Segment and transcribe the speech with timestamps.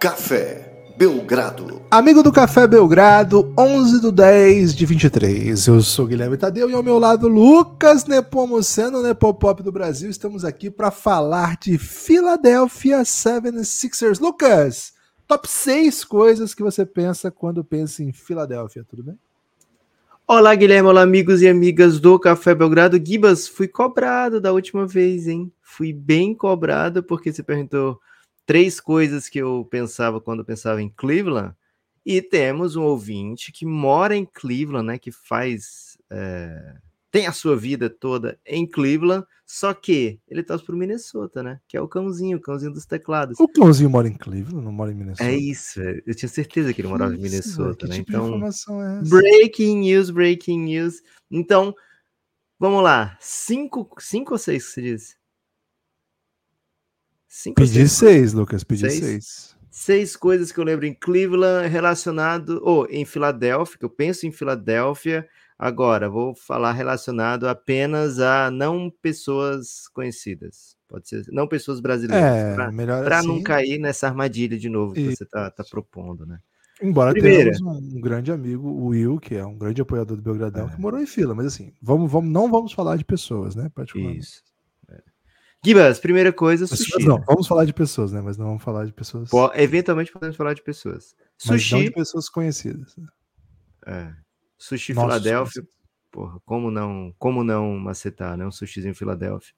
[0.00, 1.82] Café Belgrado.
[1.90, 5.66] Amigo do Café Belgrado, 11 do 10 de 23.
[5.66, 10.08] Eu sou Guilherme Tadeu e ao meu lado Lucas Nepomuceno, Nepopop do Brasil.
[10.08, 14.18] Estamos aqui para falar de Philadelphia 76ers.
[14.18, 14.94] Lucas,
[15.28, 19.18] top 6 coisas que você pensa quando pensa em Filadélfia, tudo bem?
[20.26, 22.98] Olá, Guilherme, olá, amigos e amigas do Café Belgrado.
[23.04, 25.52] Gibas, fui cobrado da última vez, hein?
[25.60, 28.00] Fui bem cobrado porque você perguntou
[28.50, 31.54] três coisas que eu pensava quando eu pensava em Cleveland.
[32.04, 34.98] E temos um ouvinte que mora em Cleveland, né?
[34.98, 35.96] Que faz.
[36.10, 36.74] É,
[37.12, 41.60] tem a sua vida toda em Cleveland, só que ele torce pro Minnesota, né?
[41.68, 43.38] Que é o cãozinho, o cãozinho dos teclados.
[43.38, 45.30] O cãozinho mora em Cleveland, não mora em Minnesota.
[45.30, 46.02] É isso, é.
[46.04, 47.98] eu tinha certeza que ele morava em Minnesota, né?
[47.98, 51.00] Tipo então, é breaking news, breaking news.
[51.30, 51.72] Então,
[52.58, 53.16] vamos lá.
[53.20, 55.19] Cinco, cinco ou seis que você disse?
[57.32, 58.98] Cinco Pedi seis, Lucas, pedi seis?
[58.98, 59.56] seis.
[59.70, 64.32] Seis coisas que eu lembro em Cleveland relacionado, ou em Filadélfia, que eu penso em
[64.32, 65.26] Filadélfia.
[65.56, 70.76] Agora, vou falar relacionado apenas a não pessoas conhecidas.
[70.88, 72.58] Pode ser, não pessoas brasileiras.
[72.58, 73.28] É, melhor Para assim.
[73.28, 76.40] não cair nessa armadilha de novo que você está tá propondo, né?
[76.82, 77.52] Embora Primeira.
[77.52, 80.74] tenhamos um, um grande amigo, o Will, que é um grande apoiador do Belgradão, É.
[80.74, 83.70] que morou em fila, mas assim, vamos, vamos, não vamos falar de pessoas, né?
[83.72, 84.20] Particularmente.
[84.24, 84.42] Isso.
[85.62, 85.66] É.
[85.68, 87.06] Gibas, primeira coisa, Pessoas sushi.
[87.06, 88.20] não, vamos falar de pessoas, né?
[88.20, 89.28] Mas não vamos falar de pessoas.
[89.28, 91.14] Po- eventualmente podemos falar de pessoas.
[91.46, 91.84] mas Sushi.
[91.84, 92.96] de pessoas conhecidas.
[93.86, 94.12] É.
[94.58, 95.62] Sushi Nossos Filadélfia.
[95.62, 95.80] conhecidos.
[96.10, 98.44] Porra, como não, como não macetar, né?
[98.46, 99.54] Um sushizinho Filadélfia.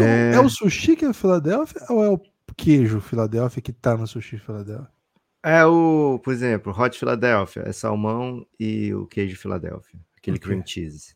[0.00, 0.34] É.
[0.36, 0.40] é...
[0.40, 2.20] o sushi que é Filadélfia ou é o
[2.56, 4.88] queijo Filadélfia que tá no sushi Filadélfia?
[5.42, 10.48] É o, por exemplo, Hot Philadelphia, é salmão e o queijo Filadélfia, aquele Ok.
[10.48, 11.14] cream cheese.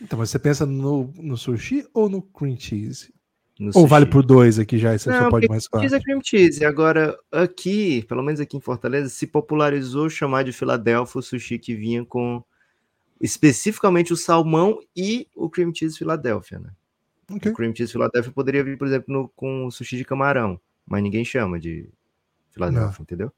[0.00, 3.12] Então, mas você pensa no, no sushi ou no cream cheese?
[3.58, 3.86] No Ou sushi.
[3.86, 5.96] vale por dois aqui já, e você só Não, pode porque mais Cheese quatro?
[5.96, 6.64] é cream cheese.
[6.64, 11.74] Agora, aqui, pelo menos aqui em Fortaleza, se popularizou chamar de Filadélfia o sushi que
[11.74, 12.42] vinha com
[13.20, 16.70] especificamente o salmão e o cream cheese Filadélfia, né?
[17.30, 17.50] Ok.
[17.52, 21.02] O cream cheese Filadélfia poderia vir, por exemplo, no- com o sushi de camarão, mas
[21.02, 21.88] ninguém chama de
[22.50, 23.32] Filadélfia, entendeu?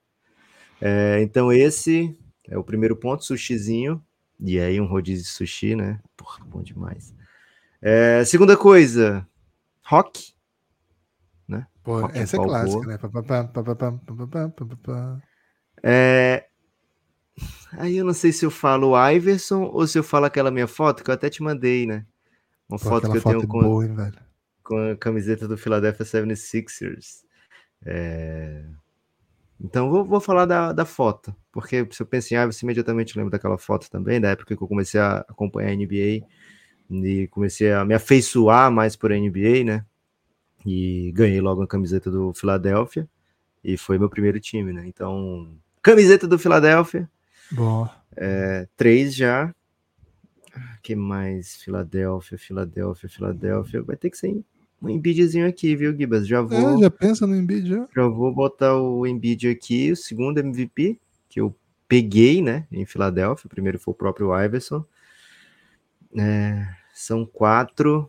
[0.81, 2.17] É, então esse
[2.49, 4.03] é o primeiro ponto, sushizinho.
[4.41, 6.01] E aí um rodízio de sushi, né?
[6.17, 7.15] Porra, bom demais.
[7.81, 9.27] É, segunda coisa,
[9.83, 10.35] rock.
[11.47, 11.67] Né?
[11.83, 12.99] Pô, rock essa é clássica, né?
[15.83, 16.47] É...
[17.73, 21.03] Aí eu não sei se eu falo Iverson ou se eu falo aquela minha foto
[21.03, 22.07] que eu até te mandei, né?
[22.69, 24.13] Uma Pô, foto que eu foto tenho com, boa, hein,
[24.63, 27.25] com a camiseta do Philadelphia 76ers.
[27.85, 28.65] É...
[29.61, 33.31] Então vou, vou falar da, da foto, porque se eu penso em Iverson, imediatamente lembro
[33.31, 36.27] daquela foto também, da época que eu comecei a acompanhar a NBA
[36.91, 39.85] e comecei a me afeiçoar mais por NBA, né?
[40.67, 43.09] E ganhei logo a camiseta do Philadelphia
[43.63, 44.87] e foi meu primeiro time, né?
[44.87, 47.09] Então, camiseta do Philadelphia,
[47.51, 47.89] Bom.
[48.17, 49.55] é, três já.
[50.83, 51.57] que mais?
[51.57, 53.83] Filadélfia, Filadélfia, Filadélfia.
[53.83, 54.29] Vai ter que ser
[54.85, 56.27] um Embiidzinho aqui, viu, Gibas?
[56.27, 57.89] Já vou, É, já pensa no Embiid já?
[57.95, 61.55] já vou botar o Embiid aqui, o segundo MVP que eu
[61.89, 63.47] peguei, né, em Filadélfia.
[63.47, 64.85] O primeiro foi o próprio Iverson.
[66.17, 68.09] É, são quatro.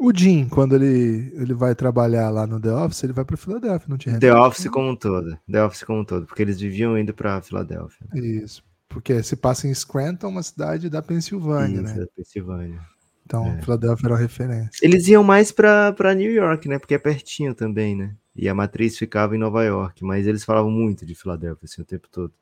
[0.00, 3.88] O Jim, quando ele, ele vai trabalhar lá no The Office, ele vai para Filadélfia,
[3.88, 5.36] não tinha The Office como um todo.
[5.50, 8.06] The Office como um todo, porque eles viviam indo para Filadélfia.
[8.14, 8.62] Isso.
[8.88, 12.00] Porque se passa em Scranton, uma cidade da Pensilvânia, Isso, né?
[12.00, 12.80] da Pensilvânia.
[13.28, 13.60] Então, É.
[13.60, 14.70] Filadélfia era referência.
[14.82, 16.78] Eles iam mais para New York, né?
[16.78, 18.16] Porque é pertinho também, né?
[18.34, 21.84] E a matriz ficava em Nova York, mas eles falavam muito de Filadélfia assim, o
[21.84, 22.32] tempo todo.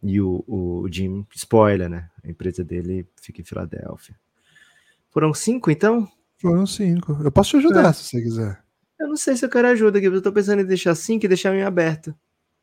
[0.00, 2.08] E o, o Jim, spoiler, né?
[2.22, 4.14] A empresa dele fica em Filadélfia.
[5.10, 6.06] Foram cinco, então?
[6.36, 7.18] Foram cinco.
[7.20, 7.92] Eu posso te ajudar É.
[7.92, 8.62] se você quiser.
[9.00, 10.18] Eu não sei se eu quero ajuda, Gibbs.
[10.18, 12.14] Eu tô pensando em deixar cinco e deixar em aberto,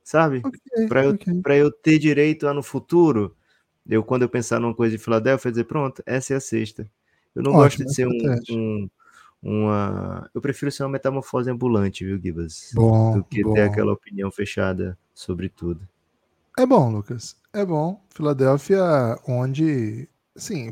[0.02, 0.42] sabe?
[0.46, 1.42] Ok, Pra eu, ok.
[1.42, 3.36] pra eu ter direito a no futuro,
[3.90, 6.90] eu quando eu pensar numa coisa de Filadélfia, eu dizer, pronto, essa é a sexta.
[7.36, 8.90] Eu não gosto Ótimo, de ser um, um-
[9.44, 10.30] uma.
[10.34, 12.72] Eu prefiro ser uma metamorfose ambulante, viu, Gibas?
[12.74, 13.54] Bom, do que bom.
[13.54, 15.88] ter aquela opinião fechada sobre tudo.
[16.58, 17.36] É bom, Lucas.
[17.54, 18.02] É bom.
[18.10, 18.82] Filadélfia,
[19.28, 20.72] onde, sim,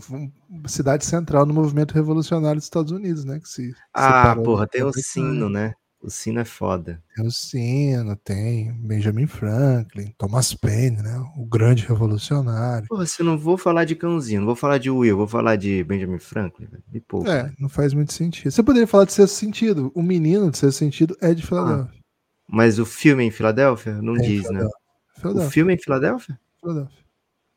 [0.65, 3.39] cidade central no movimento revolucionário dos Estados Unidos, né?
[3.39, 5.73] Que se Ah, porra, tem o sino, né?
[6.03, 7.01] O sino é foda.
[7.15, 11.17] Tem o Sino, tem Benjamin Franklin, Thomas Paine, né?
[11.37, 12.89] O grande revolucionário.
[12.89, 15.55] Porra, se eu não vou falar de cãozinho, não vou falar de Will, vou falar
[15.55, 17.31] de Benjamin Franklin, me poupa.
[17.31, 18.51] É, não faz muito sentido.
[18.51, 19.93] Você poderia falar de sexto sentido.
[19.95, 22.01] O menino de sexto sentido é de Filadélfia.
[22.49, 24.01] Mas o filme é em Filadélfia?
[24.01, 24.61] Não É diz, né?
[24.65, 25.51] O Filadélfia.
[25.51, 26.37] filme é em Filadélfia?
[26.59, 27.03] Filadélfia.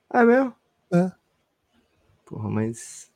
[0.08, 0.54] Ah, é mesmo?
[0.92, 1.10] É.
[2.24, 3.08] Porra, mas.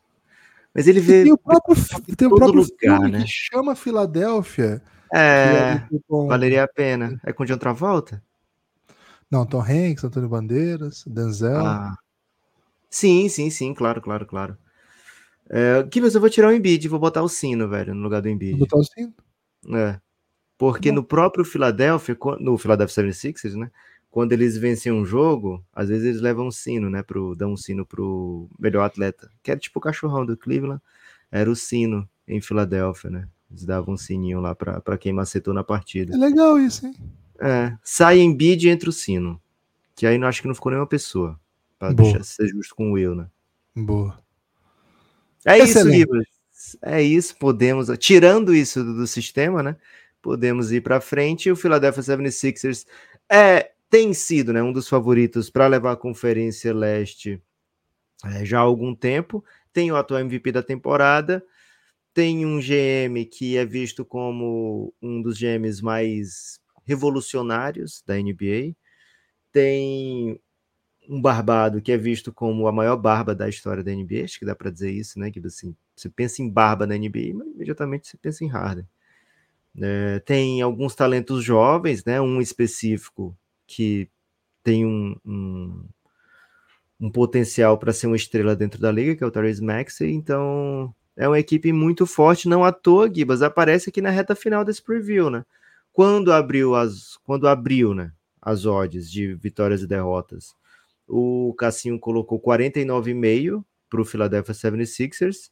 [0.75, 1.23] Mas ele E vê.
[1.23, 1.77] tem o próprio,
[2.09, 3.23] em tem o próprio lugar, filme né?
[3.23, 6.27] que chama Filadélfia É, com...
[6.27, 7.21] valeria a pena.
[7.25, 8.23] É com John Travolta?
[9.31, 11.65] Não, Tom Hanks, Antônio Bandeiras, Denzel.
[11.65, 11.97] Ah.
[12.89, 14.59] Sim, sim, sim, claro, claro, claro.
[15.49, 18.29] É, Gibbs, eu vou tirar o Embiid vou botar o sino, velho, no lugar do
[18.29, 18.59] Embiid.
[18.59, 19.15] Vou botar o sino?
[19.77, 20.01] É.
[20.59, 23.71] Porque no próprio Philadelphia, no Philadelphia 76ers, né?
[24.11, 27.03] Quando eles vencem um jogo, às vezes eles levam um sino, né?
[27.03, 29.31] Pro, dão um sino pro melhor atleta.
[29.43, 30.83] Que era tipo o cachorrão do Cleveland.
[31.31, 33.29] Era o sino em Filadélfia, né?
[33.51, 36.15] Eles davam um sininho lá para quem macetou na partida.
[36.15, 36.95] É legal isso, hein?
[37.41, 37.77] É.
[37.83, 39.41] Sai em bid entre o sino.
[39.97, 41.39] Que aí não acho que não ficou nenhuma pessoa.
[41.79, 42.11] Pra Boa.
[42.11, 43.27] deixar ser justo com o Will, né?
[43.75, 44.19] Boa.
[45.45, 45.71] É Excelente.
[45.71, 46.27] isso, Libras.
[46.83, 47.89] É isso, podemos.
[47.99, 49.77] Tirando isso do, do sistema, né?
[50.23, 51.51] Podemos ir para frente.
[51.51, 52.87] O Philadelphia 76ers
[53.29, 57.43] é, tem sido né, um dos favoritos para levar a Conferência Leste
[58.25, 59.43] é, já há algum tempo.
[59.73, 61.43] Tem o atual MVP da temporada
[62.21, 68.77] tem um GM que é visto como um dos GMs mais revolucionários da NBA,
[69.51, 70.39] tem
[71.09, 74.45] um barbado que é visto como a maior barba da história da NBA, acho que
[74.45, 75.31] dá para dizer isso, né?
[75.31, 78.87] Que assim, você pensa em barba na NBA, mas imediatamente você pensa em Harden.
[79.81, 82.21] É, tem alguns talentos jovens, né?
[82.21, 83.35] Um específico
[83.67, 84.11] que
[84.63, 85.89] tem um, um,
[87.01, 90.95] um potencial para ser uma estrela dentro da liga, que é o Therese Maxey, então
[91.17, 94.83] é uma equipe muito forte, não à toa, Gibas, aparece aqui na reta final desse
[94.83, 95.45] preview, né?
[95.93, 100.55] Quando abriu as, quando abriu, né, as odds de vitórias e derrotas,
[101.07, 105.51] o Cassinho colocou 49,5 para o Philadelphia 76ers.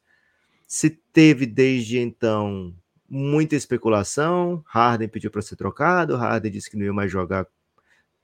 [0.66, 2.72] Se teve desde então
[3.08, 7.46] muita especulação, Harden pediu para ser trocado, Harden disse que não ia mais jogar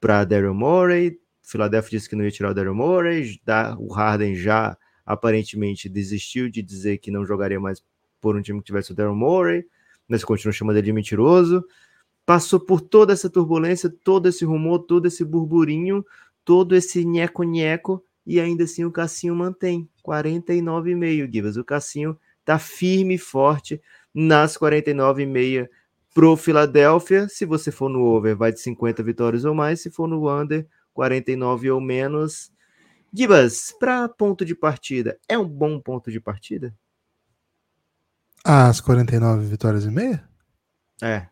[0.01, 3.41] para Daryl Morey, Philadelphia disse que não ia tirar o Daryl Morey,
[3.79, 7.83] o Harden já aparentemente desistiu de dizer que não jogaria mais
[8.21, 9.67] por um time que tivesse o Daryl Morey,
[10.09, 11.65] mas continua chamando ele de mentiroso.
[12.25, 16.05] Passou por toda essa turbulência, todo esse rumor, todo esse burburinho,
[16.45, 21.57] todo esse nheco-nheco, e ainda assim o Cassinho mantém 49,5, Gibas.
[21.57, 23.81] O Cassinho tá firme e forte
[24.15, 25.69] nas 49,5
[26.15, 27.29] pro Philadelphia.
[27.29, 29.81] Se você for no over, vai de 50 vitórias ou mais.
[29.81, 32.51] Se for no under, 49 ou menos.
[33.17, 36.75] Gibas, para ponto de partida, é um bom ponto de partida?
[38.45, 40.29] As 49 vitórias e meia?
[41.01, 41.29] É.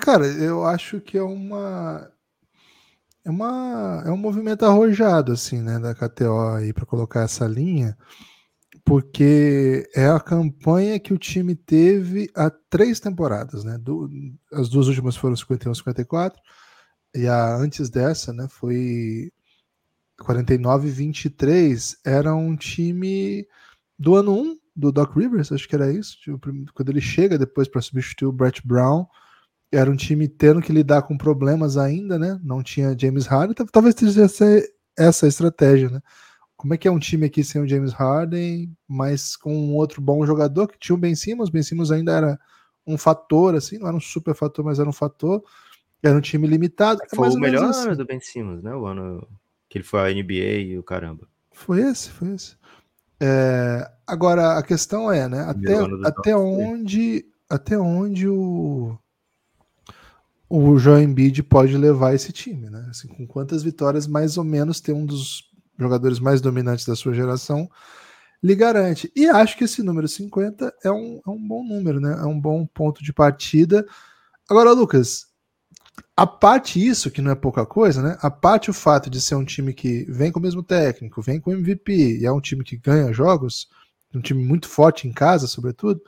[0.00, 2.12] Cara, eu acho que é uma
[3.24, 7.96] é uma é um movimento arrojado assim, né, da KTO aí para colocar essa linha,
[8.84, 13.78] porque é a campanha que o time teve há três temporadas, né?
[13.78, 14.10] Do,
[14.52, 16.38] as duas últimas foram 51 54
[17.14, 19.30] e a antes dessa, né, foi
[20.18, 23.46] 49 23, era um time
[23.98, 26.38] do ano 1 do Doc Rivers, acho que era isso, tipo,
[26.74, 29.06] quando ele chega depois para substituir o Brett Brown,
[29.72, 32.38] era um time tendo que lidar com problemas ainda, né?
[32.42, 34.26] Não tinha James Harden, talvez seja
[34.96, 36.00] essa estratégia, né?
[36.56, 40.00] Como é que é um time aqui sem o James Harden, mas com um outro
[40.00, 42.38] bom jogador que tinha o Ben Simmons, Ben Simmons ainda era
[42.86, 45.42] um fator, assim, não era um super fator, mas era um fator.
[46.04, 47.00] Era um time limitado.
[47.02, 47.86] É foi o melhor assim.
[47.86, 48.74] ano do Ben Simmons, né?
[48.74, 49.26] O ano
[49.68, 51.26] que ele foi à NBA e o caramba.
[51.52, 52.56] Foi esse, foi esse.
[53.20, 55.40] É, agora a questão é, né?
[55.48, 58.98] Até, até onde, até onde o
[60.48, 62.86] o João Embiid pode levar esse time, né?
[62.90, 67.14] Assim, com quantas vitórias mais ou menos tem um dos jogadores mais dominantes da sua
[67.14, 67.68] geração
[68.42, 69.10] lhe garante.
[69.16, 72.12] E acho que esse número 50 é um, é um bom número, né?
[72.20, 73.86] É um bom ponto de partida.
[74.48, 75.26] Agora, Lucas,
[76.16, 78.16] a parte isso, que não é pouca coisa, né?
[78.20, 81.40] A parte o fato de ser um time que vem com o mesmo técnico, vem
[81.40, 83.68] com MVP, e é um time que ganha jogos,
[84.14, 86.00] um time muito forte em casa, sobretudo.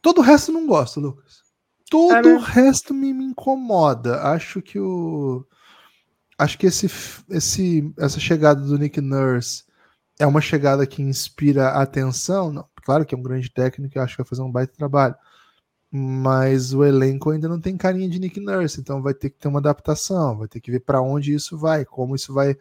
[0.00, 1.42] Todo o resto não gosta, Lucas.
[1.90, 4.22] Todo o resto me, me, incomoda.
[4.22, 5.44] Acho que o.
[6.38, 6.90] Acho que esse,
[7.30, 9.64] esse, essa chegada do Nick Nurse
[10.18, 12.52] é uma chegada que inspira atenção.
[12.52, 15.16] Não, claro que é um grande técnico e acho que vai fazer um baita trabalho
[15.96, 19.48] mas o elenco ainda não tem carinha de Nick Nurse, então vai ter que ter
[19.48, 22.56] uma adaptação, vai ter que ver para onde isso vai, como isso vai,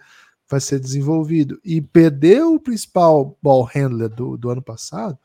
[0.50, 1.60] vai ser desenvolvido.
[1.63, 5.18] E perder o principal ball handler do, do ano passado,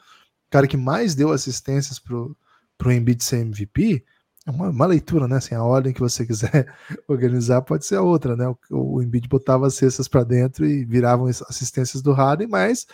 [0.50, 2.36] cara que mais deu assistências pro,
[2.76, 4.04] pro Embiid ser MVP,
[4.46, 5.36] é uma, uma, leitura, né?
[5.36, 6.74] Assim, a ordem que você quiser
[7.06, 8.48] organizar pode ser a outra, né?
[8.70, 12.86] O, o Embiid botava as cestas para dentro e viravam assistências do Harden, mas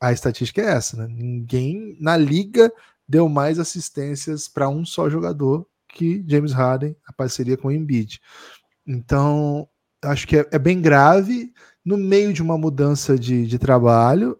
[0.00, 1.06] a estatística é essa, né?
[1.08, 2.70] Ninguém na liga
[3.08, 8.20] deu mais assistências para um só jogador que James Harden, a parceria com o Embiid.
[8.86, 9.68] Então,
[10.02, 11.52] acho que é, é bem grave
[11.84, 14.38] no meio de uma mudança de, de trabalho.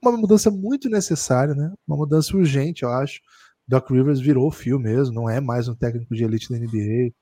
[0.00, 1.72] uma mudança muito necessária, né?
[1.86, 3.20] Uma mudança urgente, eu acho.
[3.66, 7.12] Doc Rivers virou fio mesmo, não é mais um técnico de elite da NBA.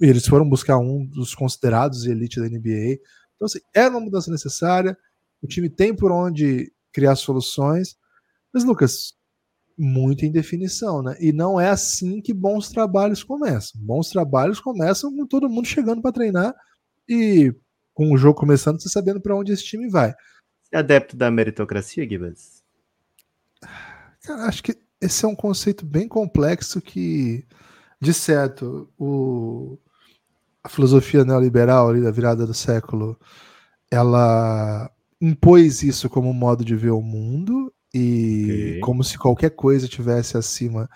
[0.00, 2.98] Eles foram buscar um dos considerados de elite da NBA.
[3.34, 4.96] Então, assim, era uma mudança necessária.
[5.40, 7.96] O time tem por onde criar soluções.
[8.52, 9.14] Mas, Lucas,
[9.78, 11.16] muita indefinição, né?
[11.20, 13.80] E não é assim que bons trabalhos começam.
[13.80, 16.54] Bons trabalhos começam com todo mundo chegando para treinar
[17.08, 17.54] e
[17.94, 20.10] com o jogo começando, você sabendo para onde esse time vai.
[20.62, 22.62] Você é adepto da meritocracia, Gibbons?
[24.22, 27.44] Cara, acho que esse é um conceito bem complexo que,
[28.00, 29.78] de certo, o,
[30.62, 33.18] a filosofia neoliberal ali da virada do século,
[33.90, 38.80] ela impôs isso como modo de ver o mundo e okay.
[38.80, 40.88] como se qualquer coisa tivesse acima,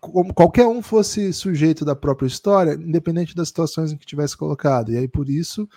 [0.00, 4.92] como qualquer um fosse sujeito da própria história, independente das situações em que tivesse colocado.
[4.92, 5.68] E aí por isso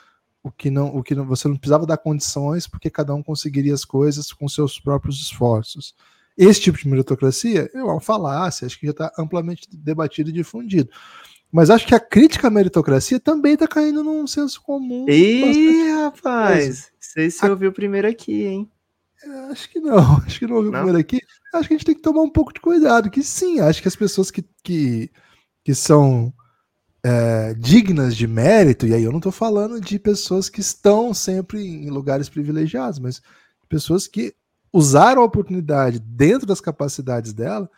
[0.44, 3.74] o que não, o que não, você não precisava dar condições, porque cada um conseguiria
[3.74, 5.94] as coisas com seus próprios esforços.
[6.38, 10.90] Esse tipo de meritocracia é uma falácia, acho que já está amplamente debatido e difundido.
[11.52, 15.06] Mas acho que a crítica à meritocracia também está caindo num senso comum.
[15.10, 17.50] Ih, rapaz, não sei se você a...
[17.50, 18.72] ouviu primeiro aqui, hein?
[19.50, 21.20] Acho que não, acho que não ouviu primeiro aqui.
[21.54, 23.88] Acho que a gente tem que tomar um pouco de cuidado, que sim, acho que
[23.88, 25.12] as pessoas que, que,
[25.64, 26.34] que são
[27.04, 31.62] é, dignas de mérito, e aí eu não estou falando de pessoas que estão sempre
[31.62, 33.22] em lugares privilegiados, mas
[33.68, 34.34] pessoas que
[34.72, 37.70] usaram a oportunidade dentro das capacidades dela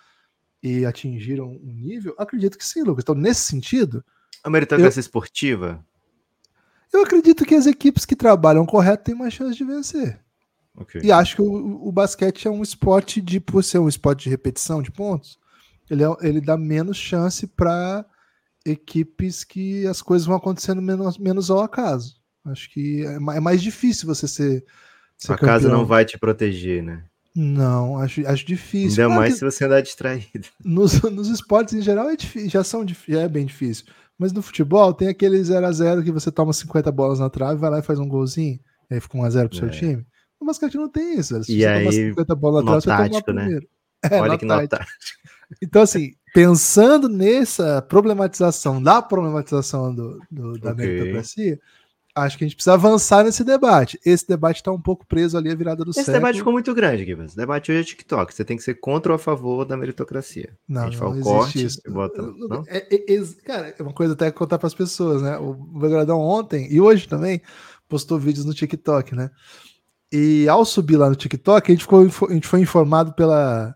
[0.61, 3.03] e atingiram um nível, acredito que sim, Lucas.
[3.03, 4.03] Então, nesse sentido.
[4.43, 5.83] A meritocracia eu, esportiva?
[6.91, 10.22] Eu acredito que as equipes que trabalham correto têm mais chance de vencer.
[10.75, 11.01] Okay.
[11.03, 14.29] E acho que o, o, basquete é um esporte de, por ser um esporte de
[14.29, 15.37] repetição de pontos,
[15.89, 18.05] ele, é, ele dá menos chance para
[18.65, 22.15] equipes que as coisas vão acontecendo menos, menos ao acaso.
[22.45, 24.65] Acho que é, é mais difícil você ser.
[25.17, 27.05] ser a casa não vai te proteger, né?
[27.35, 29.03] Não, acho, acho difícil.
[29.03, 30.47] Ainda mais se você andar distraído.
[30.63, 33.85] Nos, nos esportes em geral é difícil, já são já é bem difícil.
[34.17, 37.59] Mas no futebol tem aquele 0 a 0 que você toma 50 bolas na trave,
[37.59, 39.71] vai lá e faz um golzinho, e aí fica 1 a 0 pro seu é.
[39.71, 40.05] time.
[40.43, 41.41] No basquete não tem isso.
[41.43, 43.45] Se e você aí, 50 bolas trave, tático, você toma né?
[43.45, 43.67] primeiro.
[44.11, 44.85] É, Olha que nota.
[45.61, 50.85] Então, assim, pensando nessa problematização, da problematização do, do da okay.
[50.85, 51.57] meritocracia,
[52.13, 53.97] acho que a gente precisa avançar nesse debate.
[54.05, 56.17] Esse debate está um pouco preso ali à virada do Esse século.
[56.17, 57.31] debate ficou muito grande, Gibbs.
[57.31, 58.33] O debate hoje é TikTok.
[58.33, 60.53] Você tem que ser contra ou a favor da meritocracia.
[60.67, 61.81] Não, a gente não, fala corte isso.
[61.87, 62.21] Bota...
[62.21, 62.65] Não?
[62.67, 65.37] É, é, é, cara, é uma coisa até contar para as pessoas, né?
[65.37, 67.41] O Belgradão ontem e hoje também
[67.87, 69.31] postou vídeos no TikTok, né?
[70.15, 73.75] E ao subir lá no TikTok, a gente, ficou, a gente foi informado pela,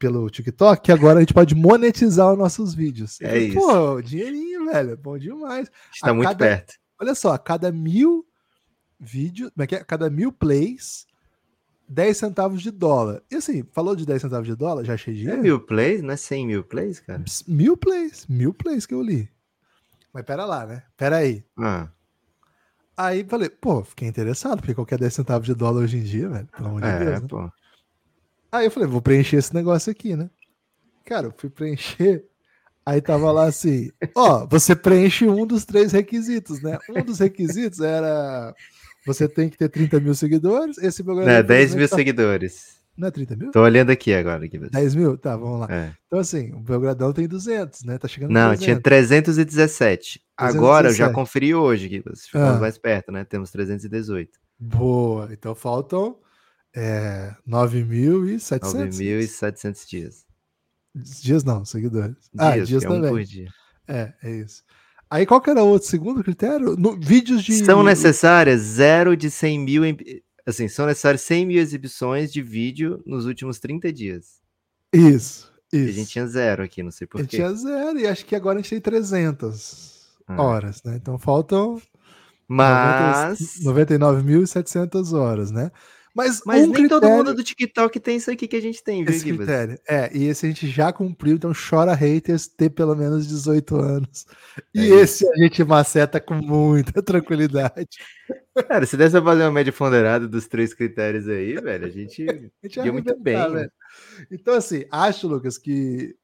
[0.00, 3.20] pelo TikTok que agora a gente pode monetizar os nossos vídeos.
[3.20, 3.56] É isso.
[3.56, 4.96] Pô, dinheirinho, velho.
[4.96, 5.70] Bom demais.
[5.94, 6.74] Está a muito cada, perto.
[7.00, 8.26] Olha só, a cada mil
[8.98, 9.78] vídeos, é é?
[9.78, 11.06] a cada mil plays,
[11.88, 13.22] 10 centavos de dólar.
[13.30, 15.38] E assim, falou de 10 centavos de dólar, já achei dinheiro.
[15.38, 17.24] É mil plays, não é 100 mil plays, cara?
[17.46, 19.30] Mil plays, mil plays que eu li.
[20.12, 20.82] Mas pera lá, né?
[20.96, 21.44] Pera aí.
[21.56, 21.88] Ah.
[22.96, 26.48] Aí falei, pô, fiquei interessado, porque qualquer 10 centavos de dólar hoje em dia, velho,
[26.56, 27.22] pelo amor de é, Deus.
[27.22, 27.28] Né?
[27.28, 27.52] Pô.
[28.52, 30.30] Aí eu falei, vou preencher esse negócio aqui, né?
[31.04, 32.24] Cara, eu fui preencher.
[32.86, 36.78] Aí tava lá assim, ó, você preenche um dos três requisitos, né?
[36.90, 38.54] Um dos requisitos era
[39.06, 40.78] você tem que ter 30 mil seguidores.
[40.78, 41.32] Esse programa.
[41.32, 41.96] Não, 10 mil tá...
[41.96, 42.78] seguidores.
[42.96, 43.50] Não é 30 mil?
[43.50, 44.44] Tô olhando aqui agora.
[44.44, 45.18] Aqui, 10 mil?
[45.18, 45.66] Tá, vamos lá.
[45.68, 45.92] É.
[46.06, 47.98] Então, assim, o Belgradão tem 200, né?
[47.98, 48.64] Tá chegando Não, 300.
[48.64, 50.20] tinha 317.
[50.20, 50.20] 317.
[50.36, 52.60] Agora eu já conferi hoje, que ficamos ah.
[52.60, 53.24] mais perto, né?
[53.24, 54.30] Temos 318.
[54.58, 55.28] Boa.
[55.32, 56.16] Então faltam
[56.74, 58.60] é, 9.700.
[58.90, 60.24] 9.700 dias.
[60.94, 62.16] Dias não, seguidores.
[62.32, 63.12] Dias, ah, dias é também.
[63.12, 63.48] Um dia.
[63.88, 64.62] É, é isso.
[65.10, 66.76] Aí qual que era o outro segundo critério?
[66.76, 67.64] No, vídeos de.
[67.64, 69.82] São necessárias zero de 100 mil
[70.46, 74.40] assim, são necessárias 100 mil exibições de vídeo nos últimos 30 dias.
[74.92, 75.86] Isso, isso.
[75.86, 77.20] E a gente tinha zero aqui, não sei porquê.
[77.20, 80.42] A gente tinha zero e acho que agora a gente tem 300 ah.
[80.42, 80.96] horas, né?
[80.96, 81.80] Então faltam
[82.46, 85.70] mas 99.700 horas, né?
[86.14, 87.00] Mas, Mas um nem critério...
[87.00, 89.76] todo mundo do TikTok tem isso aqui que a gente tem, viu, esse critério.
[89.88, 94.24] É, e esse a gente já cumpriu, então chora haters ter pelo menos 18 anos.
[94.72, 97.98] E é esse a gente maceta com muita tranquilidade.
[98.68, 102.22] Cara, se desse pra fazer uma média ponderada dos três critérios aí, velho, a gente,
[102.62, 103.50] a gente ia muito bem.
[103.50, 103.72] Velho.
[104.30, 106.14] Então, assim, acho, Lucas, que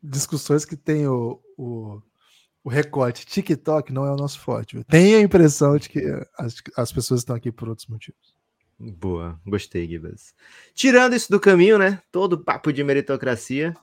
[0.00, 2.00] discussões que tem o, o,
[2.62, 4.82] o recorte TikTok não é o nosso forte.
[4.84, 6.00] Tenho a impressão de que
[6.38, 8.40] as, as pessoas estão aqui por outros motivos.
[8.78, 10.34] Boa, gostei, Gibas.
[10.74, 12.02] Tirando isso do caminho, né?
[12.10, 13.74] Todo papo de meritocracia,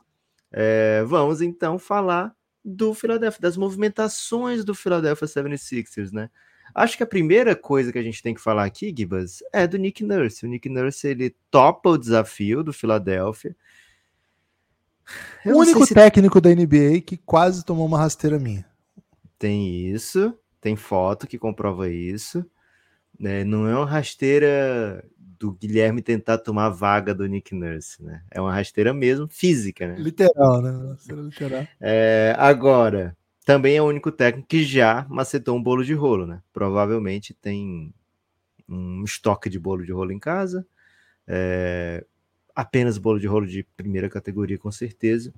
[0.51, 6.29] é, vamos então falar do Philadelphia, das movimentações do Philadelphia 76ers, né?
[6.73, 9.77] Acho que a primeira coisa que a gente tem que falar aqui, Gibas, é do
[9.77, 10.45] Nick Nurse.
[10.45, 13.55] O Nick Nurse ele topa o desafio do Philadelphia.
[15.43, 15.93] Eu o único se...
[15.93, 18.65] técnico da NBA que quase tomou uma rasteira minha.
[19.39, 22.45] Tem isso, tem foto que comprova isso.
[23.19, 23.43] Né?
[23.43, 28.21] Não é uma rasteira do Guilherme tentar tomar a vaga do Nick Nurse, né?
[28.29, 29.95] É uma rasteira mesmo, física, né?
[29.97, 30.97] Literal, né?
[31.09, 31.67] Literal.
[31.79, 36.41] É, agora, também é o único técnico que já macetou um bolo de rolo, né?
[36.51, 37.93] Provavelmente tem
[38.67, 40.67] um estoque de bolo de rolo em casa.
[41.25, 42.05] É,
[42.53, 45.33] apenas bolo de rolo de primeira categoria, com certeza.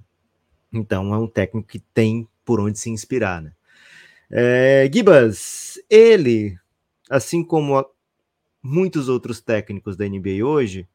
[0.73, 3.53] Então é um técnico que tem por onde se inspirar, né?
[4.29, 6.57] É, Gibas, ele,
[7.11, 7.85] assim como
[8.63, 10.87] muitos outros técnicos da NBA hoje,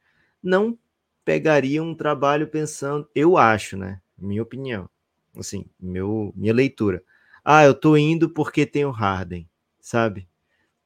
[0.42, 0.78] não
[1.24, 4.00] pegariam um trabalho pensando, eu acho, né?
[4.16, 4.88] Minha opinião,
[5.36, 7.02] assim, meu, minha leitura.
[7.44, 9.46] Ah, eu tô indo porque tem o Harden,
[9.78, 10.26] sabe?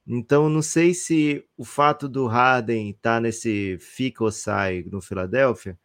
[0.06, 5.00] Então, não sei se o fato do Harden estar tá nesse fica ou sai no
[5.00, 5.78] Filadélfia,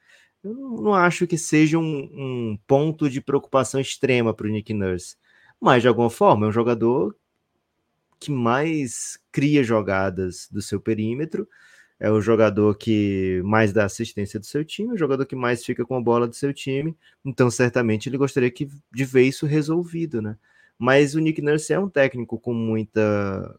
[0.44, 5.18] eu não acho que seja um, um ponto de preocupação extrema para o Nick Nurse.
[5.60, 7.16] Mas, de alguma forma, é um jogador
[8.26, 11.48] que mais cria jogadas do seu perímetro,
[12.00, 15.86] é o jogador que mais dá assistência do seu time, o jogador que mais fica
[15.86, 16.96] com a bola do seu time.
[17.24, 20.38] Então, certamente, ele gostaria que, de ver isso resolvido, né?
[20.78, 23.58] Mas o Nick Nurse é um técnico com muita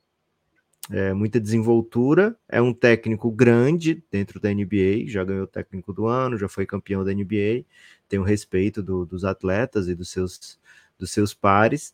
[0.91, 6.39] é, muita desenvoltura, é um técnico grande dentro da NBA, já ganhou técnico do ano,
[6.39, 7.65] já foi campeão da NBA,
[8.09, 10.61] tem o respeito do, dos atletas e dos seus,
[10.99, 11.93] dos seus pares,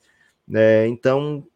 [0.53, 1.47] é, então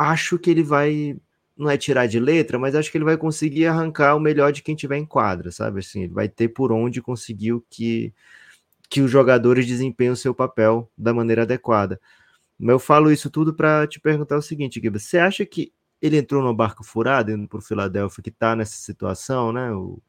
[0.00, 1.14] acho que ele vai,
[1.54, 4.62] não é tirar de letra, mas acho que ele vai conseguir arrancar o melhor de
[4.62, 8.14] quem tiver em quadra, sabe, assim, ele vai ter por onde conseguir o que,
[8.88, 12.00] que os jogadores desempenhem o seu papel da maneira adequada.
[12.58, 16.16] Mas eu falo isso tudo para te perguntar o seguinte, Giba, você acha que ele
[16.16, 19.70] entrou no barco furado, indo para o Philadelphia, que está nessa situação, né?
[19.72, 20.02] O,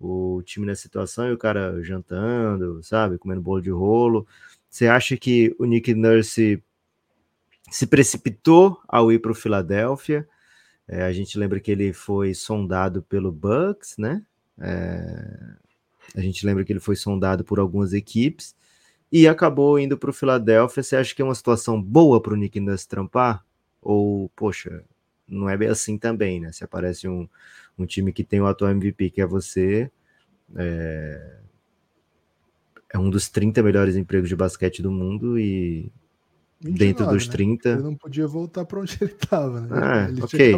[0.00, 3.18] o time nessa situação e o cara jantando, sabe?
[3.18, 4.26] Comendo bolo de rolo.
[4.68, 6.62] Você acha que o Nick Nurse
[7.70, 10.28] se precipitou ao ir para o Philadelphia?
[10.86, 14.24] É, a gente lembra que ele foi sondado pelo Bucks, né?
[14.58, 15.54] É,
[16.16, 18.56] a gente lembra que ele foi sondado por algumas equipes
[19.12, 20.82] e acabou indo para o Philadelphia.
[20.82, 23.44] Você acha que é uma situação boa para o Nick Nurse trampar?
[23.82, 24.82] Ou, poxa,
[25.26, 26.52] não é bem assim também, né?
[26.52, 27.28] Se aparece um,
[27.78, 29.90] um time que tem o atual MVP, que é você,
[30.56, 31.38] é,
[32.90, 35.92] é um dos 30 melhores empregos de basquete do mundo e
[36.60, 37.32] 29, dentro dos né?
[37.32, 37.68] 30.
[37.68, 39.68] Ele não podia voltar para onde ele estava, né?
[39.72, 40.54] Ah, ele ok.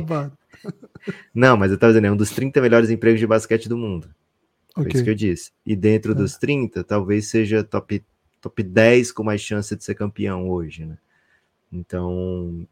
[1.34, 4.08] não, mas eu estava dizendo, é um dos 30 melhores empregos de basquete do mundo.
[4.74, 4.94] Foi okay.
[4.94, 5.52] isso que eu disse.
[5.64, 6.14] E dentro é.
[6.14, 8.04] dos 30, talvez seja top,
[8.40, 10.96] top 10 com mais chance de ser campeão hoje, né?
[11.72, 12.66] Então,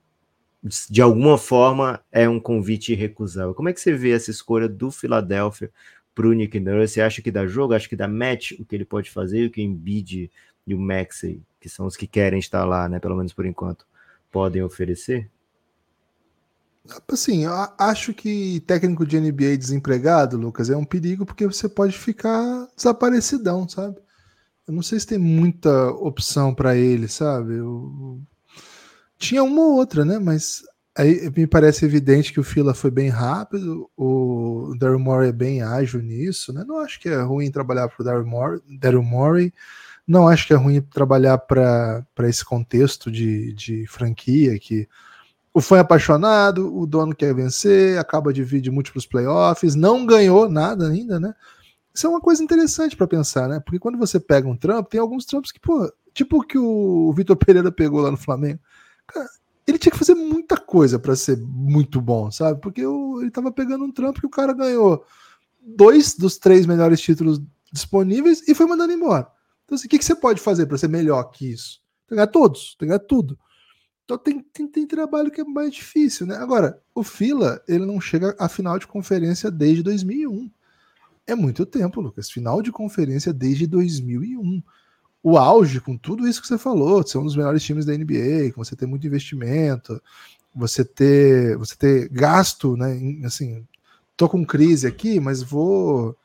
[0.90, 3.54] de alguma forma é um convite irrecusável.
[3.54, 5.70] Como é que você vê essa escolha do Philadelphia
[6.14, 6.94] para o Nick Nurse?
[6.94, 7.74] Você acha que dá jogo?
[7.74, 9.46] Acha que dá match o que ele pode fazer?
[9.46, 10.30] O que o Embiid
[10.68, 12.98] e o Maxey, que são os que querem estar lá, né?
[12.98, 13.86] Pelo menos por enquanto,
[14.30, 15.30] podem oferecer?
[17.10, 17.44] Assim,
[17.78, 23.68] acho que técnico de NBA desempregado, Lucas, é um perigo porque você pode ficar desaparecidão,
[23.68, 23.96] sabe?
[24.66, 27.54] Eu não sei se tem muita opção para ele, sabe?
[27.54, 28.20] Eu,
[29.18, 30.18] tinha uma ou outra, né?
[30.18, 30.62] Mas
[30.96, 35.62] aí me parece evidente que o Fila foi bem rápido, o Daryl Morey é bem
[35.62, 36.64] ágil nisso, né?
[36.66, 38.04] Não acho que é ruim trabalhar para o
[38.78, 39.52] Daryl Morey,
[40.08, 44.88] não acho que é ruim trabalhar para esse contexto de, de franquia que
[45.52, 50.06] o fã é apaixonado, o dono quer vencer, acaba de vir de múltiplos playoffs, não
[50.06, 51.34] ganhou nada ainda, né?
[51.92, 53.60] Isso é uma coisa interessante para pensar, né?
[53.60, 57.12] Porque quando você pega um trampo, tem alguns trampos que, pô, tipo o que o
[57.12, 58.60] Vitor Pereira pegou lá no Flamengo
[59.08, 59.28] Cara,
[59.66, 62.60] ele tinha que fazer muita coisa para ser muito bom, sabe?
[62.60, 65.04] Porque o, ele tava pegando um trampo que o cara ganhou
[65.60, 67.40] dois dos três melhores títulos
[67.72, 69.26] disponíveis e foi mandando embora.
[69.68, 71.82] Então, assim, o que, que você pode fazer para ser melhor que isso?
[72.06, 73.38] Pegar todos, pegar tudo.
[74.06, 76.36] Então tem, tem, tem, trabalho que é mais difícil, né?
[76.36, 80.50] Agora, o Fila, ele não chega à final de conferência desde 2001.
[81.26, 82.30] É muito tempo, Lucas.
[82.30, 84.62] Final de conferência desde 2001
[85.22, 87.92] o auge com tudo isso que você falou, de ser um dos melhores times da
[87.92, 90.00] NBA, com você ter muito investimento,
[90.54, 92.98] você ter, você ter gasto, né?
[93.24, 93.66] Assim,
[94.16, 96.16] tô com crise aqui, mas vou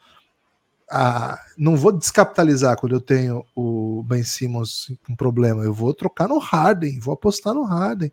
[0.96, 5.64] ah, não vou descapitalizar quando eu tenho o Ben Simmons com problema.
[5.64, 8.12] Eu vou trocar no Harden, vou apostar no Harden.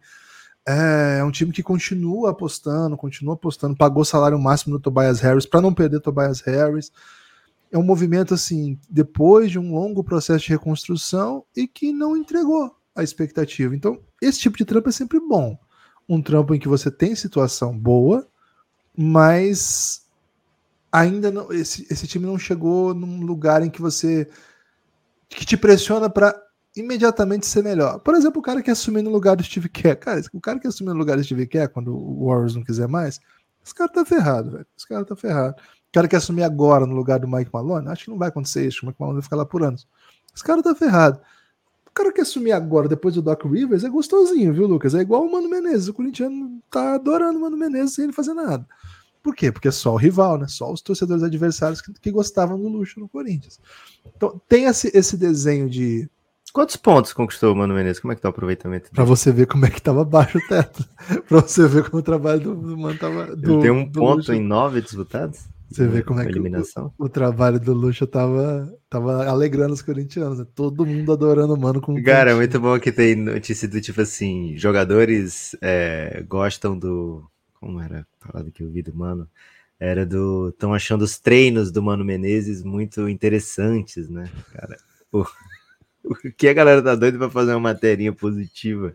[0.66, 5.44] É, é um time que continua apostando, continua apostando, pagou salário máximo no Tobias Harris
[5.44, 6.90] para não perder Tobias Harris
[7.70, 12.74] é um movimento assim, depois de um longo processo de reconstrução e que não entregou
[12.94, 13.74] a expectativa.
[13.74, 15.58] Então, esse tipo de trampo é sempre bom.
[16.08, 18.26] um trampo em que você tem situação boa,
[18.96, 20.04] mas
[20.92, 24.28] ainda não, esse, esse time não chegou num lugar em que você
[25.28, 26.34] que te pressiona para
[26.76, 28.00] imediatamente ser melhor.
[28.00, 29.96] Por exemplo, o cara que assumir no lugar do Steve Kerr.
[29.96, 32.88] Cara, o cara que assumir no lugar do Steve Kerr quando o Warriors não quiser
[32.88, 33.20] mais,
[33.64, 34.66] esse cara tá ferrado, velho.
[34.76, 35.56] Esse cara tá ferrado.
[35.56, 38.66] O cara que assumir agora no lugar do Mike Malone, acho que não vai acontecer
[38.66, 38.84] isso.
[38.84, 39.86] O Mike Malone vai ficar lá por anos.
[40.34, 41.20] Esse cara tá ferrado.
[41.86, 44.94] O cara que assumir agora, depois do Doc Rivers, é gostosinho, viu, Lucas?
[44.94, 45.88] É igual o Mano Menezes.
[45.88, 46.32] O Corinthians
[46.70, 48.64] tá adorando o Mano Menezes sem ele fazer nada.
[49.22, 49.52] Por quê?
[49.52, 50.46] Porque é só o rival, né?
[50.48, 53.60] Só os torcedores adversários que, que gostavam do luxo no Corinthians.
[54.16, 56.08] Então tem esse, esse desenho de.
[56.52, 58.00] Quantos pontos conquistou o Mano Menezes?
[58.00, 58.90] Como é que tá o aproveitamento?
[58.90, 60.84] Para você ver como é que tava baixo o teto.
[61.28, 63.36] para você ver como o trabalho do, do Mano tava.
[63.36, 64.32] Do, Ele tem um ponto luxo.
[64.32, 65.48] em nove disputados?
[65.70, 70.40] Você vê como é que o, o, trabalho do Lucha tava, tava alegrando os corintianos,
[70.40, 70.46] né?
[70.52, 74.00] Todo mundo adorando o Mano com Cara, é muito bom que tem notícia do tipo
[74.00, 77.24] assim: jogadores é, gostam do.
[77.60, 79.28] Como era falado que eu vi do Mano?
[79.78, 80.48] Era do.
[80.48, 84.76] Estão achando os treinos do Mano Menezes muito interessantes, né, cara?
[85.12, 85.24] O,
[86.04, 88.94] o que a galera tá doida pra fazer uma materinha positiva?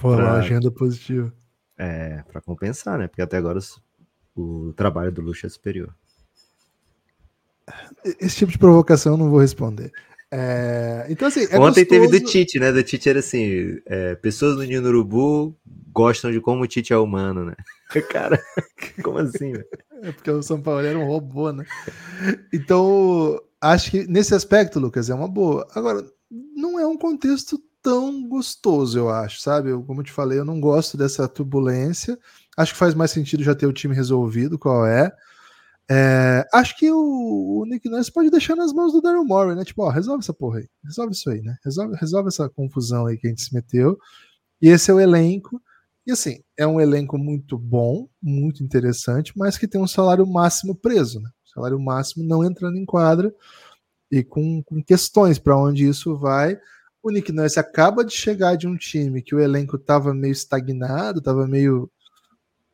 [0.00, 1.32] Pô, pra, uma agenda positiva.
[1.76, 3.08] É, pra compensar, né?
[3.08, 3.82] Porque até agora os
[4.34, 5.94] o trabalho do Luxo é superior.
[8.04, 9.92] Esse tipo de provocação eu não vou responder.
[10.34, 11.86] É, então, assim, é Ontem gostoso...
[11.86, 12.72] teve do Tite, né?
[12.72, 15.54] Do Tite era assim: é, pessoas no Ninho Urubu
[15.92, 17.54] gostam de como o Tite é humano, né?
[18.10, 18.42] Cara,
[19.02, 19.52] como assim?
[20.02, 21.66] É porque o São Paulo era um robô, né?
[22.50, 25.68] Então, acho que nesse aspecto, Lucas, é uma boa.
[25.74, 26.02] Agora,
[26.56, 29.68] não é um contexto tão gostoso, eu acho, sabe?
[29.68, 32.18] Eu, como eu te falei, eu não gosto dessa turbulência.
[32.56, 35.12] Acho que faz mais sentido já ter o time resolvido qual é.
[35.92, 39.64] É acho que o, o, Nick Nurse pode deixar nas mãos do Daryl Morey, né?
[39.64, 40.68] Tipo, ó, resolve essa porra aí.
[40.84, 41.56] Resolve isso aí, né?
[41.64, 43.98] Resolve, resolve essa confusão aí que a gente se meteu.
[44.60, 45.60] E esse é o elenco.
[46.06, 50.74] E assim, é um elenco muito bom, muito interessante, mas que tem um salário máximo
[50.74, 51.30] preso, né?
[51.54, 53.32] Salário máximo não entrando em quadra
[54.10, 56.58] e com, com questões para onde isso vai.
[57.02, 61.18] O Nick Nurse acaba de chegar de um time que o elenco estava meio estagnado,
[61.18, 61.90] estava meio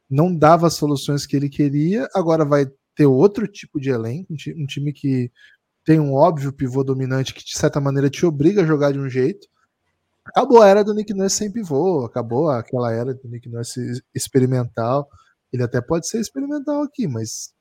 [0.09, 2.66] não dava as soluções que ele queria, agora vai
[2.99, 5.31] ter outro tipo de elenco, um time que
[5.85, 9.09] tem um óbvio pivô dominante que, de certa maneira, te obriga a jogar de um
[9.09, 9.47] jeito.
[10.25, 15.09] Acabou a era do Nick Nurse sem pivô, acabou aquela era do Nick Nurse experimental.
[15.53, 17.55] Ele até pode ser experimental aqui, mas,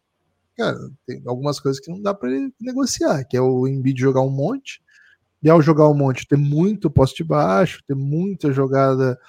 [0.58, 4.22] cara, tem algumas coisas que não dá para ele negociar, que é o Embiid jogar
[4.22, 4.82] um monte,
[5.44, 9.20] e ao jogar um monte, ter muito poste baixo, ter muita jogada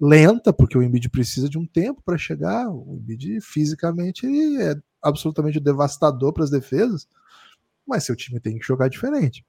[0.00, 2.70] lenta, porque o Embiid precisa de um tempo para chegar.
[2.70, 4.24] O Embiid fisicamente
[4.62, 7.08] é absolutamente devastador para as defesas,
[7.86, 9.44] mas seu time tem que jogar diferente.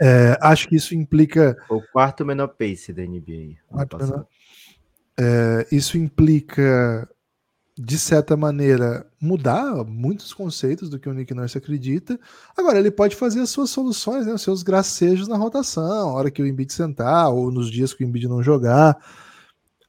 [0.00, 1.56] É, acho que isso implica.
[1.68, 3.56] O quarto menor pace da NBA.
[3.70, 4.26] Menor,
[5.18, 7.06] é, isso implica,
[7.76, 12.18] de certa maneira, mudar muitos conceitos do que o Nick Nurse acredita.
[12.56, 16.30] Agora, ele pode fazer as suas soluções, né, os seus gracejos na rotação, a hora
[16.30, 18.96] que o Embiid sentar, ou nos dias que o Embiid não jogar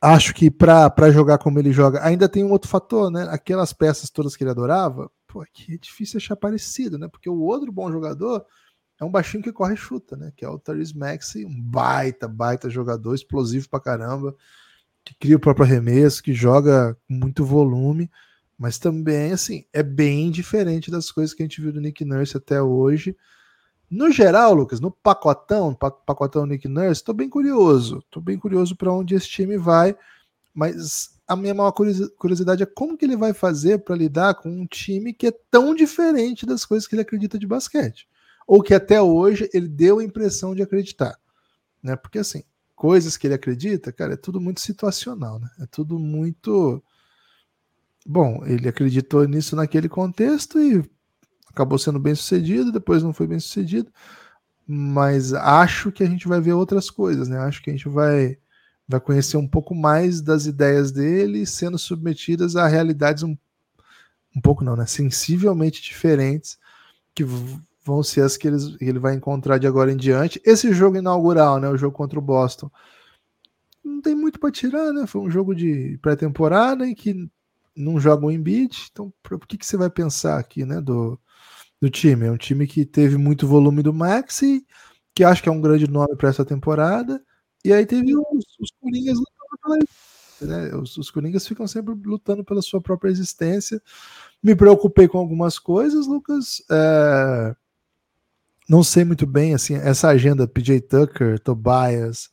[0.02, 3.28] acho que para jogar como ele joga, ainda tem um outro fator, né?
[3.30, 7.08] Aquelas peças todas que ele adorava, pô, aqui é difícil achar parecido, né?
[7.08, 8.44] Porque o outro bom jogador
[9.00, 10.34] é um baixinho que corre e chuta, né?
[10.36, 14.36] Que é o Therese Maxey, um baita, baita jogador, explosivo pra caramba,
[15.06, 18.10] que cria o próprio arremesso, que joga com muito volume,
[18.58, 22.38] mas também, assim, é bem diferente das coisas que a gente viu do Nick Nurse
[22.38, 23.16] até hoje.
[23.92, 27.98] No geral, Lucas, no pacotão, pacotão Nick Nurse, estou bem curioso.
[28.00, 29.94] Estou bem curioso para onde esse time vai,
[30.54, 34.66] mas a minha maior curiosidade é como que ele vai fazer para lidar com um
[34.66, 38.08] time que é tão diferente das coisas que ele acredita de basquete,
[38.48, 41.18] ou que até hoje ele deu a impressão de acreditar,
[41.84, 41.98] né?
[41.98, 45.50] Porque assim, coisas que ele acredita, cara, é tudo muito situacional, né?
[45.60, 46.82] É tudo muito
[48.06, 48.46] bom.
[48.46, 50.82] Ele acreditou nisso naquele contexto e
[51.52, 53.92] acabou sendo bem sucedido, depois não foi bem sucedido,
[54.68, 57.38] mas acho que a gente vai ver outras coisas, né?
[57.40, 58.38] Acho que a gente vai,
[58.88, 63.38] vai conhecer um pouco mais das ideias dele sendo submetidas a realidades um,
[64.36, 64.86] um pouco não, né?
[64.86, 66.58] Sensivelmente diferentes
[67.14, 67.26] que
[67.84, 70.42] vão ser as que, eles, ele vai encontrar de agora em diante.
[70.46, 71.68] Esse jogo inaugural, né?
[71.70, 72.72] O jogo contra o Boston.
[73.84, 75.06] Não tem muito para tirar, né?
[75.08, 77.30] Foi um jogo de pré-temporada em que
[77.76, 80.80] não jogam em Embiid, então por que, que você vai pensar aqui, né?
[80.80, 81.20] Do,
[81.82, 82.28] do time.
[82.28, 84.66] É um time que teve muito volume do Maxi,
[85.16, 87.22] que acho que é um grande nome para essa temporada.
[87.66, 89.78] E aí teve os, os Coringas lutando pela
[90.42, 90.76] né?
[90.76, 93.82] os, os Coringas ficam sempre lutando pela sua própria existência.
[94.42, 96.64] Me preocupei com algumas coisas, Lucas.
[96.70, 97.56] É...
[98.70, 102.30] Não sei muito bem assim essa agenda PJ Tucker, Tobias,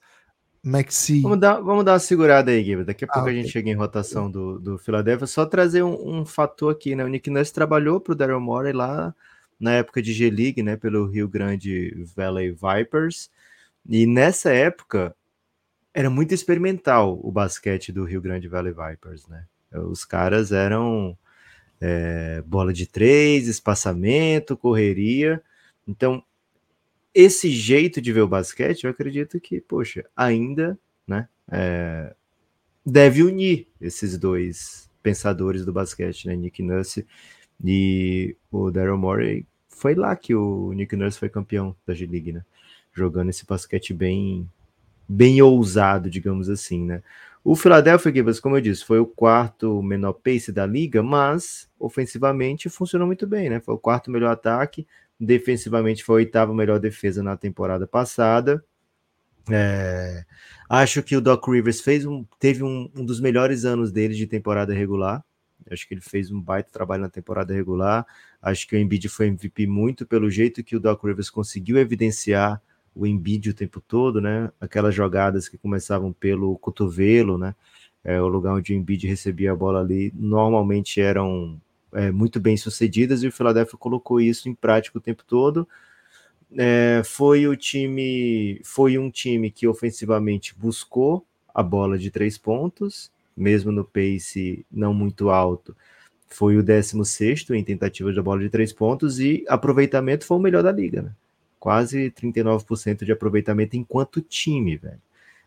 [0.62, 1.20] Maxi.
[1.20, 2.84] Vamos dar, vamos dar uma segurada aí, Guilherme.
[2.84, 5.26] Daqui a Ah, pouco a gente chega em rotação do, do Philadelphia.
[5.26, 7.04] Só trazer um, um fator aqui, né?
[7.04, 9.14] O Nick Nurse trabalhou para o Daryl Morey lá
[9.58, 10.76] na época de G-League, né?
[10.76, 13.30] Pelo Rio Grande Valley Vipers.
[13.88, 15.14] E nessa época
[15.92, 19.44] era muito experimental o basquete do Rio Grande Valley Vipers, né?
[19.72, 21.16] Os caras eram
[21.80, 25.42] é, bola de três, espaçamento, correria.
[25.86, 26.22] Então,
[27.14, 32.14] esse jeito de ver o basquete, eu acredito que, poxa, ainda, né, é,
[32.84, 37.06] deve unir esses dois pensadores do basquete, né, Nick Nurse
[37.64, 39.46] e o Daryl Morey.
[39.68, 42.44] Foi lá que o Nick Nurse foi campeão da G-League, né,
[42.92, 44.48] jogando esse basquete bem,
[45.08, 47.02] bem ousado, digamos assim, né.
[47.44, 53.06] O Philadelphia como eu disse, foi o quarto menor pace da liga, mas ofensivamente funcionou
[53.06, 53.60] muito bem, né?
[53.60, 54.86] Foi o quarto melhor ataque,
[55.18, 58.62] defensivamente foi a oitava melhor defesa na temporada passada.
[59.50, 60.24] É,
[60.68, 64.26] acho que o Doc Rivers fez um, teve um, um, dos melhores anos dele de
[64.26, 65.24] temporada regular.
[65.70, 68.06] Acho que ele fez um baita trabalho na temporada regular.
[68.40, 72.60] Acho que o Embiid foi MVP muito pelo jeito que o Doc Rivers conseguiu evidenciar
[72.94, 74.50] o Embiid o tempo todo, né?
[74.60, 77.54] Aquelas jogadas que começavam pelo cotovelo, né?
[78.02, 81.60] É, o lugar onde o Embiid recebia a bola ali normalmente eram
[81.92, 85.68] é, muito bem sucedidas e o Philadelphia colocou isso em prática o tempo todo.
[86.56, 93.10] É, foi o time, foi um time que ofensivamente buscou a bola de três pontos,
[93.38, 95.76] mesmo no pace não muito alto.
[96.28, 100.62] Foi o 16 em tentativa de bola de três pontos e aproveitamento foi o melhor
[100.62, 101.12] da liga, né?
[101.58, 105.00] Quase 39% de aproveitamento enquanto time, velho.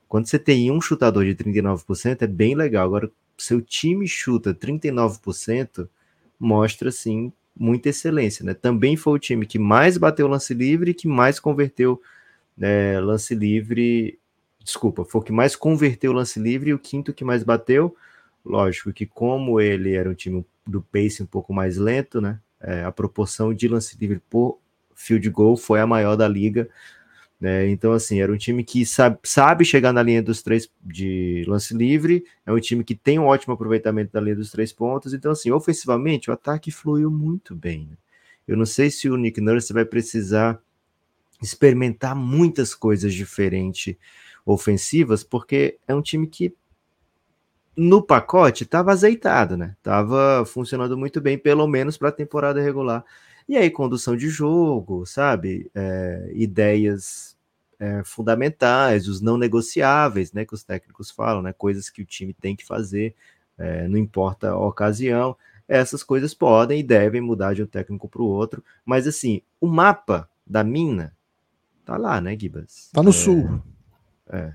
[0.08, 2.86] Quando você tem um chutador de 39%, é bem legal.
[2.86, 5.88] Agora, seu time chuta 39%,
[6.40, 8.54] mostra, assim, muita excelência, né?
[8.54, 12.02] Também foi o time que mais bateu lance livre e que mais converteu
[12.58, 14.20] né, lance livre.
[14.64, 17.96] Desculpa, foi o que mais converteu lance livre e o quinto que mais bateu.
[18.46, 22.40] Lógico que, como ele era um time do pace um pouco mais lento, né?
[22.60, 24.60] É, a proporção de lance livre por
[24.94, 26.70] field goal foi a maior da liga.
[27.40, 27.68] Né?
[27.70, 31.74] Então, assim, era um time que sabe, sabe chegar na linha dos três de lance
[31.74, 35.12] livre, é um time que tem um ótimo aproveitamento da linha dos três pontos.
[35.12, 37.88] Então, assim, ofensivamente, o ataque fluiu muito bem.
[37.90, 37.98] Né?
[38.48, 40.60] Eu não sei se o Nick Nurse vai precisar
[41.42, 43.96] experimentar muitas coisas diferentes
[44.46, 46.54] ofensivas, porque é um time que
[47.76, 49.76] no pacote estava azeitado, né?
[49.82, 53.04] Tava funcionando muito bem, pelo menos para a temporada regular.
[53.48, 55.70] E aí, condução de jogo, sabe?
[55.74, 57.36] É, ideias
[57.80, 60.46] é, fundamentais, os não negociáveis, né?
[60.46, 61.54] Que os técnicos falam, né?
[61.54, 63.16] Coisas que o time tem que fazer,
[63.58, 65.36] é, não importa a ocasião.
[65.68, 68.64] Essas coisas podem e devem mudar de um técnico para o outro.
[68.86, 71.16] Mas, assim, o mapa da mina
[71.86, 72.90] tá lá, né, Gibas?
[72.94, 73.62] Tá no sul.
[74.32, 74.54] É.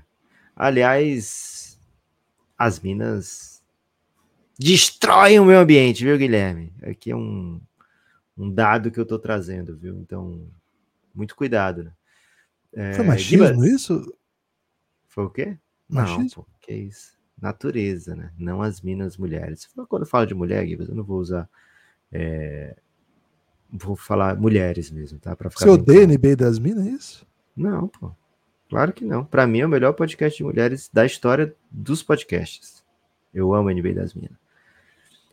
[0.55, 1.79] Aliás,
[2.57, 3.63] as minas
[4.57, 6.73] destroem o meio ambiente, viu, Guilherme?
[6.81, 7.61] Aqui é um
[8.37, 9.97] um dado que eu tô trazendo, viu?
[9.97, 10.47] Então,
[11.13, 11.91] muito cuidado, né?
[12.73, 14.17] É, Foi machismo Gibas, isso?
[15.07, 15.57] Foi o quê?
[15.89, 16.23] Machismo?
[16.23, 17.17] Não, pô, que isso?
[17.41, 18.31] Natureza, né?
[18.37, 19.67] Não as minas mulheres.
[19.87, 21.49] Quando eu falo de mulher, Gibas, eu não vou usar.
[22.11, 22.75] É...
[23.71, 25.35] Vou falar mulheres mesmo, tá?
[25.35, 26.19] Pra ficar Você odeia claro.
[26.19, 27.27] NBA das minas, é isso?
[27.55, 28.11] Não, pô.
[28.69, 29.23] Claro que não.
[29.23, 32.83] Para mim é o melhor podcast de mulheres da história dos podcasts.
[33.33, 34.37] Eu amo a NBA das minas.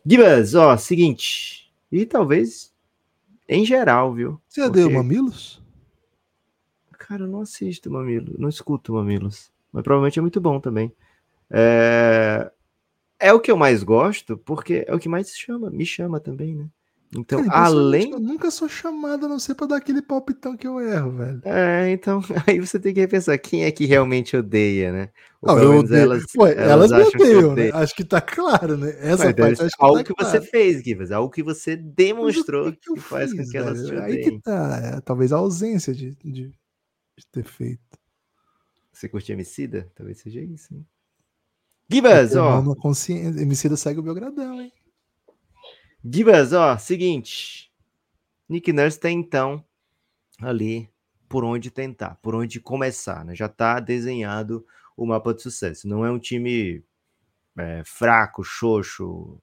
[0.05, 1.71] Gibas, ó, seguinte.
[1.91, 2.73] E talvez
[3.47, 4.41] em geral, viu?
[4.47, 4.81] Você Porque...
[4.81, 5.61] odeia Mamilos?
[6.97, 9.51] Cara, eu não assisto Mamilos, não escuto Mamilos.
[9.71, 10.91] Mas provavelmente é muito bom também.
[11.49, 12.51] É...
[13.19, 16.55] é o que eu mais gosto, porque é o que mais chama, me chama também,
[16.55, 16.67] né?
[17.13, 18.11] Então, Cara, além.
[18.11, 21.41] Eu nunca sou chamado a não ser pra dar aquele palpitão que eu erro, velho.
[21.45, 25.09] É, então, aí você tem que repensar quem é que realmente odeia, né?
[25.41, 26.01] Ou não, eu odeio.
[26.01, 27.71] Elas, Ué, elas, elas me odeiam, né?
[27.73, 28.89] Acho que tá claro, né?
[28.99, 30.31] Essa Mas parte acho que algo tá que claro.
[30.31, 33.93] você fez, Givas, algo que você demonstrou que, que, faz fiz, com que elas te
[33.93, 34.03] odeiem.
[34.03, 37.81] Aí que tá, é, talvez a ausência de, de, de ter feito.
[38.91, 39.89] Você curte Emicida?
[39.95, 40.85] Talvez seja isso, hein?
[41.89, 42.75] Gibas, ó.
[42.75, 43.41] Consciência.
[43.41, 44.71] Emicida segue o Belgradão, hein?
[46.07, 47.71] Gibas, ó, seguinte.
[48.47, 49.65] Nick Nurse tem então
[50.39, 50.87] ali
[51.27, 53.33] por onde tentar, por onde começar, né?
[53.33, 54.63] Já tá desenhado
[54.95, 55.87] o mapa de sucesso.
[55.87, 56.83] Não é um time
[57.57, 59.41] é, fraco, xoxo,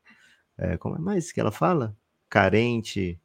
[0.57, 1.97] é, como é mais que ela fala?
[2.29, 3.21] Carente.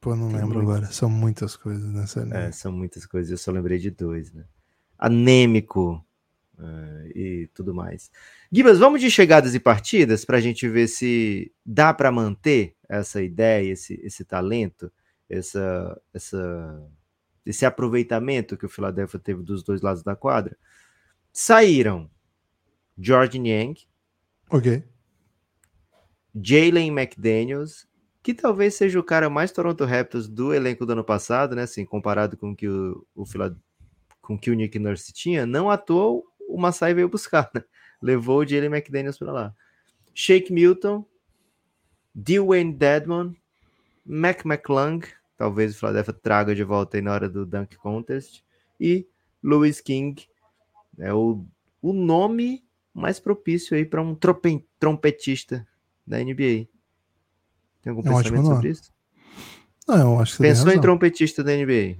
[0.00, 0.70] Pô, não tem lembro muito...
[0.70, 0.86] agora.
[0.90, 2.36] São muitas coisas nessa linha.
[2.36, 3.30] É, são muitas coisas.
[3.30, 4.46] Eu só lembrei de dois, né?
[4.98, 6.02] Anêmico
[6.60, 8.10] uh, e tudo mais.
[8.52, 13.22] Gibas, vamos de chegadas e partidas para a gente ver se dá para manter essa
[13.22, 14.92] ideia, esse, esse talento,
[15.28, 16.90] essa, essa,
[17.44, 20.56] esse aproveitamento que o Philadelphia teve dos dois lados da quadra.
[21.32, 22.10] Saíram
[22.98, 23.80] George Niang,
[24.50, 24.82] Ok.
[26.34, 27.86] Jalen McDaniels,
[28.20, 31.62] que talvez seja o cara mais Toronto Raptors do elenco do ano passado, né?
[31.62, 33.24] Assim, comparado com que o, o
[34.20, 36.22] com que o Nick Nurse tinha, não toa
[36.54, 37.62] o Masai veio buscar, né?
[38.02, 39.54] Levou o Jalen McDaniels para lá.
[40.14, 41.04] Shake Milton,
[42.14, 43.32] Dwayne Dedmon,
[44.04, 45.00] Mac McClung,
[45.36, 48.42] talvez o Philadelphia traga de volta aí na hora do Dunk Contest,
[48.78, 49.06] e
[49.42, 50.26] Louis King,
[50.98, 51.44] é o,
[51.80, 55.66] o nome mais propício aí para um trope- trompetista
[56.06, 56.66] da NBA.
[57.82, 58.92] Tem algum É um pensamento sobre isso?
[59.86, 61.96] Não, eu acho que Pensou em trompetista da NBA?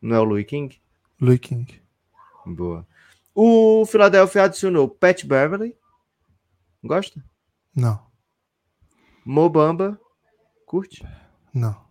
[0.00, 0.80] Não é o Louis King?
[1.20, 1.80] Louis King.
[2.46, 2.86] Boa.
[3.42, 5.74] O Philadelphia adicionou Pat Beverly.
[6.84, 7.24] Gosta?
[7.74, 7.98] Não,
[9.24, 9.98] Mo Bamba.
[10.66, 11.02] Curte?
[11.54, 11.88] não.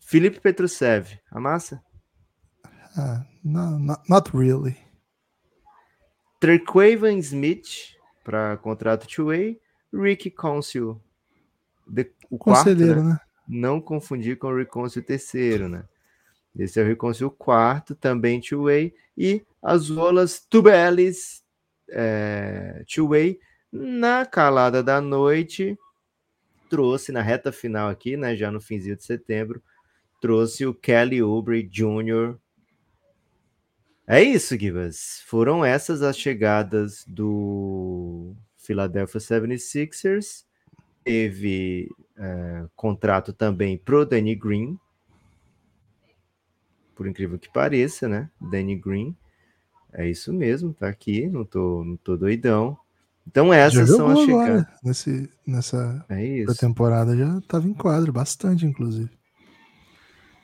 [0.00, 1.18] Felipe Petrusev.
[1.30, 1.82] Amassa?
[2.94, 4.76] Ah, não, not, not really.
[6.38, 9.58] Trequaven Smith para contrato two-way.
[9.94, 11.00] Ricky Council.
[11.86, 13.14] De- o quarto, Conselheiro, né?
[13.14, 13.20] né?
[13.48, 15.88] Não confundir com o Rick Council terceiro, né?
[16.56, 18.94] Esse é o Council quarto, também two-way.
[19.16, 21.42] E as Olas Tubelis
[21.90, 23.38] é, two-way
[23.72, 25.76] na calada da noite
[26.70, 29.62] trouxe na reta final aqui, né, já no finzinho de setembro,
[30.20, 32.36] trouxe o Kelly Oubre Jr.
[34.06, 35.22] É isso, Gibas.
[35.26, 40.44] Foram essas as chegadas do Philadelphia 76ers.
[41.02, 44.78] Teve é, contrato também pro Danny Green.
[46.94, 48.30] Por incrível que pareça, né?
[48.40, 49.16] Danny Green.
[49.92, 51.28] É isso mesmo, tá aqui.
[51.28, 52.78] Não tô, não tô doidão.
[53.26, 54.66] Então essas são as chegadas.
[54.82, 59.10] Nesse, nessa É temporada já estava em quadro, bastante, inclusive.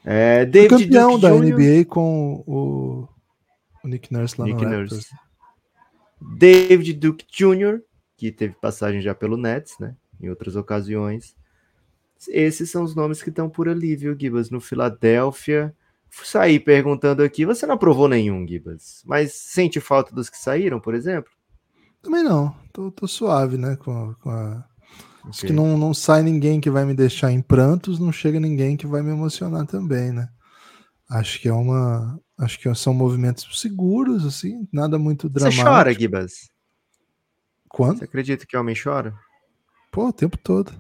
[0.05, 3.09] É, David campeão Duke da Jr., NBA com o,
[3.85, 5.07] o Nick Nurse lá Nick no Nurse.
[6.21, 7.83] David Duke Jr.,
[8.17, 9.95] que teve passagem já pelo Nets, né?
[10.21, 11.35] Em outras ocasiões.
[12.29, 14.51] Esses são os nomes que estão por ali, viu, Gibas?
[14.51, 15.75] No Filadélfia.
[16.11, 20.95] Saí perguntando aqui, você não aprovou nenhum, Gibas, mas sente falta dos que saíram, por
[20.95, 21.31] exemplo?
[22.03, 23.77] Também não, tô, tô suave, né?
[23.77, 24.65] Com, com a...
[25.27, 25.49] Acho Ok.
[25.49, 28.87] que não, não sai ninguém que vai me deixar em prantos, não chega ninguém que
[28.87, 30.29] vai me emocionar também, né?
[31.11, 32.19] Acho que é uma.
[32.39, 35.65] Acho que são movimentos seguros, assim, nada muito Você dramático.
[35.65, 36.49] chora, Gibas?
[37.69, 37.99] Quando?
[37.99, 39.15] Você acredita que homem chora?
[39.91, 40.73] Pô, o tempo todo.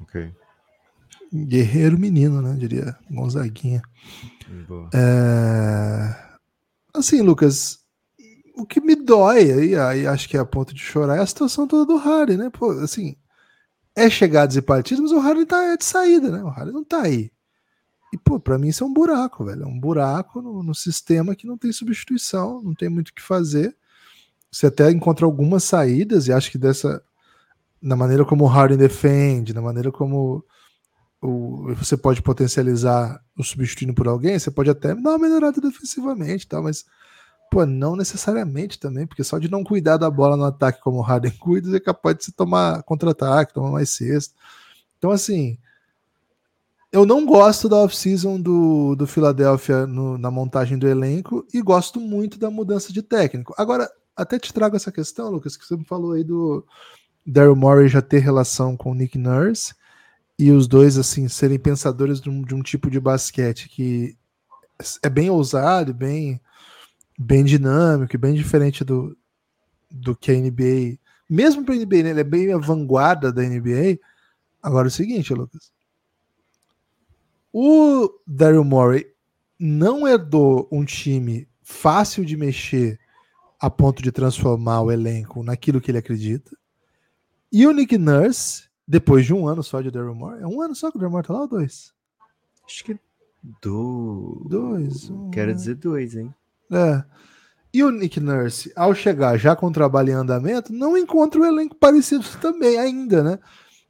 [0.00, 0.32] Ok.
[1.32, 2.56] Guerreiro menino, né?
[2.58, 3.82] Diria Gonzaguinha.
[4.92, 6.14] É...
[6.92, 7.78] Assim, Lucas,
[8.56, 11.26] o que me dói aí, aí acho que é a ponto de chorar, é a
[11.26, 12.50] situação toda do Harden, né?
[12.50, 13.16] Pô, assim,
[13.94, 16.42] é chegadas e partidas, mas o Harden tá é de saída, né?
[16.42, 17.30] O Harden não tá aí.
[18.12, 19.62] E, pô, pra mim isso é um buraco, velho.
[19.62, 23.22] É um buraco no, no sistema que não tem substituição, não tem muito o que
[23.22, 23.76] fazer.
[24.50, 27.02] Você até encontra algumas saídas, e acho que dessa.
[27.80, 30.44] Na maneira como o Harden defende, na maneira como
[31.22, 36.46] o, você pode potencializar o substituindo por alguém, você pode até dar uma melhorada defensivamente,
[36.46, 36.84] tal, mas
[37.50, 41.02] pô, não necessariamente também, porque só de não cuidar da bola no ataque como o
[41.02, 44.34] Harden cuida, é capaz de se tomar contra-ataque, tomar mais cesta.
[44.98, 45.58] Então, assim,
[46.92, 52.00] eu não gosto da off-season do, do Philadelphia no- na montagem do elenco e gosto
[52.00, 53.54] muito da mudança de técnico.
[53.56, 56.64] Agora, até te trago essa questão, Lucas, que você me falou aí do
[57.26, 59.74] Daryl Morey já ter relação com o Nick Nurse
[60.40, 64.16] e os dois assim serem pensadores de um, de um tipo de basquete que
[65.02, 66.40] é bem ousado, bem
[67.18, 69.14] bem dinâmico, bem diferente do,
[69.90, 70.98] do que a NBA,
[71.28, 73.98] mesmo para a NBA, né, ele é bem a vanguarda da NBA.
[74.62, 75.70] Agora é o seguinte, Lucas,
[77.52, 79.12] o Daryl Morey
[79.58, 82.98] não herdou um time fácil de mexer
[83.60, 86.56] a ponto de transformar o elenco naquilo que ele acredita.
[87.52, 90.74] E o Nick Nurse, depois de um ano só de Daryl Morey, é um ano
[90.74, 91.94] só que o Daryl Morey tá lá ou dois?
[92.66, 92.98] Acho que
[93.62, 94.44] do...
[94.50, 96.34] Dois, um, Quero dizer dois, hein?
[96.72, 97.04] É.
[97.72, 101.44] E o Nick Nurse, ao chegar já com o trabalho em andamento, não encontra um
[101.44, 103.38] elenco parecido também ainda, né?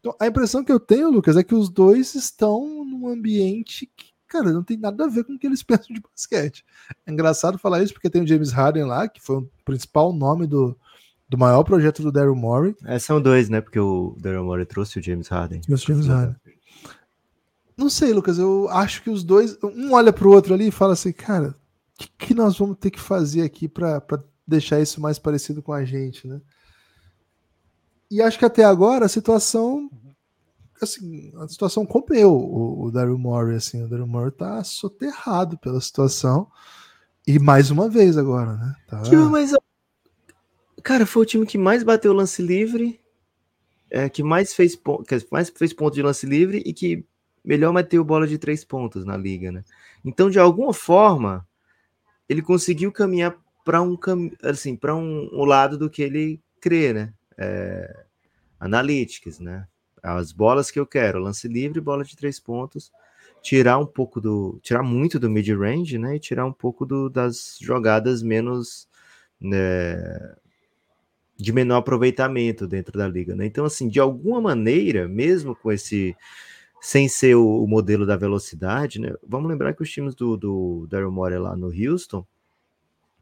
[0.00, 4.12] Então, a impressão que eu tenho, Lucas, é que os dois estão num ambiente que,
[4.28, 6.62] cara, não tem nada a ver com o que eles pensam de basquete.
[7.06, 10.46] É engraçado falar isso porque tem o James Harden lá, que foi o principal nome
[10.46, 10.76] do,
[11.30, 12.74] do maior projeto do Daryl Morey.
[12.84, 13.60] É, são dois, né?
[13.60, 15.60] Porque o Daryl Morey trouxe o James Harden.
[15.60, 16.36] Trouxe o James Harden.
[17.76, 20.94] Não sei, Lucas, eu acho que os dois, um olha pro outro ali e fala
[20.94, 21.50] assim, cara,
[21.94, 24.02] o que, que nós vamos ter que fazer aqui para
[24.44, 26.40] deixar isso mais parecido com a gente, né?
[28.10, 29.88] E acho que até agora a situação,
[30.82, 35.80] assim, a situação comeu o, o Daryl Morey, assim, o Daryl Morey tá soterrado pela
[35.80, 36.48] situação
[37.24, 38.74] e mais uma vez agora, né?
[38.88, 39.54] Tá, Tio, mas
[40.82, 43.00] Cara, foi o time que mais bateu lance livre,
[43.90, 47.04] é, que mais fez, que mais fez ponto de lance livre e que
[47.44, 49.64] melhor meteu bola de três pontos na liga, né?
[50.04, 51.46] Então, de alguma forma,
[52.28, 53.98] ele conseguiu caminhar para um
[54.42, 57.12] assim, para um, um, lado do que ele crê, né?
[57.36, 58.04] É,
[58.58, 59.66] analytics, né?
[60.02, 62.90] As bolas que eu quero, lance livre, bola de três pontos,
[63.42, 66.16] tirar um pouco do, tirar muito do mid range, né?
[66.16, 68.88] E tirar um pouco do, das jogadas menos
[69.40, 70.34] né,
[71.40, 73.46] de menor aproveitamento dentro da liga, né?
[73.46, 76.14] Então, assim, de alguma maneira, mesmo com esse
[76.80, 79.12] sem ser o, o modelo da velocidade, né?
[79.26, 82.24] Vamos lembrar que os times do, do Daryl Morey lá no Houston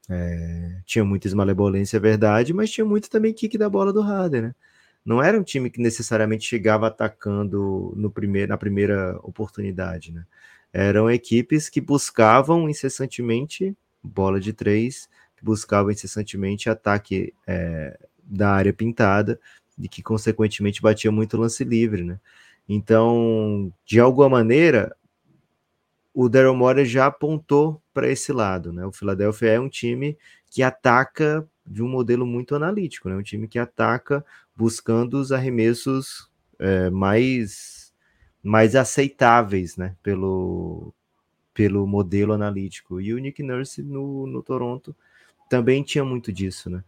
[0.09, 4.43] é, tinha muita esmalebolência, é verdade, mas tinha muito também kick da bola do Harden,
[4.43, 4.55] né?
[5.05, 10.25] Não era um time que necessariamente chegava atacando no primeiro, na primeira oportunidade, né?
[10.73, 15.09] Eram equipes que buscavam incessantemente bola de três,
[15.43, 17.99] buscavam incessantemente ataque é,
[18.29, 19.41] da área pintada
[19.79, 22.21] e que, consequentemente, batia muito lance livre, né?
[22.69, 24.95] Então, de alguma maneira,
[26.13, 28.85] o Daryl Morey já apontou para esse lado, né?
[28.85, 30.19] O Philadelphia é um time
[30.51, 33.17] que ataca de um modelo muito analítico, né?
[33.17, 34.25] Um time que ataca
[34.57, 37.93] buscando os arremessos é, mais
[38.43, 39.97] mais aceitáveis, né?
[40.03, 40.93] Pelo
[41.55, 43.01] pelo modelo analítico.
[43.01, 44.97] E o Nick Nurse no, no Toronto
[45.51, 46.85] também tinha muito disso, né?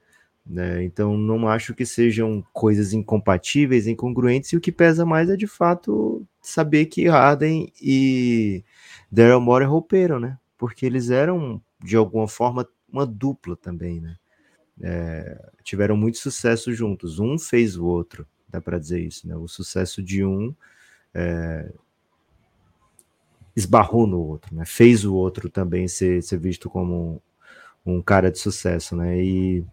[0.46, 0.82] Né?
[0.84, 5.46] Então, não acho que sejam coisas incompatíveis, incongruentes, e o que pesa mais é de
[5.46, 8.64] fato saber que Harden e
[9.10, 10.38] Daryl Morey romperam, né?
[10.58, 14.16] Porque eles eram, de alguma forma, uma dupla também, né?
[14.82, 17.18] É, tiveram muito sucesso juntos.
[17.18, 19.36] Um fez o outro, dá para dizer isso, né?
[19.36, 20.54] O sucesso de um
[21.14, 21.70] é,
[23.54, 24.64] esbarrou no outro, né?
[24.64, 27.22] Fez o outro também ser, ser visto como
[27.84, 29.22] um, cara de sucesso, né?
[29.22, 29.64] E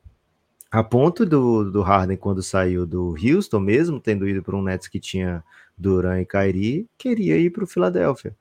[0.77, 4.87] a ponto do, do Harden, quando saiu do Houston, mesmo tendo ido para um Nets
[4.87, 5.43] que tinha
[5.75, 8.37] Duran e Kyrie, queria ir para o Philadelphia.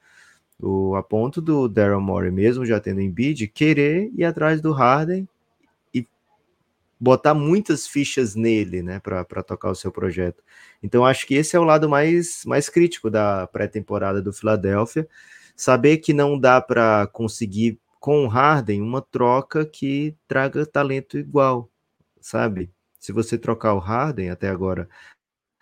[0.95, 5.27] A ponto do Daryl Morey, mesmo já tendo Embiid, querer ir atrás do Harden
[5.95, 6.07] e
[7.01, 10.43] botar muitas fichas nele, né, para tocar o seu projeto.
[10.83, 15.09] Então acho que esse é o lado mais, mais crítico da pré-temporada do Philadelphia,
[15.57, 21.71] saber que não dá para conseguir com o Harden uma troca que traga talento igual,
[22.27, 22.69] sabe?
[22.99, 24.89] Se você trocar o Harden até agora,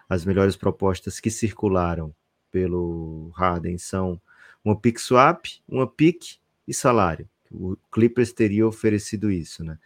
[0.09, 2.15] as melhores propostas que circularam
[2.51, 4.19] pelo Harden são
[4.65, 7.29] uma pick swap, uma pick e salário.
[7.53, 9.79] O Clippers teria oferecido isso, né?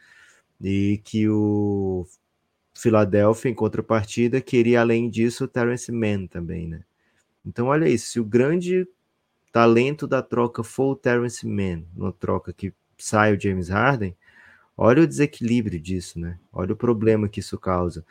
[0.61, 2.07] E que o
[2.72, 6.85] Philadelphia, em contrapartida, queria além disso o Terence Mann também, né?
[7.45, 8.87] Então, olha isso, se o grande
[9.53, 14.14] talento da troca for o Terence Mann, uma troca que sai o James Harden,
[14.81, 16.39] Olha o desequilíbrio disso, né?
[16.53, 18.05] Olha o problema que isso causa.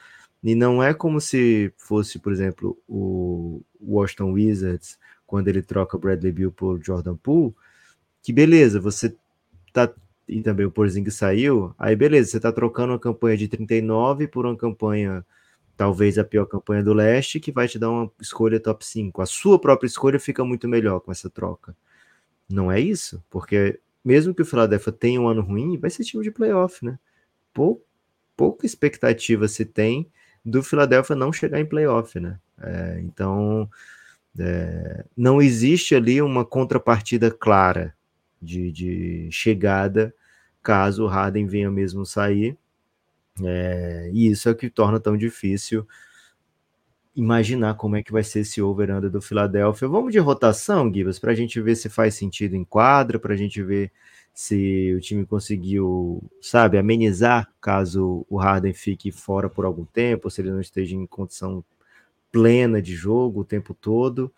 [0.43, 6.31] E não é como se fosse, por exemplo, o Washington Wizards, quando ele troca Bradley
[6.33, 7.55] Beal por Jordan Poole,
[8.21, 9.15] que beleza, você
[9.73, 9.93] tá
[10.27, 14.45] e também o Porzingis saiu, aí beleza, você tá trocando uma campanha de 39 por
[14.45, 15.25] uma campanha
[15.77, 19.21] talvez a pior campanha do leste, que vai te dar uma escolha top 5.
[19.21, 21.75] A sua própria escolha fica muito melhor com essa troca.
[22.49, 26.23] Não é isso, porque mesmo que o Philadelphia tenha um ano ruim, vai ser time
[26.23, 26.97] de playoff, né?
[27.53, 27.85] Pou,
[28.37, 30.09] pouca expectativa se tem
[30.45, 32.39] do Philadelphia não chegar em playoff, né?
[32.57, 33.69] É, então,
[34.39, 37.93] é, não existe ali uma contrapartida clara
[38.41, 40.15] de, de chegada
[40.63, 42.57] caso o Harden venha mesmo sair.
[43.43, 45.85] É, e isso é o que torna tão difícil
[47.17, 49.87] imaginar como é que vai ser esse over-under do Philadelphia.
[49.87, 53.37] Vamos de rotação, Gibas, para a gente ver se faz sentido em quadra, para a
[53.37, 53.91] gente ver
[54.31, 60.41] se o time conseguiu, sabe, amenizar caso o Harden fique fora por algum tempo, se
[60.41, 61.65] ele não esteja em condição
[62.31, 64.31] plena de jogo o tempo todo.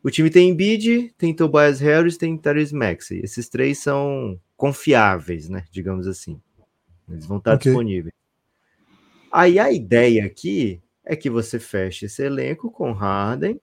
[0.00, 3.20] O time tem Embiid, tem Tobias Harris, tem Tyrese Maxey.
[3.20, 6.40] Esses três são confiáveis, né, digamos assim.
[7.10, 7.72] Eles vão estar okay.
[7.72, 8.14] disponíveis.
[9.32, 13.60] Aí a ideia aqui é que você feche esse elenco com Harden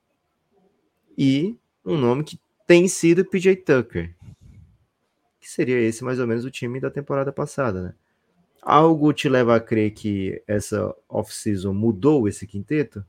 [1.17, 4.15] e um nome que tem sido PJ Tucker,
[5.41, 7.93] que seria esse mais ou menos o time da temporada passada, né?
[8.61, 13.05] Algo te leva a crer que essa off-season mudou esse quinteto?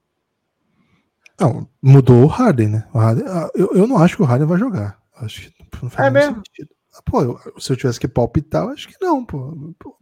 [1.41, 2.89] Não, mudou o Harden, né?
[2.93, 5.01] O Harden, ah, eu, eu não acho que o Harden vai jogar.
[5.17, 6.37] Acho que não faz é mesmo?
[6.37, 6.71] sentido.
[6.93, 9.73] Ah, pô, eu, se eu tivesse que palpitar, eu acho que não, pô.
[9.79, 9.97] pô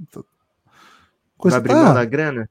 [1.37, 1.93] coisa vai tá...
[1.93, 2.49] da grana?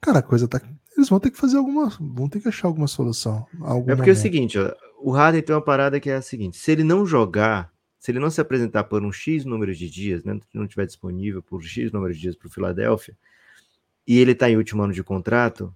[0.00, 0.60] Cara, a coisa tá
[1.02, 1.88] eles vão ter que fazer alguma.
[2.00, 3.46] Vão ter que achar alguma solução.
[3.60, 4.08] Algum é porque momento.
[4.08, 6.84] é o seguinte, ó, o Harden tem uma parada que é a seguinte: se ele
[6.84, 10.64] não jogar, se ele não se apresentar por um X número de dias, né, não
[10.64, 13.16] estiver disponível por X número de dias para o Philadelphia,
[14.06, 15.74] e ele está em último ano de contrato,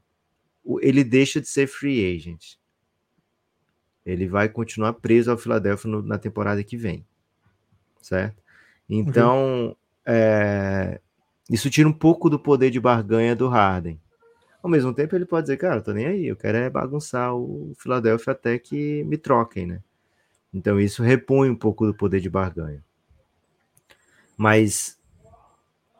[0.81, 2.55] ele deixa de ser free agent.
[4.05, 7.05] Ele vai continuar preso ao Philadelphia no, na temporada que vem,
[8.01, 8.41] certo?
[8.89, 9.77] Então, uhum.
[10.05, 11.01] é,
[11.51, 14.01] isso tira um pouco do poder de barganha do Harden.
[14.67, 17.73] Ao mesmo tempo, ele pode dizer, cara, tô nem aí, eu quero é bagunçar o
[17.79, 19.81] Philadelphia até que me troquem, né?
[20.53, 22.83] Então, isso repõe um pouco do poder de barganha.
[24.37, 24.99] Mas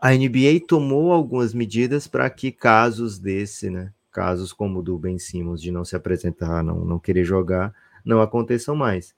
[0.01, 3.93] a NBA tomou algumas medidas para que casos desse, né?
[4.11, 7.73] Casos como o do Ben Simmons de não se apresentar, não, não querer jogar,
[8.05, 9.15] não aconteçam mais.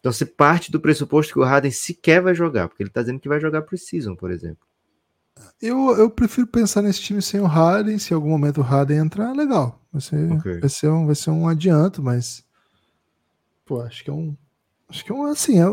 [0.00, 3.20] Então você parte do pressuposto que o Harden sequer vai jogar, porque ele está dizendo
[3.20, 4.66] que vai jogar Season, por exemplo.
[5.60, 7.98] Eu, eu prefiro pensar nesse time sem o Harden.
[7.98, 9.80] Se em algum momento o Harden entrar, legal.
[9.92, 10.60] Vai ser, okay.
[10.60, 12.44] vai ser, um, vai ser um adianto, mas.
[13.64, 14.36] Pô, acho que é um.
[14.88, 15.24] Acho que é um.
[15.24, 15.66] Assim, é,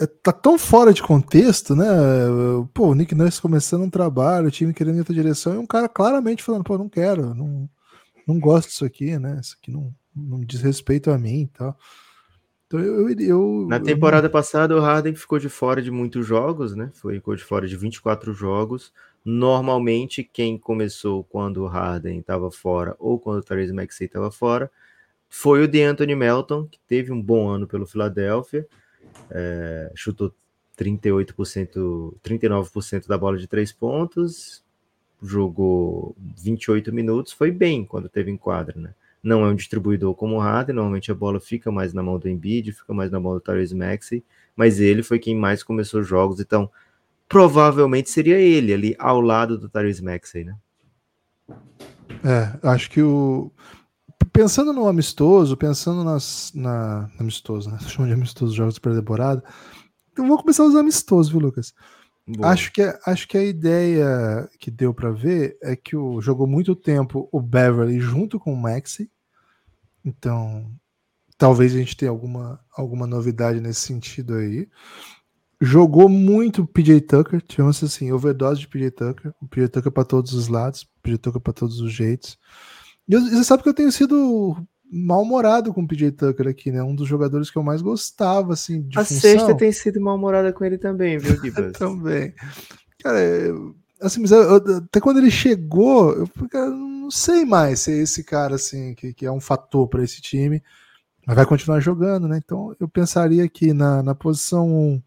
[0.00, 1.86] é, tá tão fora de contexto, né?
[2.74, 5.58] Pô, o Nick Nurse começando um trabalho, o time querendo ir em outra direção, e
[5.58, 7.68] um cara claramente falando, pô, não quero, não,
[8.26, 9.38] não gosto disso aqui, né?
[9.40, 11.78] Isso aqui não, não diz respeito a mim e tal.
[12.66, 14.30] Então eu, eu, eu Na temporada eu...
[14.30, 16.90] passada, o Harden ficou de fora de muitos jogos, né?
[16.94, 18.92] Foi, ficou de fora de 24 jogos.
[19.24, 24.70] Normalmente, quem começou quando o Harden estava fora ou quando o Therese Maxey estava fora
[25.28, 28.66] foi o DeAnthony Melton, que teve um bom ano pelo Philadelphia,
[29.30, 30.32] é, chutou
[30.78, 34.64] 38%, 39% da bola de três pontos,
[35.22, 38.94] jogou 28 minutos, foi bem quando teve em quadra, né?
[39.26, 42.28] Não é um distribuidor como o Harden, normalmente a bola fica mais na mão do
[42.28, 44.22] Embiid, fica mais na mão do Tyrese Maxey,
[44.54, 46.70] mas ele foi quem mais começou jogos, então
[47.28, 50.56] provavelmente seria ele ali ao lado do Tyrese Maxey, né?
[52.24, 53.50] É, acho que o
[54.32, 57.78] pensando no amistoso, pensando nas na amistoso, né?
[57.88, 59.42] Chama de amistoso jogos de pré-temporada.
[60.16, 61.74] Eu vou começar a usar amistoso, viu, Lucas?
[62.26, 62.52] Boa.
[62.52, 66.74] Acho que, acho que a ideia que deu para ver é que o, jogou muito
[66.74, 69.10] tempo o Beverly junto com o Maxi.
[70.06, 70.70] Então,
[71.36, 74.68] talvez a gente tenha alguma, alguma novidade nesse sentido aí.
[75.60, 80.32] Jogou muito PJ Tucker, tivemos assim, overdose de PJ Tucker, o PJ Tucker para todos
[80.32, 82.38] os lados, PJ Tucker para todos os jeitos.
[83.08, 84.56] E você sabe que eu tenho sido
[84.90, 86.82] mal-humorado com o PJ Tucker aqui, né?
[86.82, 89.20] Um dos jogadores que eu mais gostava, assim, de A função.
[89.20, 91.72] sexta tem sido mal-humorada com ele também, viu, Gibas?
[91.78, 92.32] também.
[93.02, 97.80] Cara, eu, assim, mas eu, eu, até quando ele chegou, eu cara, não sei mais
[97.80, 100.62] se é esse cara, assim, que, que é um fator para esse time,
[101.26, 102.40] mas vai continuar jogando, né?
[102.44, 105.02] Então eu pensaria que na, na posição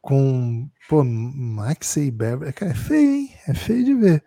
[0.00, 3.30] com, pô, Maxey Beverly, cara, é feio, hein?
[3.48, 4.24] É feio de ver.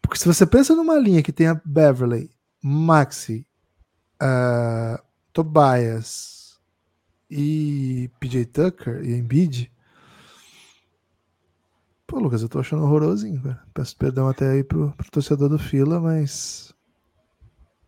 [0.00, 2.30] Porque se você pensa numa linha que tem a Beverly,
[2.62, 3.46] Maxi,
[4.22, 5.02] uh,
[5.32, 6.58] Tobias
[7.30, 9.72] e PJ Tucker e Embiid.
[12.06, 13.62] Pô, Lucas, eu tô achando horrorosinho, cara.
[13.72, 16.74] Peço perdão até aí pro, pro torcedor do Fila, mas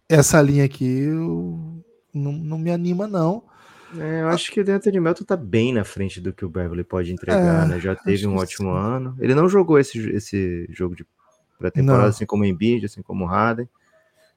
[0.08, 3.42] essa linha aqui eu, não, não me anima, não.
[3.98, 6.82] É, eu acho que o Deontay Melton tá bem na frente do que o Beverly
[6.82, 7.80] pode entregar, é, né?
[7.80, 8.78] Já teve um ótimo sim.
[8.78, 9.16] ano.
[9.20, 11.06] Ele não jogou esse, esse jogo de
[11.58, 13.68] pré-temporada, assim como o Embiid, assim como o Harden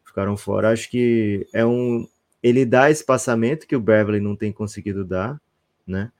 [0.05, 0.71] ficaram fora.
[0.71, 2.07] Acho que é um.
[2.41, 5.39] Ele dá espaçamento que o Beverly não tem conseguido dar,
[5.85, 6.11] né?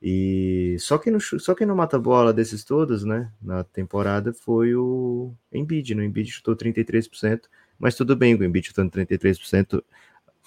[0.00, 3.32] E só quem não, só quem não mata bola desses todos, né?
[3.42, 5.94] Na temporada foi o Embiid.
[5.94, 6.06] No né?
[6.06, 7.42] Embiid chutou 33%,
[7.78, 9.82] mas tudo bem, o Embiid chutando 33%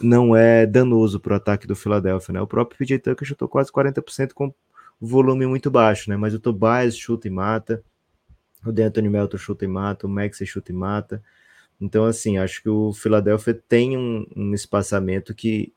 [0.02, 2.42] não é danoso para o ataque do Philadelphia, né?
[2.42, 4.54] O próprio PJ Tucker chutou quase 40% com
[5.00, 6.18] volume muito baixo, né?
[6.18, 7.84] Mas o Tobias chuta e mata,
[8.66, 11.22] o D'Anthony Melton chuta e mata, o Max chuta e mata.
[11.80, 15.74] Então, assim, acho que o Philadelphia tem um, um, espaçamento que,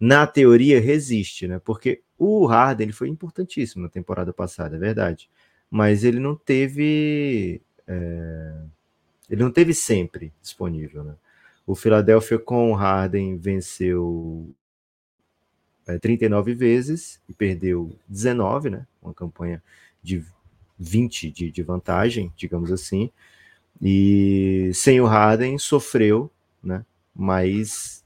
[0.00, 1.60] na teoria, resiste, né?
[1.62, 5.28] Porque o Harden ele foi importantíssimo na temporada passada, é verdade.
[5.70, 7.60] Mas ele não teve.
[7.86, 8.54] É...
[9.28, 11.14] Ele não teve sempre disponível, né?
[11.66, 14.52] O Philadelphia com o Harden venceu
[15.86, 18.86] é, 39 vezes e perdeu 19, né?
[19.00, 19.62] Uma campanha
[20.02, 20.24] de
[20.78, 23.10] 20 de, de vantagem, digamos assim.
[23.80, 26.30] E sem o Harden sofreu,
[26.62, 26.84] né?
[27.14, 27.99] Mas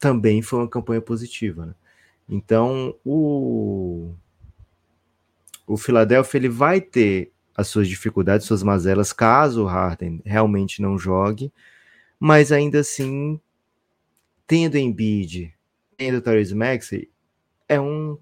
[0.00, 1.74] também foi uma campanha positiva, né?
[2.28, 4.14] Então, o
[5.66, 10.98] o Philadelphia ele vai ter as suas dificuldades, suas mazelas, caso o Harden realmente não
[10.98, 11.52] jogue,
[12.18, 13.40] mas ainda assim,
[14.46, 15.54] tendo Embiid,
[15.96, 17.08] tendo Therese Maxey,
[17.68, 18.18] é um,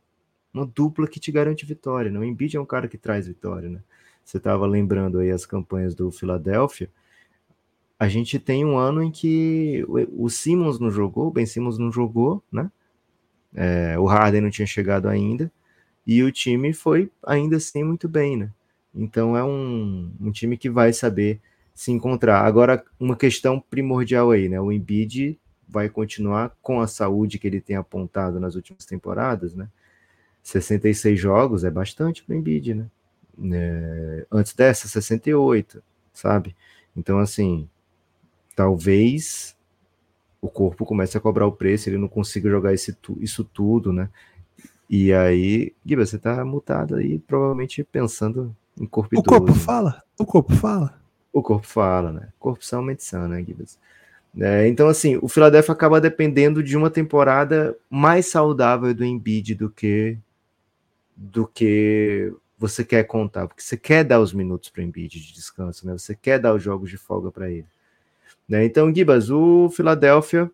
[0.53, 2.19] uma dupla que te garante vitória, né?
[2.19, 3.81] O Embiid é um cara que traz vitória, né?
[4.29, 6.91] você estava lembrando aí as campanhas do Philadelphia,
[7.99, 11.91] a gente tem um ano em que o Simmons não jogou, o Ben Simmons não
[11.91, 12.71] jogou, né?
[13.55, 15.51] É, o Harden não tinha chegado ainda,
[16.07, 18.51] e o time foi ainda assim muito bem, né?
[18.95, 21.41] Então é um, um time que vai saber
[21.75, 22.45] se encontrar.
[22.45, 24.61] Agora, uma questão primordial aí, né?
[24.61, 25.39] O Embiid
[25.69, 29.69] vai continuar com a saúde que ele tem apontado nas últimas temporadas, né?
[30.43, 32.87] 66 jogos é bastante para o Embiid, né?
[33.53, 35.83] É, antes dessa, 68,
[36.13, 36.57] sabe?
[36.97, 37.69] Então, assim,
[38.59, 39.57] talvez
[40.43, 44.09] o corpo comece a cobrar o preço, ele não consiga jogar esse, isso tudo, né?
[44.91, 50.03] E aí, Giba, você tá mutado aí, provavelmente pensando em corpo O corpo fala?
[50.19, 51.01] O corpo fala?
[51.33, 52.29] O corpo fala, né?
[52.37, 53.79] Corrupção é medição, né, Gibas?
[54.37, 59.71] É, então, assim, o Philadelphia acaba dependendo de uma temporada mais saudável do Embiid do
[59.71, 60.19] que
[61.17, 65.33] do que você quer contar, porque você quer dar os minutos para o Embiid de
[65.33, 65.93] descanso, né?
[65.93, 67.67] Você quer dar os jogos de folga para ele.
[68.49, 68.65] Né?
[68.65, 70.51] Então, Gibas, o Philadelphia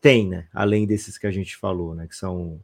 [0.00, 0.46] tem, né?
[0.52, 2.06] Além desses que a gente falou, né?
[2.06, 2.60] Que são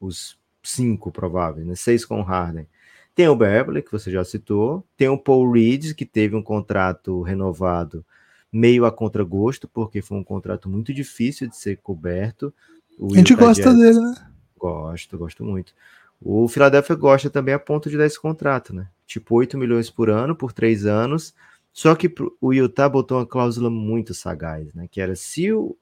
[0.00, 1.74] os cinco prováveis, né?
[1.74, 2.66] Seis com Harden.
[3.14, 4.84] Tem o Beverly, que você já citou.
[4.96, 8.04] Tem o Paul Reed, que teve um contrato renovado
[8.52, 12.52] meio a contragosto, porque foi um contrato muito difícil de ser coberto.
[12.98, 14.14] O a gente Utah gosta Jazz, dele, né?
[14.58, 15.74] Gosto, gosto muito.
[16.20, 18.88] O Philadelphia gosta também a ponto de dar esse contrato, né?
[19.06, 21.34] Tipo 8 milhões por ano, por três anos.
[21.76, 22.10] Só que
[22.40, 24.88] o Utah botou uma cláusula muito sagaz, né?
[24.90, 25.76] Que era se o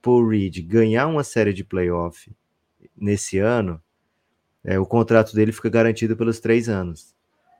[0.00, 2.34] Paul Reed ganhar uma série de playoff
[2.96, 3.78] nesse ano,
[4.64, 7.14] é, o contrato dele fica garantido pelos três anos.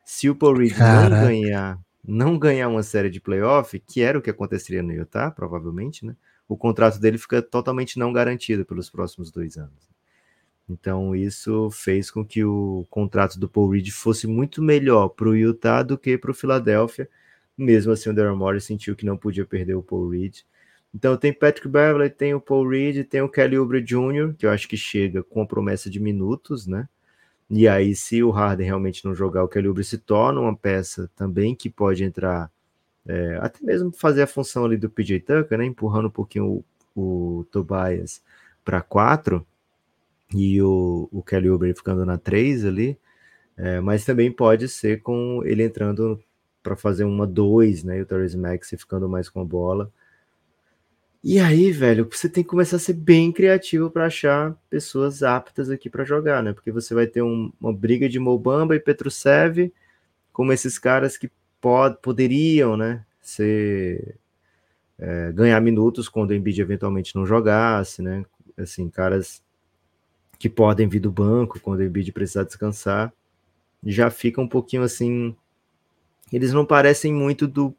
[0.06, 1.10] Se o Paul Reed Caraca.
[1.10, 5.30] não ganhar não ganhar uma série de playoff, que era o que aconteceria no Utah,
[5.30, 6.16] provavelmente, né?
[6.48, 9.90] O contrato dele fica totalmente não garantido pelos próximos dois anos.
[10.66, 15.36] Então, isso fez com que o contrato do Paul Reed fosse muito melhor para o
[15.36, 17.06] Utah do que para o Philadelphia.
[17.56, 20.40] Mesmo assim, o Daryl Morey sentiu que não podia perder o Paul Reed.
[20.94, 24.50] Então, tem Patrick Beverley, tem o Paul Reed, tem o Kelly Oubre Jr., que eu
[24.50, 26.88] acho que chega com a promessa de minutos, né?
[27.50, 31.10] E aí, se o Harden realmente não jogar, o Kelly Oubre se torna uma peça
[31.14, 32.50] também que pode entrar,
[33.06, 35.66] é, até mesmo fazer a função ali do PJ Tucker, né?
[35.66, 38.22] Empurrando um pouquinho o, o Tobias
[38.64, 39.46] para quatro
[40.34, 42.98] e o, o Kelly Oubre ficando na três ali.
[43.56, 46.20] É, mas também pode ser com ele entrando
[46.66, 47.98] para fazer uma dois, né?
[47.98, 49.88] E o Torres Max ficando mais com a bola.
[51.22, 55.70] E aí, velho, você tem que começar a ser bem criativo para achar pessoas aptas
[55.70, 56.52] aqui para jogar, né?
[56.52, 59.72] Porque você vai ter um, uma briga de Mobamba e Petrusev,
[60.32, 64.16] como esses caras que pod, poderiam, né, ser
[64.98, 68.24] é, ganhar minutos quando o Embiid eventualmente não jogasse, né?
[68.56, 69.40] Assim, caras
[70.36, 73.12] que podem vir do banco quando o Embiid precisar descansar.
[73.84, 75.36] Já fica um pouquinho assim,
[76.32, 77.74] eles não parecem muito do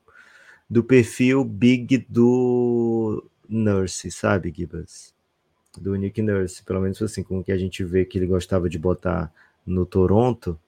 [0.70, 5.14] do perfil big do Nurse, sabe, Gibas?
[5.80, 8.70] Do Nick Nurse, pelo menos assim, com o que a gente vê que ele gostava
[8.70, 9.32] de botar
[9.66, 10.60] no Toronto,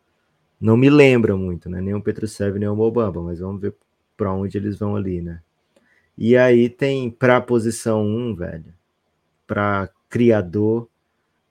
[0.60, 1.82] não me lembra muito, né?
[1.82, 3.74] Nem o Petrusev, nem o Mobamba, mas vamos ver
[4.16, 5.42] para onde eles vão ali, né?
[6.18, 8.74] E aí tem para posição 1, velho,
[9.48, 10.88] para criador,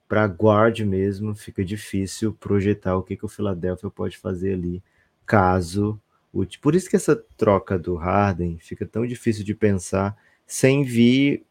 [0.07, 4.81] para guard mesmo, fica difícil projetar o que, que o Philadelphia pode fazer ali,
[5.25, 5.99] caso
[6.61, 10.15] por isso que essa troca do Harden fica tão difícil de pensar
[10.45, 11.43] sem vir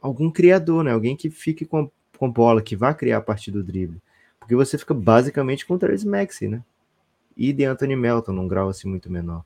[0.00, 0.92] algum criador, né?
[0.92, 4.00] Alguém que fique com, com bola, que vá criar a partir do drible.
[4.38, 6.62] Porque você fica basicamente com o Travis Maxi, né?
[7.36, 9.44] E de Anthony Melton, num grau assim muito menor.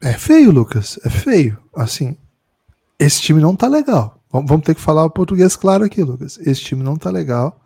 [0.00, 0.98] É feio, Lucas.
[1.04, 1.58] É feio.
[1.74, 2.16] Assim,
[2.98, 4.20] esse time não tá legal.
[4.30, 6.38] Vamos ter que falar o português claro aqui, Lucas.
[6.38, 7.60] Esse time não tá legal.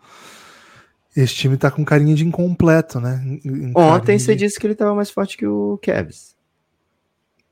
[1.15, 3.39] Esse time tá com carinha de incompleto, né?
[3.75, 4.45] Ontem você de...
[4.45, 6.35] disse que ele tava mais forte que o Cavs.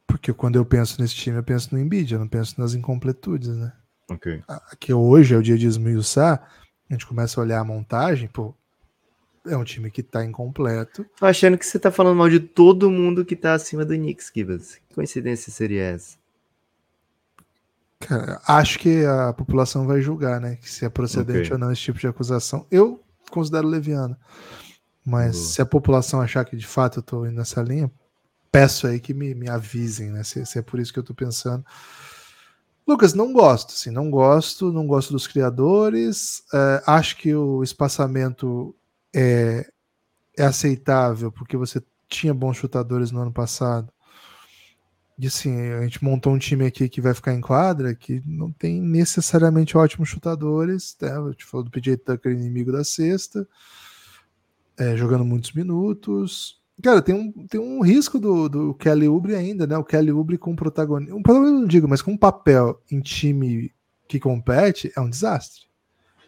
[0.08, 3.50] Porque quando eu penso nesse time, eu penso no Embiid, eu não penso nas incompletudes,
[3.50, 3.72] né?
[4.10, 4.44] Ok.
[4.48, 6.46] Aqui hoje é o dia de esmiuçar,
[6.90, 8.54] a gente começa a olhar a montagem, pô,
[9.46, 11.06] é um time que tá incompleto.
[11.18, 14.30] Tô achando que você tá falando mal de todo mundo que tá acima do Knicks,
[14.30, 14.76] Kibas.
[14.76, 16.18] Que coincidência seria essa?
[18.00, 20.58] Cara, acho que a população vai julgar, né?
[20.62, 21.54] Se é procedente okay.
[21.54, 22.66] ou não esse tipo de acusação.
[22.70, 23.02] Eu
[23.32, 24.16] considero leviano.
[25.06, 27.92] Mas se a população achar que de fato eu tô indo nessa linha,
[28.52, 30.24] peço aí que me, me avisem, né?
[30.24, 31.66] Se, se, é por isso que eu tô pensando.
[32.88, 36.44] Lucas, não gosto, assim, não gosto, não gosto dos criadores.
[36.54, 38.76] É, acho que o espaçamento
[39.16, 39.70] é,
[40.38, 43.92] é aceitável, porque você tinha bons chutadores no ano passado.
[45.22, 48.52] E assim, a gente montou um time aqui que vai ficar em quadra, que não
[48.52, 50.98] tem necessariamente ótimos chutadores.
[51.00, 51.12] Né?
[51.12, 53.48] A gente falou do PJ Tucker, inimigo da sexta,
[54.76, 56.60] é, jogando muitos minutos.
[56.82, 59.78] Cara, tem um, tem um risco do, do Kelly Oubre ainda, né?
[59.78, 63.72] O Kelly Oubre com protagonismo, um protagonismo não digo, mas com um papel em time
[64.08, 65.68] que compete é um desastre.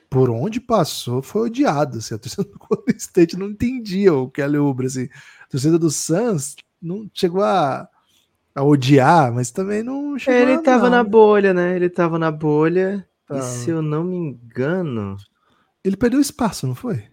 [0.08, 4.60] Por onde passou foi odiado, assim, a torcida do Golden State não entendia o Kelly
[4.60, 5.10] Oubre, assim.
[5.46, 7.90] A torcida do Suns não chegou a,
[8.56, 10.98] a odiar, mas também não chegou Ele tava não.
[10.98, 11.76] na bolha, né?
[11.76, 13.08] Ele tava na bolha.
[13.28, 13.40] Tava.
[13.40, 15.18] E se eu não me engano.
[15.84, 17.04] Ele perdeu espaço, não foi?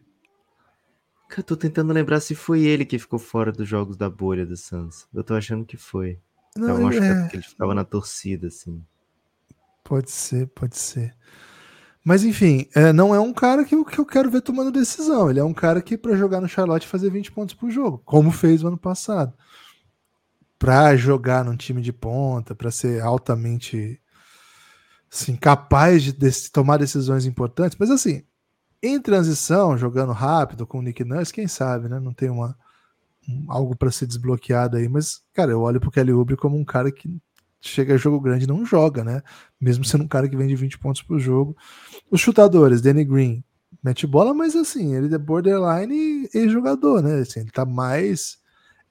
[1.36, 4.56] Eu tô tentando lembrar se foi ele que ficou fora dos jogos da bolha do
[4.56, 5.06] Suns.
[5.14, 6.18] Eu tô achando que foi.
[6.56, 8.82] Não, Tava ele- machucado é, porque ele ficava na torcida, assim.
[9.84, 11.14] pode ser, pode ser.
[12.04, 15.30] Mas enfim, é, não é um cara que eu, que eu quero ver tomando decisão.
[15.30, 18.30] Ele é um cara que, pra jogar no Charlotte, fazer 20 pontos por jogo, como
[18.32, 19.32] fez o ano passado.
[20.60, 24.00] Pra jogar num time de ponta, pra ser altamente
[25.10, 27.76] assim, capaz de dec- tomar decisões importantes.
[27.78, 28.22] Mas assim,
[28.82, 32.00] em transição, jogando rápido com o Nick Nurse, quem sabe, né?
[32.00, 32.56] Não tem uma,
[33.28, 34.88] um- algo para ser desbloqueado aí.
[34.88, 37.20] Mas, cara, eu olho pro Kelly Oubre como um cara que
[37.60, 39.22] chega a jogo grande não joga, né?
[39.60, 41.56] Mesmo sendo um cara que vende 20 pontos por jogo.
[42.10, 43.44] Os chutadores, Danny Green,
[43.84, 47.20] mete bola, mas assim, ele é borderline e jogador, né?
[47.20, 48.39] Assim, ele tá mais.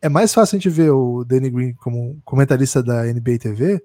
[0.02, 3.84] É mais fácil a gente ver o Danny Green como comentarista da NBA TV,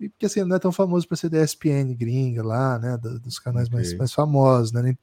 [0.00, 2.96] e porque assim, ele não é tão famoso para ser da ESPN gringa lá, né?
[3.22, 3.98] Dos canais mais, Ok.
[3.98, 4.96] mais famosos, né?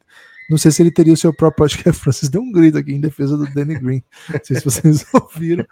[0.49, 2.01] Não sei se ele teria o seu próprio podcast.
[2.01, 4.03] Francis deu um grito aqui em defesa do Danny Green.
[4.29, 5.65] Não sei se vocês ouviram.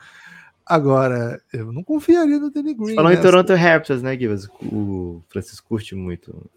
[0.64, 2.96] Agora, eu não confiaria no Danny Green.
[2.96, 3.18] Falou né?
[3.18, 4.48] em Toronto Raptors, né, Gibas?
[4.62, 6.50] O Francisco curte muito.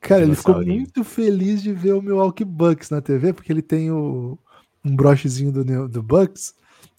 [0.00, 3.90] Cara, ele ficou muito feliz de ver o Milwaukee Bucks na TV, porque ele tem
[3.90, 4.38] o,
[4.84, 6.54] um brochezinho do, do Bucks,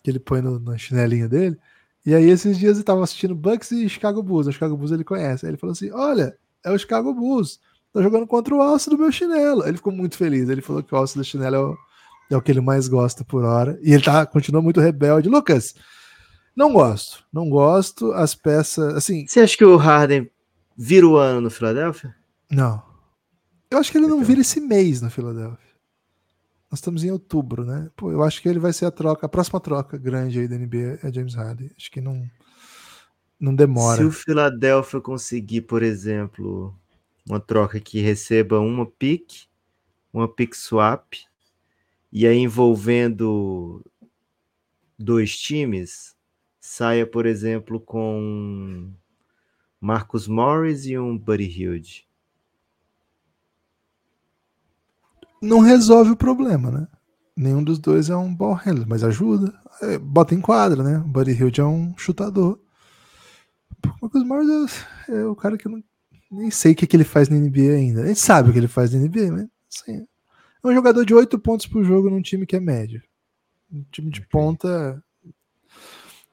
[0.06, 1.58] que ele põe no, no chinelinho dele.
[2.06, 4.46] E aí, esses dias ele tava assistindo Bucks e Chicago Bulls.
[4.46, 5.46] O Chicago Bulls ele conhece.
[5.46, 7.60] Aí ele falou assim: Olha, é o Chicago Bulls.
[7.92, 9.68] Tá jogando contra o alce do meu chinelo.
[9.68, 10.48] Ele ficou muito feliz.
[10.48, 11.78] Ele falou que o alce do chinelo é o,
[12.30, 13.80] é o que ele mais gosta por hora.
[13.82, 15.28] E ele tá, continua muito rebelde.
[15.28, 15.74] Lucas,
[16.56, 17.24] não gosto.
[17.34, 18.12] Não gosto.
[18.12, 18.94] As peças.
[18.94, 20.30] Assim, Você acha que o Harden
[20.78, 22.16] vira o ano no Philadelphia?
[22.52, 22.84] Não.
[23.72, 25.65] Eu acho que ele não vira esse mês no Philadelphia.
[26.76, 27.90] Nós estamos em outubro, né?
[27.96, 30.58] Pô, eu acho que ele vai ser a troca, a próxima troca grande aí da
[30.58, 31.72] NBA é James Harden.
[31.78, 32.30] Acho que não
[33.40, 33.96] não demora.
[33.96, 36.78] Se o Philadelphia conseguir, por exemplo,
[37.26, 39.46] uma troca que receba uma pick,
[40.12, 41.14] uma pick swap,
[42.12, 43.82] e aí envolvendo
[45.00, 46.14] dois times,
[46.60, 48.92] saia, por exemplo, com
[49.80, 52.06] Marcus Morris e um Buddy Hilde.
[55.46, 56.88] Não resolve o problema, né?
[57.36, 59.54] Nenhum dos dois é um ball handler, mas ajuda.
[59.82, 61.00] É, bota em quadra, né?
[61.00, 62.60] O Buddy Hield é um chutador.
[63.84, 65.84] O Marcus Morris é, é o cara que eu não,
[66.32, 68.04] nem sei o que, que ele faz na NBA ainda.
[68.04, 70.08] A gente sabe o que ele faz na NBA, mas assim,
[70.64, 73.02] é um jogador de 8 pontos por jogo num time que é médio.
[73.72, 75.04] Um time de ponta.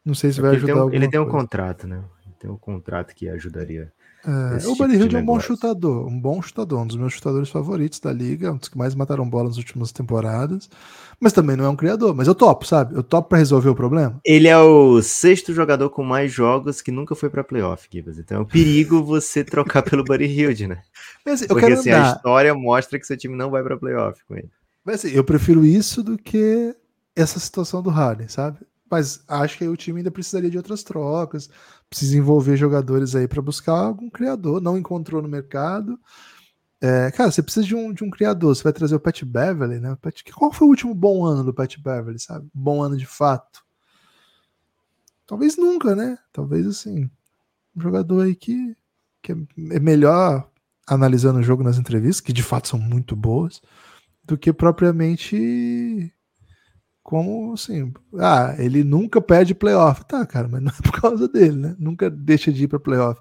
[0.05, 2.05] Não sei se vai ele ajudar tem um, ele tem um contrato, né?
[2.25, 3.93] Ele tem um contrato que ajudaria.
[4.25, 6.97] É, o tipo Buddy de Hield é um bom chutador, um bom chutador, um dos
[6.97, 10.70] meus chutadores favoritos da liga, um dos que mais mataram bola nas últimas temporadas,
[11.20, 12.95] mas também não é um criador, mas eu topo, sabe?
[12.95, 14.20] Eu topo pra resolver o problema.
[14.25, 18.18] Ele é o sexto jogador com mais jogos que nunca foi pra playoff, Gibas.
[18.18, 20.83] Então é um perigo você trocar pelo Buddy Hilde, né?
[21.27, 24.20] Mas, assim, Porque assim, a andar, história mostra que seu time não vai pra playoff
[24.27, 24.51] com ele.
[24.85, 26.75] mas, assim, eu prefiro isso do que
[27.16, 28.59] essa situação do Harden, sabe?
[28.91, 31.49] Mas acho que aí o time ainda precisaria de outras trocas,
[31.93, 36.01] precisa envolver jogadores aí pra buscar algum criador, não encontrou no mercado.
[36.80, 39.78] É, cara, você precisa de um, de um criador, você vai trazer o Pat Beverly,
[39.78, 39.95] né?
[40.01, 42.49] Pat- qual foi o último bom ano do Pat Beverly, sabe?
[42.53, 43.62] Bom ano de fato.
[45.26, 46.18] Talvez nunca, né?
[46.32, 47.11] Talvez assim,
[47.76, 48.74] um jogador aí que,
[49.20, 50.51] que é melhor
[50.86, 53.61] analisando o jogo nas entrevistas, que de fato são muito boas,
[54.24, 56.11] do que propriamente
[57.03, 60.05] como assim, ah, ele nunca perde playoff.
[60.05, 61.77] Tá, cara, mas não é por causa dele, né?
[61.79, 63.21] Nunca deixa de ir para playoff.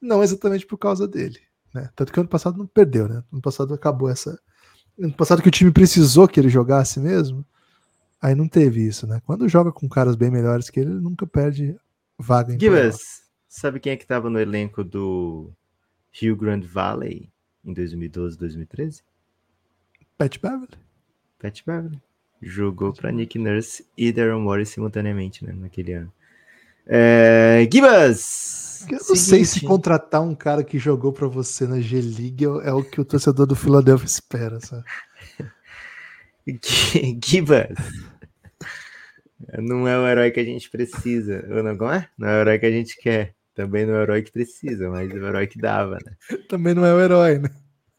[0.00, 1.40] Não exatamente por causa dele,
[1.74, 1.88] né?
[1.96, 3.22] Tanto que ano passado não perdeu, né?
[3.32, 4.38] Ano passado acabou essa.
[4.98, 7.44] Ano passado que o time precisou que ele jogasse mesmo,
[8.20, 9.20] aí não teve isso, né?
[9.24, 11.76] Quando joga com caras bem melhores que ele, ele nunca perde
[12.18, 12.82] vaga em playoff.
[12.82, 15.50] Gibas, sabe quem é que tava no elenco do
[16.10, 17.32] Rio Grande Valley
[17.64, 19.02] em 2012, 2013?
[20.18, 20.78] Pat Beverly.
[21.38, 22.00] Pat Beverly.
[22.42, 25.52] Jogou pra Nick Nurse e Daryl Morey simultaneamente, né?
[25.56, 26.12] Naquele ano.
[26.86, 27.68] É...
[27.72, 28.84] Gibas!
[28.90, 32.68] Eu não sei se seguinte, contratar um cara que jogou pra você na G-League é
[32.68, 34.82] é o que o torcedor do Philadelphia espera, sabe?
[36.46, 37.76] Gi- Gibas!
[39.58, 41.44] Não é o herói que a gente precisa.
[41.48, 42.08] Ou não, é?
[42.18, 43.34] Não é o herói que a gente quer.
[43.54, 46.38] Também não é o herói que precisa, mas é o herói que dava, né?
[46.48, 47.50] Também não é o herói, né?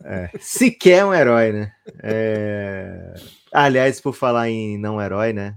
[0.03, 1.71] É, sequer um herói, né?
[2.01, 3.13] É...
[3.53, 5.55] Aliás, por falar em não herói, né?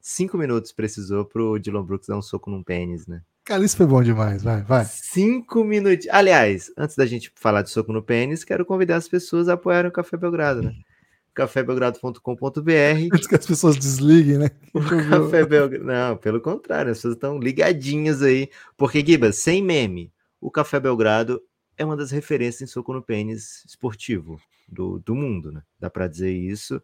[0.00, 3.22] Cinco minutos precisou pro Dylan Brooks dar um soco num pênis, né?
[3.44, 4.42] Cara, isso foi bom demais.
[4.42, 4.84] Vai, vai.
[4.84, 6.06] Cinco minutos.
[6.10, 9.88] Aliás, antes da gente falar de soco no pênis, quero convidar as pessoas a apoiarem
[9.88, 10.72] o Café Belgrado, né?
[11.34, 13.14] cafébelgrado.com.br.
[13.14, 14.50] Antes que as pessoas desliguem, né?
[14.74, 15.84] O Café Belgrado.
[15.84, 18.50] Não, pelo contrário, as pessoas estão ligadinhas aí.
[18.76, 21.40] Porque, Giba, sem meme, o Café Belgrado
[21.76, 25.62] é uma das referências em soco no pênis esportivo do, do mundo, né?
[25.78, 26.82] Dá para dizer isso,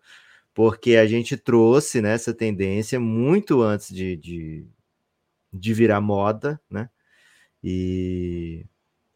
[0.57, 4.67] porque a gente trouxe né, essa tendência muito antes de, de,
[5.53, 6.89] de virar moda, né?
[7.63, 8.65] E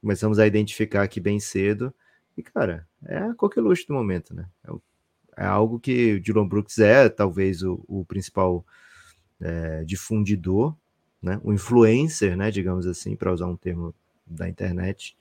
[0.02, 1.94] começamos a identificar aqui bem cedo.
[2.36, 4.46] E, cara, é a coqueluche do momento, né?
[4.62, 8.62] É, é, algo que o Dylan Brooks é, talvez, o, o principal
[9.40, 10.76] é, difundidor,
[11.22, 11.40] né?
[11.42, 12.50] O influencer, né?
[12.50, 13.94] Digamos assim, para usar um termo
[14.26, 15.16] da internet.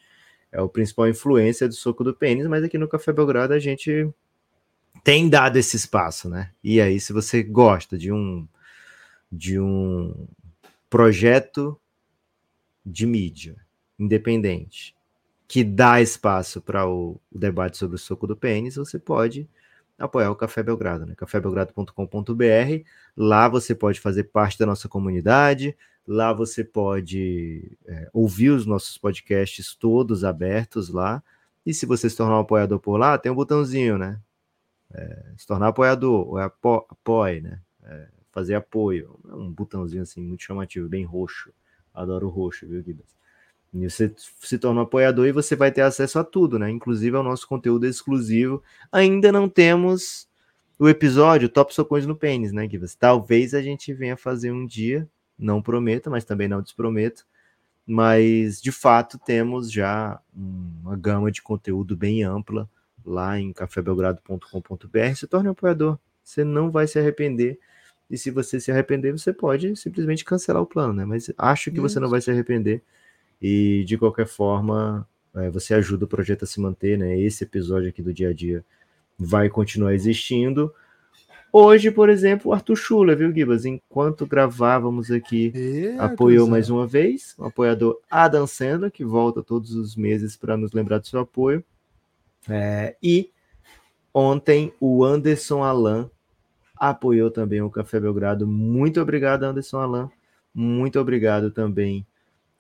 [0.52, 4.14] É o principal influência do soco do pênis, mas aqui no Café Belgrado a gente
[5.04, 6.52] tem dado esse espaço, né?
[6.64, 8.48] E aí, se você gosta de um
[9.32, 10.28] de um
[10.90, 11.80] projeto
[12.84, 13.56] de mídia
[13.98, 14.96] independente
[15.48, 19.50] que dá espaço para o, o, debate sobre o soco do pênis, você pode
[19.98, 21.16] apoiar o Café Belgrado, né?
[21.16, 22.84] cafébelgrado.com.br.
[23.18, 25.76] Lá você pode fazer parte da nossa comunidade,
[26.08, 31.22] lá você pode é, ouvir os nossos podcasts todos abertos lá.
[31.66, 34.20] E se você se tornar um apoiador por lá, tem um botãozinho, né?
[34.94, 37.60] É, se tornar apoiador, ou é apo apoie, né?
[37.84, 39.20] É, fazer apoio.
[39.30, 41.52] É um botãozinho assim muito chamativo, bem roxo.
[41.94, 43.18] Adoro roxo, viu, Guidas?
[43.74, 46.70] E você se torna um apoiador e você vai ter acesso a tudo, né?
[46.72, 48.64] Inclusive ao nosso conteúdo exclusivo.
[48.92, 50.28] Ainda não temos
[50.80, 52.96] o episódio Top Socões no Pênis, né, Guivas?
[52.96, 57.28] Talvez a gente venha fazer um dia, não prometo, mas também não desprometo.
[57.86, 62.70] Mas de fato temos já uma gama de conteúdo bem ampla
[63.10, 65.16] lá em cafébelgrado.com.br.
[65.16, 67.60] Se torne um apoiador, você não vai se arrepender.
[68.10, 71.06] E se você se arrepender, você pode simplesmente cancelar o plano, né?
[71.06, 71.90] Mas acho que Isso.
[71.90, 72.82] você não vai se arrepender
[73.42, 77.18] e de qualquer forma, é, você ajuda o projeto a se manter, né?
[77.20, 78.66] Esse episódio aqui do dia a dia
[79.18, 80.74] vai continuar existindo.
[81.52, 83.66] Hoje, por exemplo, o Arthur Schuller, viu, Gibas?
[83.66, 87.34] Enquanto gravávamos aqui, e, apoiou mais uma vez.
[87.38, 91.64] O apoiador Adam Sandler, que volta todos os meses para nos lembrar do seu apoio.
[92.50, 93.32] É, e
[94.14, 96.10] ontem o Anderson Alan
[96.76, 98.48] apoiou também o Café Belgrado.
[98.48, 100.12] Muito obrigado, Anderson Alan.
[100.54, 102.06] Muito obrigado também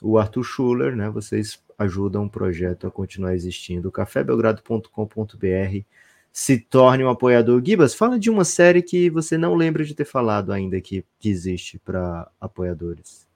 [0.02, 1.10] o Arthur Schuller, né?
[1.10, 3.92] Vocês ajudam o projeto a continuar existindo.
[3.92, 5.84] cafébelgrado.com.br
[6.32, 7.62] se torne um apoiador.
[7.66, 11.30] Gibas, fala de uma série que você não lembra de ter falado ainda que, que
[11.30, 13.28] existe para apoiadores.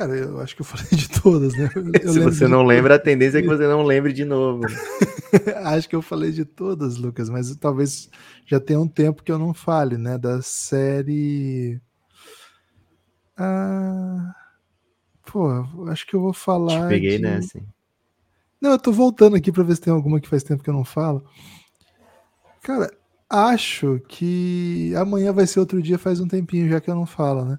[0.00, 1.68] Cara, eu acho que eu falei de todas, né?
[2.02, 4.62] Eu Se você não lembra, a tendência é que você não lembre de novo.
[5.66, 8.08] acho que eu falei de todas, Lucas, mas talvez
[8.46, 10.16] já tenha um tempo que eu não fale, né?
[10.16, 11.78] Da série
[13.42, 14.34] ah,
[15.24, 15.50] pô,
[15.88, 16.84] acho que eu vou falar.
[16.84, 17.22] Te peguei de...
[17.22, 17.58] nessa.
[17.58, 17.66] Hein?
[18.60, 20.74] Não, eu tô voltando aqui para ver se tem alguma que faz tempo que eu
[20.74, 21.24] não falo.
[22.62, 22.90] Cara,
[23.28, 27.44] acho que amanhã vai ser outro dia, faz um tempinho já que eu não falo,
[27.44, 27.58] né?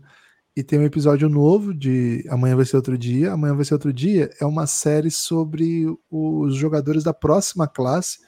[0.56, 3.32] E tem um episódio novo de Amanhã vai ser outro dia.
[3.32, 4.30] Amanhã vai ser outro dia.
[4.40, 8.20] É uma série sobre os jogadores da próxima classe.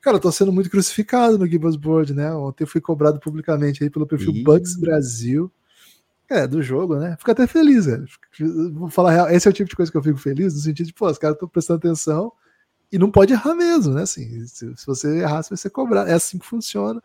[0.00, 2.32] Cara, eu tô sendo muito crucificado no Gibbons Board, né?
[2.34, 4.42] Ontem eu fui cobrado publicamente aí pelo perfil Ih.
[4.42, 5.50] Bugs Brasil
[6.32, 7.14] é, do jogo, né?
[7.18, 8.06] Fico até feliz, velho.
[8.72, 10.86] Vou falar real, esse é o tipo de coisa que eu fico feliz, no sentido
[10.86, 12.32] de, pô, os caras estão prestando atenção
[12.90, 14.02] e não pode errar mesmo, né?
[14.02, 16.10] Assim, se, se, você errar, você vai ser cobrado.
[16.10, 17.02] É assim que funciona.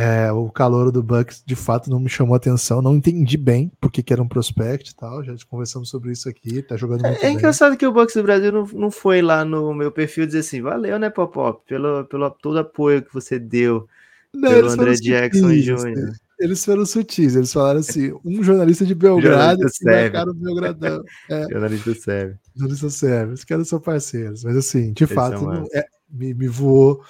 [0.00, 4.00] É, o calor do Bucks de fato não me chamou atenção, não entendi bem porque
[4.00, 5.24] que era um prospect e tal.
[5.24, 8.22] Já conversamos sobre isso aqui, tá jogando muito é, é engraçado que o Bucks do
[8.22, 12.30] Brasil não, não foi lá no meu perfil dizer assim: valeu, né, Popop, pelo, pelo
[12.30, 13.88] todo apoio que você deu
[14.32, 16.12] não, pelo André Jackson Jr.
[16.38, 21.02] Eles foram sutis, eles falaram assim: um jornalista de Belgrado e marcaram o Belgradão.
[21.28, 22.36] É, jornalista serve.
[22.54, 23.32] Jornalista serve.
[23.32, 24.44] Os caras são parceiros.
[24.44, 27.02] Mas assim, de fato, não, é, me, me voou,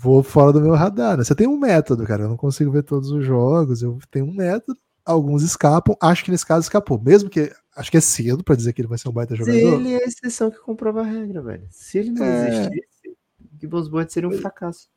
[0.00, 1.18] voou fora do meu radar.
[1.18, 1.24] Né?
[1.24, 2.24] Você tem um método, cara.
[2.24, 3.82] Eu não consigo ver todos os jogos.
[3.82, 4.78] Eu tenho um método.
[5.04, 5.94] Alguns escapam.
[6.00, 7.00] Acho que nesse caso escapou.
[7.00, 7.52] Mesmo que.
[7.76, 9.58] Acho que é cedo para dizer que ele vai ser um baita jogador.
[9.58, 11.66] Ele é a exceção que comprova a regra, velho.
[11.70, 12.48] Se ele não é...
[12.48, 13.16] existisse,
[13.60, 14.88] Gibbons Boyd seria um fracasso.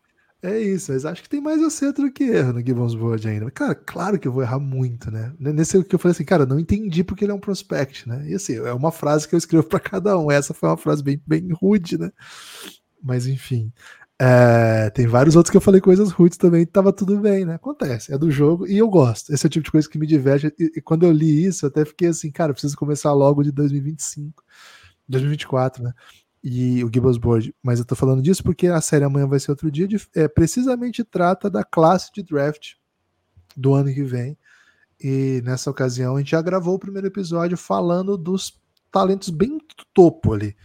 [0.42, 3.50] É isso, mas acho que tem mais acerto do que erro no Gibbons Board ainda.
[3.50, 5.34] Cara, claro que eu vou errar muito, né?
[5.40, 8.26] Nesse que eu falei assim, cara, não entendi porque ele é um prospect, né?
[8.28, 10.30] E assim, é uma frase que eu escrevo para cada um.
[10.30, 12.12] Essa foi uma frase bem, bem rude, né?
[13.02, 13.72] Mas enfim.
[14.26, 17.56] É, tem vários outros que eu falei coisas rudes também, tava tudo bem, né?
[17.56, 19.34] Acontece, é do jogo e eu gosto.
[19.34, 20.54] Esse é o tipo de coisa que me diverte.
[20.58, 23.52] E, e quando eu li isso, eu até fiquei assim, cara, preciso começar logo de
[23.52, 24.42] 2025,
[25.10, 25.94] 2024, né?
[26.44, 29.52] e o Gibbons Board, mas eu tô falando disso porque a série amanhã vai ser
[29.52, 32.74] outro dia, de, é, precisamente trata da classe de draft
[33.56, 34.38] do ano que vem.
[35.02, 38.62] E nessa ocasião a gente já gravou o primeiro episódio falando dos
[38.92, 39.58] talentos bem
[39.94, 40.56] topo ali.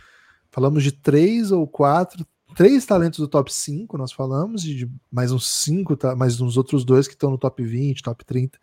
[0.50, 5.46] Falamos de três ou quatro três talentos do top 5, nós falamos, e mais uns
[5.46, 8.58] cinco, tá, mais uns outros dois que estão no top 20, top 30.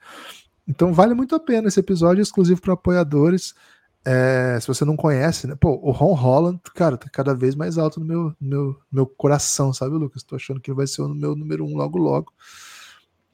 [0.67, 3.53] Então vale muito a pena esse episódio exclusivo para apoiadores.
[4.03, 5.55] É, se você não conhece, né?
[5.55, 9.73] Pô, o Ron Holland, cara, tá cada vez mais alto no meu, meu, meu coração,
[9.73, 10.23] sabe, Lucas?
[10.23, 12.31] Tô achando que ele vai ser o meu número um logo logo.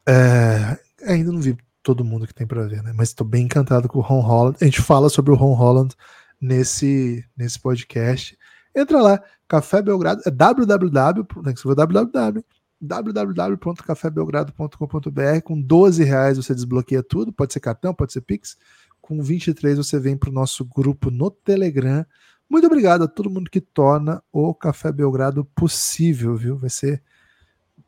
[0.08, 2.94] É, ainda não vi todo mundo que tem para ver, né?
[2.96, 4.58] Mas estou bem encantado com o Ron Holland.
[4.62, 5.96] A gente fala sobre o Ron Holland
[6.40, 8.38] nesse, nesse podcast.
[8.76, 12.46] Entra lá, Café Belgrado, é www, né, www
[12.84, 18.58] www.cafébelgrado.com.br com 12 reais você desbloqueia tudo, pode ser cartão, pode ser Pix,
[19.02, 22.04] com 23 você vem para o nosso grupo no Telegram.
[22.50, 26.58] Muito obrigado a todo mundo que torna o Café Belgrado possível, viu?
[26.58, 27.04] Vai ser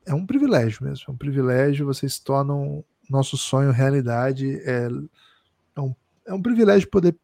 [0.05, 4.89] é um privilégio mesmo, é um privilégio, vocês tornam nosso sonho realidade, é,
[5.75, 5.95] é, um,
[6.25, 7.15] é um privilégio poder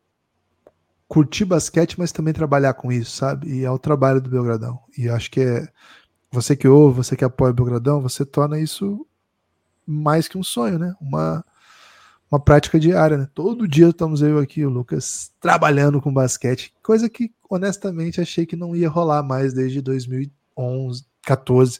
[1.09, 3.49] curtir basquete, mas também trabalhar com isso, sabe?
[3.51, 4.79] E é o trabalho do Belgradão.
[4.95, 5.67] E acho que é
[6.31, 9.05] você que ouve, você que apoia o Belgradão, você torna isso
[9.87, 10.93] mais que um sonho, né?
[11.01, 11.43] Uma,
[12.31, 13.27] uma prática diária, né?
[13.33, 18.55] Todo dia estamos eu aqui, o Lucas, trabalhando com basquete, coisa que honestamente achei que
[18.55, 21.79] não ia rolar mais desde 2011, 14,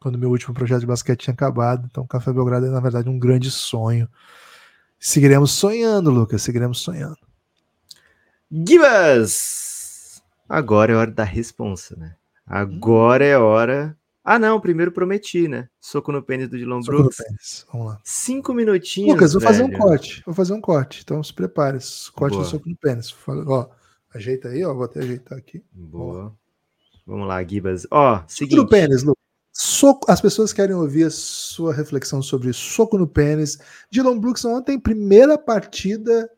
[0.00, 1.86] quando meu último projeto de basquete tinha acabado.
[1.90, 4.08] Então, Café Belgrado é na verdade um grande sonho.
[4.98, 7.29] Seguiremos sonhando, Lucas, seguiremos sonhando.
[8.52, 10.22] Gibas!
[10.48, 12.16] Agora é hora da responsa, né?
[12.44, 13.96] Agora é hora.
[14.24, 15.68] Ah, não, primeiro prometi, né?
[15.80, 17.64] Soco no pênis do Dylan Soco Brooks.
[17.72, 18.00] Vamos lá.
[18.02, 19.14] Cinco minutinhos.
[19.14, 19.52] Lucas, vou velho.
[19.52, 20.22] fazer um corte.
[20.26, 21.02] Vou fazer um corte.
[21.04, 21.78] Então se prepare.
[22.12, 22.44] Corte Boa.
[22.44, 23.14] do soco no pênis.
[23.28, 23.70] Ó,
[24.12, 24.74] ajeita aí, ó.
[24.74, 25.62] Vou até ajeitar aqui.
[25.72, 26.34] Boa.
[27.06, 27.86] Vamos lá, Gibas.
[27.88, 28.56] Ó, seguinte.
[28.56, 29.22] Soco no pênis, Lucas.
[29.52, 33.58] Soco, as pessoas querem ouvir a sua reflexão sobre soco no pênis.
[33.90, 36.28] Dylan Brooks ontem, primeira partida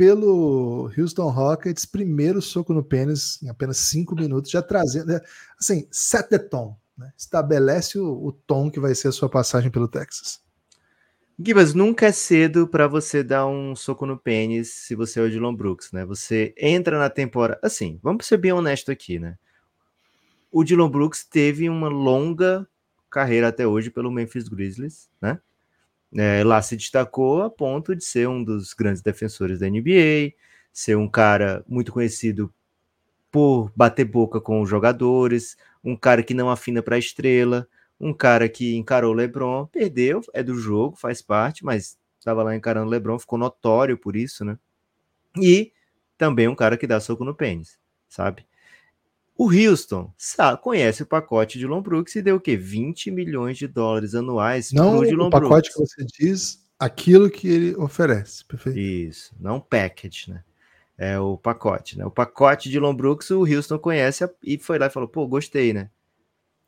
[0.00, 5.20] pelo Houston Rockets, primeiro soco no pênis em apenas cinco minutos, já trazendo,
[5.58, 7.12] assim, set the tone, né?
[7.18, 10.40] estabelece o, o, tom que vai ser a sua passagem pelo Texas.
[11.38, 15.30] Gibas, nunca é cedo para você dar um soco no pênis se você é o
[15.30, 16.06] Dylan Brooks, né?
[16.06, 19.36] Você entra na temporada, assim, vamos ser bem honesto aqui, né?
[20.50, 22.66] O Dylan Brooks teve uma longa
[23.10, 25.38] carreira até hoje pelo Memphis Grizzlies, né?
[26.16, 30.32] É, lá se destacou a ponto de ser um dos grandes defensores da NBA,
[30.72, 32.52] ser um cara muito conhecido
[33.30, 37.68] por bater boca com os jogadores, um cara que não afina para a estrela,
[38.00, 42.90] um cara que encarou LeBron, perdeu, é do jogo, faz parte, mas estava lá encarando
[42.90, 44.58] LeBron, ficou notório por isso, né?
[45.40, 45.72] E
[46.18, 48.44] também um cara que dá soco no pênis, sabe?
[49.40, 52.58] O Houston sabe, conhece o pacote de Lon Brooks e deu o quê?
[52.58, 55.94] 20 milhões de dólares anuais não o pacote Brooks.
[55.94, 58.78] que você diz, aquilo que ele oferece, perfeito.
[58.78, 60.44] Isso, não package, né?
[60.98, 62.04] É o pacote, né?
[62.04, 65.72] O pacote de Lon Brooks o Houston conhece e foi lá e falou, pô, gostei,
[65.72, 65.88] né?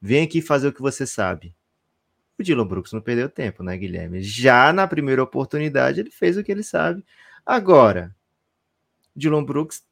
[0.01, 1.55] Vem aqui fazer o que você sabe.
[2.39, 4.23] O Dylan Brooks não perdeu tempo, né, Guilherme?
[4.23, 7.05] Já na primeira oportunidade ele fez o que ele sabe.
[7.45, 8.17] Agora,
[9.15, 9.85] Dylan Brooks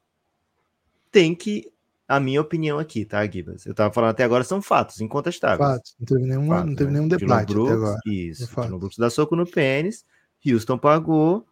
[1.11, 1.70] tem que
[2.11, 3.65] a minha opinião aqui, tá, Gibas?
[3.65, 5.71] Eu tava falando até agora, são fatos incontestáveis.
[5.71, 6.99] Fatos, não teve, nenhuma, fatos, não teve né?
[6.99, 7.99] nenhum debate Brooks, até agora.
[8.05, 10.05] Isso, Dylan Brooks dá soco no pênis,
[10.45, 11.47] Houston pagou,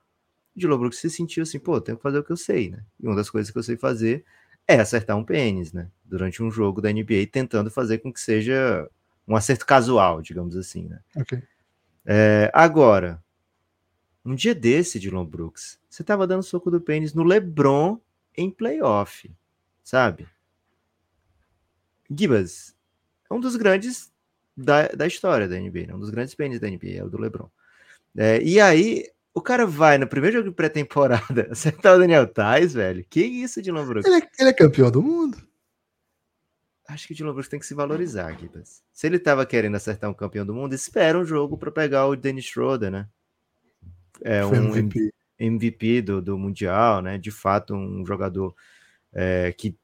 [0.53, 2.83] Dylan Brooks se sentiu assim, pô, tenho que fazer o que eu sei, né?
[2.99, 4.25] E uma das coisas que eu sei fazer
[4.67, 5.89] é acertar um pênis, né?
[6.03, 8.85] Durante um jogo da NBA, tentando fazer com que seja
[9.25, 10.99] um acerto casual, digamos assim, né?
[11.15, 11.41] Ok.
[12.05, 13.23] É, agora,
[14.25, 17.97] um dia desse, Dylan Brooks, você tava dando soco do pênis no LeBron
[18.35, 19.31] em playoff,
[19.83, 20.27] sabe?
[22.09, 22.75] Gibas
[23.29, 24.11] é um dos grandes
[24.55, 25.95] da, da história da NBA, né?
[25.95, 27.49] um dos grandes pênis da NBA, é o do LeBron.
[28.17, 32.73] É, e aí, o cara vai no primeiro jogo de pré-temporada acertar o Daniel Tais,
[32.73, 33.05] velho.
[33.09, 34.05] Que isso, Dylan Brooks?
[34.05, 35.37] Ele é, ele é campeão do mundo.
[36.87, 38.81] Acho que o Dylan Brooks tem que se valorizar, Gibas.
[38.91, 42.15] Se ele tava querendo acertar um campeão do mundo, espera um jogo para pegar o
[42.15, 43.07] Dennis Schroeder, né?
[44.21, 47.17] É um MVP, MVP do, do Mundial, né?
[47.17, 48.55] De fato, um jogador
[49.13, 49.77] é, que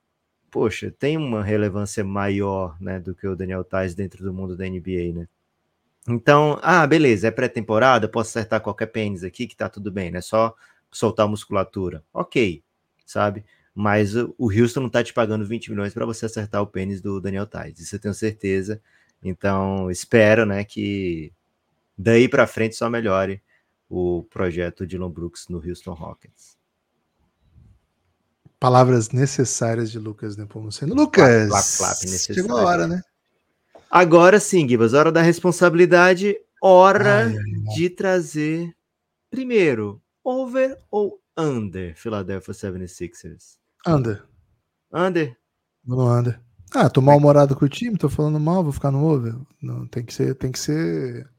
[0.56, 4.64] poxa, tem uma relevância maior, né, do que o Daniel Tais dentro do mundo da
[4.64, 5.28] NBA, né?
[6.08, 10.22] Então, ah, beleza, é pré-temporada, posso acertar qualquer pênis aqui que tá tudo bem, né?
[10.22, 10.56] Só
[10.90, 12.02] soltar a musculatura.
[12.14, 12.64] OK,
[13.06, 13.44] sabe?
[13.74, 17.20] Mas o Houston não tá te pagando 20 milhões para você acertar o pênis do
[17.20, 17.78] Daniel Tais.
[17.78, 18.82] Isso eu tenho certeza.
[19.22, 21.34] Então, espero, né, que
[21.98, 23.42] daí para frente só melhore
[23.90, 26.55] o projeto de Dylan Brooks no Houston Rockets.
[28.66, 30.96] Palavras necessárias de Lucas Nepomuceno.
[30.96, 33.00] Lucas, clap, clap, clap, chegou a hora, né?
[33.92, 38.76] Agora sim, Gibas, hora da responsabilidade, hora ai, ai, de trazer
[39.30, 43.60] primeiro, over ou under Philadelphia 76ers?
[43.86, 44.26] Under.
[44.92, 45.38] Under?
[45.86, 46.42] No under.
[46.74, 49.36] Ah, tô mal-humorado com o time, tô falando mal, vou ficar no over.
[49.62, 51.30] Não, tem que ser, tem que ser.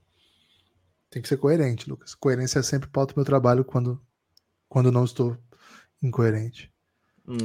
[1.10, 2.14] Tem que ser coerente, Lucas.
[2.14, 4.00] Coerência é sempre pauta do meu trabalho quando,
[4.68, 5.36] quando não estou
[6.00, 6.72] incoerente.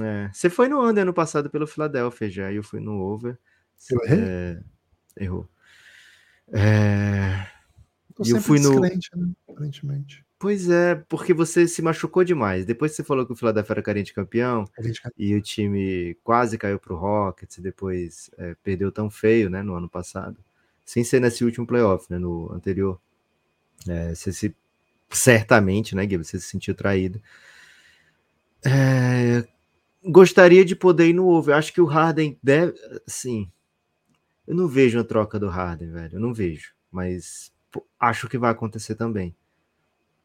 [0.04, 0.30] É.
[0.32, 3.38] Você foi no under ano passado pelo Philadelphia já, e eu fui no over.
[3.90, 4.20] Eu errei?
[4.24, 4.64] É,
[5.24, 5.50] errou.
[6.54, 7.48] É,
[8.16, 8.90] Tô E eu fui no- né?
[9.50, 10.26] Aparentemente.
[10.40, 12.66] Pois é, porque você se machucou demais.
[12.66, 14.66] Depois você falou que o Philadelphia era carente campeão
[15.18, 19.76] e o time quase caiu pro Rockets e depois é, perdeu tão feio, né, no
[19.76, 20.38] ano passado.
[20.86, 23.00] Sem ser nesse último playoff, né, no anterior.
[23.88, 24.56] É, você se
[25.12, 27.22] certamente, né, Gui, você se sentiu traído.
[28.66, 29.44] É,
[30.04, 31.56] gostaria de poder ir no over.
[31.56, 32.74] Acho que o Harden deve,
[33.08, 33.50] sim.
[34.48, 36.16] Eu não vejo a troca do Harden, velho.
[36.16, 37.54] Eu não vejo, mas
[38.00, 39.36] acho que vai acontecer também.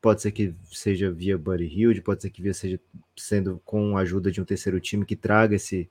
[0.00, 2.78] Pode ser que seja via Buddy Hilde, pode ser que via seja
[3.16, 5.88] sendo com a ajuda de um terceiro time que traga esse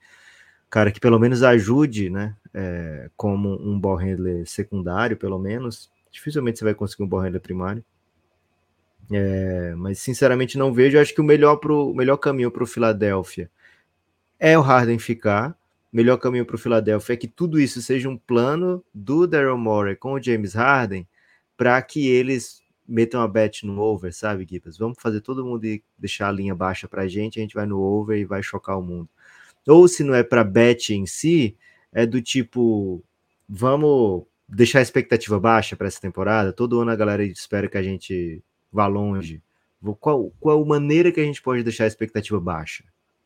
[0.69, 2.35] cara que pelo menos ajude, né?
[2.55, 5.91] é, como um ball handler secundário, pelo menos.
[6.09, 7.83] Dificilmente você vai conseguir um ball handler primário.
[9.11, 10.97] É, mas sinceramente não vejo.
[10.97, 13.51] Acho que o melhor, pro, o melhor caminho para o Philadelphia
[14.39, 15.57] é o Harden ficar.
[15.91, 19.95] Melhor caminho para o Philadelphia é que tudo isso seja um plano do Daryl Morey
[19.95, 21.07] com o James Harden
[21.55, 24.77] para que eles metam a bet no over, sabe, Gibbs?
[24.77, 25.65] Vamos fazer todo mundo
[25.97, 28.77] deixar a linha baixa para a gente, a gente vai no over e vai chocar
[28.77, 29.09] o mundo.
[29.67, 31.57] Ou se não é para bet em si,
[31.91, 33.03] é do tipo,
[33.47, 36.53] vamos deixar a expectativa baixa para essa temporada.
[36.53, 39.41] Todo ano a galera espera que a gente vá longe.
[39.99, 42.83] Qual, qual maneira que a gente pode deixar a expectativa baixa?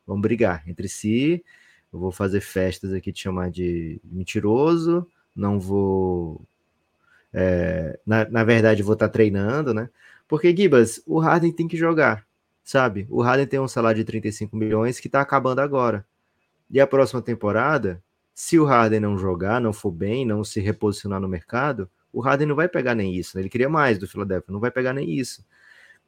[0.10, 1.46] Vamos brigar entre si.
[1.94, 5.08] Eu vou fazer festas aqui de chamar de mentiroso.
[5.36, 6.42] Não vou.
[7.32, 9.88] é, na, na verdade, vou estar treinando, né?
[10.28, 12.26] Porque, Gibas, o Harden tem que jogar,
[12.64, 13.06] sabe?
[13.10, 16.04] O Harden tem um salário de 35 milhões que está acabando agora.
[16.72, 18.02] E a próxima temporada,
[18.34, 22.48] se o Harden não jogar, não for bem, não se reposicionar no mercado, o Harden
[22.48, 23.38] não vai pegar nem isso.
[23.38, 23.44] né?
[23.44, 25.46] Ele queria mais do Philadelphia, não vai pegar nem isso.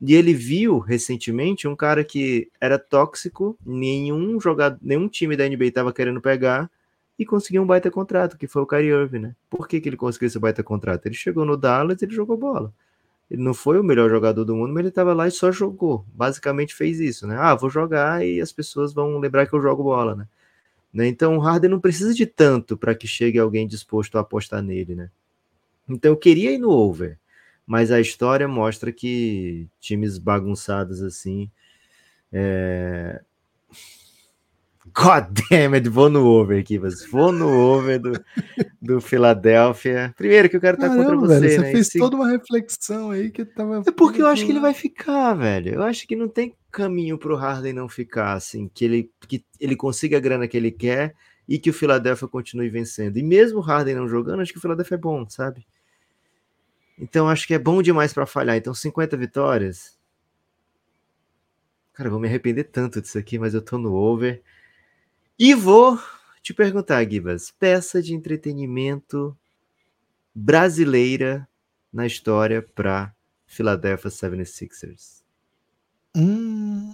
[0.01, 5.65] E ele viu recentemente um cara que era tóxico, nenhum jogador, nenhum time da NBA
[5.65, 6.71] estava querendo pegar
[7.19, 9.35] e conseguiu um baita contrato, que foi o Kyrie Irving, né?
[9.47, 11.05] Por que, que ele conseguiu esse baita contrato?
[11.05, 12.73] Ele chegou no Dallas ele jogou bola.
[13.29, 16.03] Ele não foi o melhor jogador do mundo, mas ele estava lá e só jogou.
[16.13, 17.37] Basicamente fez isso, né?
[17.37, 20.27] Ah, vou jogar e as pessoas vão lembrar que eu jogo bola, né?
[20.93, 21.07] Né?
[21.07, 24.95] Então o Harden não precisa de tanto para que chegue alguém disposto a apostar nele,
[24.95, 25.09] né?
[25.87, 27.17] Então eu queria ir no over,
[27.65, 31.49] mas a história mostra que times bagunçados assim.
[32.31, 33.21] É...
[34.93, 38.11] God damn it, vou no over aqui, mas vou no over do,
[38.81, 40.13] do Philadelphia.
[40.17, 41.71] Primeiro que eu quero estar contra Caramba, você, velho, você né?
[41.71, 43.83] fez se- toda uma reflexão aí que tava.
[43.85, 45.75] é porque eu acho que ele vai ficar, velho.
[45.75, 49.75] Eu acho que não tem caminho pro Harden não ficar, assim, que ele, que ele
[49.75, 51.13] consiga a grana que ele quer
[51.47, 53.17] e que o Philadelphia continue vencendo.
[53.17, 55.65] E mesmo o Harden não jogando, acho que o Philadelphia é bom, sabe?
[57.01, 58.55] Então acho que é bom demais pra falhar.
[58.55, 59.97] Então 50 vitórias.
[61.93, 64.41] Cara, eu vou me arrepender tanto disso aqui, mas eu tô no over.
[65.37, 65.99] E vou
[66.43, 69.35] te perguntar, Gibas, peça de entretenimento
[70.33, 71.47] brasileira
[71.91, 73.13] na história para
[73.47, 75.23] Philadelphia 76ers.
[76.15, 76.93] Hum.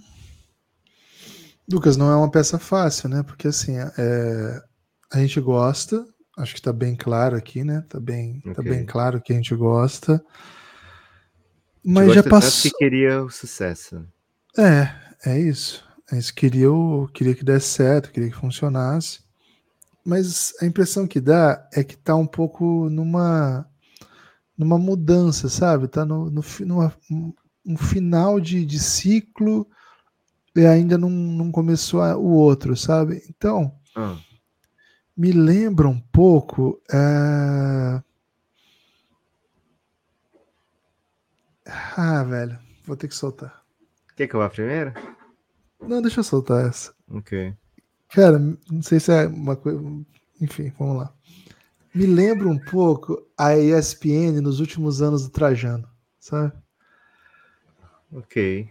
[1.70, 3.22] Lucas, não é uma peça fácil, né?
[3.22, 4.62] Porque assim, é,
[5.12, 6.06] a gente gosta,
[6.38, 7.84] acho que tá bem claro aqui, né?
[7.88, 8.64] Tá bem, tá Ok.
[8.64, 10.24] bem claro que a gente gosta.
[11.84, 12.70] Mas já gosta tanto passou.
[12.70, 14.04] que queria o sucesso.
[14.56, 14.90] É,
[15.30, 15.84] é isso.
[16.10, 16.34] É isso.
[16.34, 16.68] Queria,
[17.14, 19.20] queria que desse certo, queria que funcionasse.
[20.04, 23.66] Mas a impressão que dá é que tá um pouco numa
[24.56, 25.86] numa mudança, sabe?
[25.86, 27.32] Tá no, no, numa, um-
[27.64, 29.68] um final de, de ciclo
[30.56, 33.22] e ainda não, não começou a- o outro, sabe?
[33.30, 34.16] Então, Ah,
[35.18, 36.80] me lembra um pouco.
[36.90, 38.00] é,
[41.96, 43.62] Ah, velho, vou ter que soltar.
[44.16, 44.92] quer que eu vá primeiro?
[45.80, 46.94] Não, deixa eu soltar essa.
[47.10, 47.54] Ok.
[48.10, 49.78] Cara, não sei se é uma coisa.
[50.40, 51.12] Enfim, vamos lá.
[51.94, 55.88] Me lembra um pouco a ESPN nos últimos anos do Trajano,
[56.18, 56.52] sabe?
[58.12, 58.70] Ok.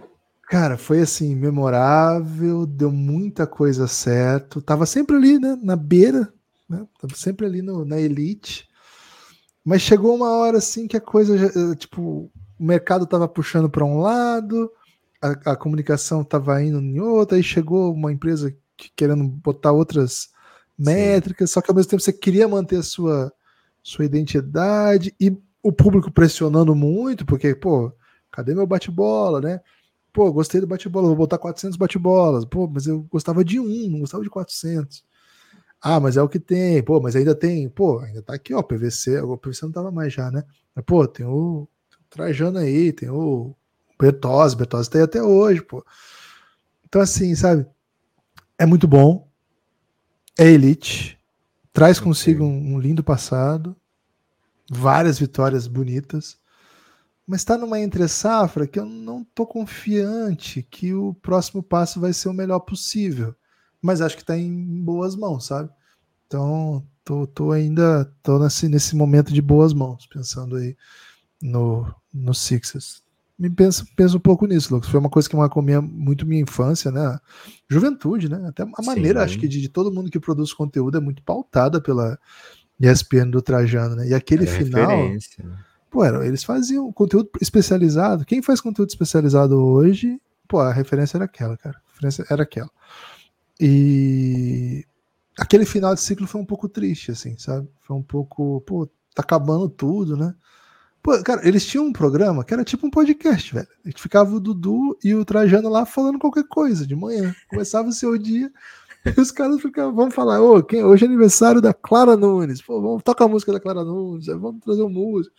[0.49, 4.61] Cara, foi assim, memorável, deu muita coisa certo.
[4.61, 5.57] Tava sempre ali, né?
[5.61, 6.33] Na beira,
[6.69, 6.85] né?
[6.99, 8.67] Tava sempre ali no, na elite.
[9.63, 13.83] Mas chegou uma hora assim que a coisa, eh, tipo, o mercado tava puxando para
[13.85, 14.71] um lado,
[15.21, 20.29] a, a comunicação tava indo em outra, aí chegou uma empresa que- querendo botar outras
[20.77, 23.33] métricas, só que ao mesmo tempo você queria manter a sua,
[23.83, 27.91] sua identidade e o público pressionando muito, porque, pô,
[28.31, 29.59] cadê meu bate-bola, né?
[30.13, 32.45] Pô, gostei do bate-bola, vou botar 400 bate-bolas.
[32.45, 35.03] Pô, mas eu gostava de um, não gostava de 400.
[35.81, 36.81] Ah, mas é o que tem.
[36.83, 37.69] Pô, mas ainda tem.
[37.69, 38.61] Pô, ainda tá aqui, ó.
[38.61, 39.21] PVC.
[39.21, 40.43] O PVC não tava mais já, né?
[40.75, 41.67] Mas, pô, tem o
[42.09, 43.55] Trajano aí, tem o
[43.99, 44.55] Bertozzi.
[44.55, 45.85] Bertozzi tem até hoje, pô.
[46.85, 47.65] Então, assim, sabe?
[48.57, 49.27] É muito bom.
[50.37, 51.19] É elite.
[51.71, 53.75] Traz consigo um, um lindo passado.
[54.69, 56.37] Várias vitórias bonitas.
[57.25, 62.29] Mas está numa entre-safra que eu não tô confiante que o próximo passo vai ser
[62.29, 63.35] o melhor possível
[63.81, 65.69] mas acho que está em boas mãos, sabe?
[66.25, 70.75] Então, tô, tô ainda tô nesse, nesse momento de boas mãos, pensando aí
[71.41, 73.01] no, no Sixers.
[73.39, 74.89] Me penso, penso um pouco nisso, Lucas.
[74.89, 77.19] Foi uma coisa que marcou minha, muito minha infância, né?
[77.69, 78.43] Juventude, né?
[78.47, 79.25] Até a maneira, Sim.
[79.25, 82.17] acho que de, de, todo mundo que produz conteúdo é muito pautada pela
[82.79, 84.07] ESPN do Trajano, né?
[84.07, 85.09] E aquele é final.
[85.09, 85.19] Né?
[85.89, 88.25] Pô, era, eles faziam conteúdo especializado.
[88.25, 91.77] Quem faz conteúdo especializado hoje, pô, a referência era aquela, cara.
[91.77, 92.71] A referência era aquela.
[93.59, 94.85] E
[95.37, 97.67] aquele final de ciclo foi um pouco triste, assim, sabe?
[97.81, 100.33] Foi um pouco, pô, tá acabando tudo, né?
[101.01, 103.67] Pô, cara, eles tinham um programa que era tipo um podcast, velho.
[103.85, 107.33] A gente ficava o Dudu e o Trajano lá falando qualquer coisa de manhã.
[107.49, 108.51] Começava o seu dia
[109.05, 112.61] e os caras ficavam, vamos falar, ô, quem, hoje é aniversário da Clara Nunes.
[112.61, 115.33] Pô, vamos tocar a música da Clara Nunes, vamos trazer um músico.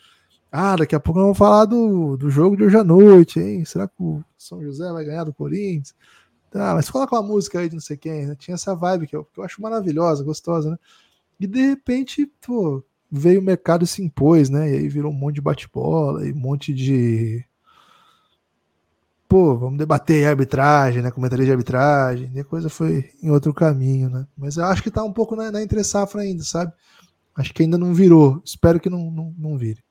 [0.51, 3.65] Ah, daqui a pouco vamos falar do, do jogo de hoje à noite, hein?
[3.66, 5.95] Será que o São José vai ganhar do Corinthians?
[6.51, 8.35] Tá, mas coloca uma música aí de não sei quem, né?
[8.35, 10.79] Tinha essa vibe que eu, que eu acho maravilhosa, gostosa, né?
[11.39, 14.70] E de repente, pô, veio o mercado e se impôs, né?
[14.70, 17.45] E aí virou um monte de bate-bola e um monte de.
[19.29, 21.11] Pô, vamos debater arbitragem, né?
[21.11, 22.31] Comentaria de arbitragem.
[22.35, 24.27] E a coisa foi em outro caminho, né?
[24.37, 26.73] Mas eu acho que tá um pouco na, na entre-safra ainda, sabe?
[27.37, 28.41] Acho que ainda não virou.
[28.43, 29.85] Espero que não, não, não vire.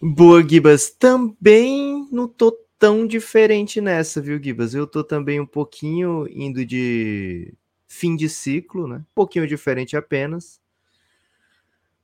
[0.00, 0.90] Boa, Gibas.
[0.90, 2.52] Também não tô
[2.84, 4.74] tão diferente nessa, viu, Gibas?
[4.74, 7.54] Eu tô também um pouquinho indo de
[7.86, 8.96] fim de ciclo, né?
[8.96, 10.60] Um pouquinho diferente apenas.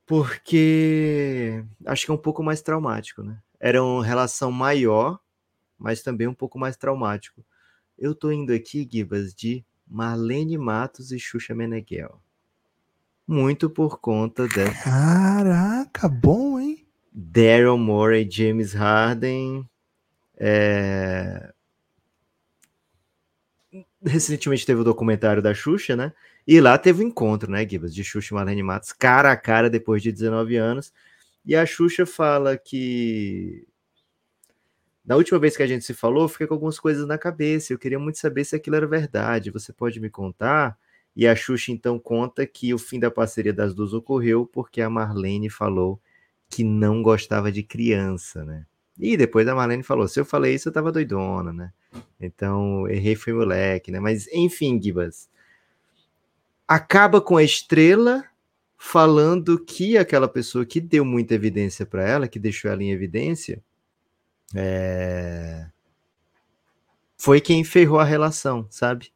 [0.06, 3.38] Porque acho que é um pouco mais traumático, né?
[3.60, 5.20] Era uma relação maior,
[5.78, 7.44] mas também um pouco mais traumático.
[7.98, 12.22] Eu tô indo aqui, Gibas, de Marlene Matos e Xuxa Meneghel.
[13.26, 14.84] Muito por conta dessa.
[14.84, 16.86] Caraca, bom, hein?
[17.12, 19.68] Daryl Morey, James Harden,
[20.40, 21.52] é...
[24.02, 26.12] Recentemente teve o documentário da Xuxa, né?
[26.46, 29.36] E lá teve o um encontro, né, Gibas, de Xuxa e Marlene Matos, cara a
[29.36, 30.92] cara depois de 19 anos.
[31.44, 33.66] E a Xuxa fala que
[35.04, 37.72] na última vez que a gente se falou, fiquei com algumas coisas na cabeça.
[37.72, 39.50] Eu queria muito saber se aquilo era verdade.
[39.50, 40.78] Você pode me contar?
[41.16, 44.88] E a Xuxa então conta que o fim da parceria das duas ocorreu porque a
[44.88, 46.00] Marlene falou
[46.48, 48.66] que não gostava de criança, né?
[49.00, 51.72] E depois a Marlene falou: se eu falei isso, eu tava doidona, né?
[52.20, 53.98] Então, errei foi moleque, né?
[53.98, 55.28] Mas, enfim, Gibas.
[56.68, 58.24] Acaba com a estrela
[58.76, 63.62] falando que aquela pessoa que deu muita evidência para ela, que deixou ela em evidência,
[64.54, 65.66] é...
[67.16, 69.12] foi quem ferrou a relação, sabe?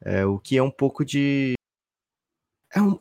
[0.00, 1.54] É, o que é um pouco de.
[2.74, 2.98] É, um...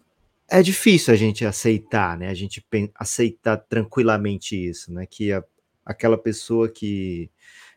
[0.50, 2.30] é difícil a gente aceitar, né?
[2.30, 2.66] A gente
[2.96, 5.06] aceitar tranquilamente isso, né?
[5.06, 5.44] Que a
[5.90, 7.32] aquela pessoa que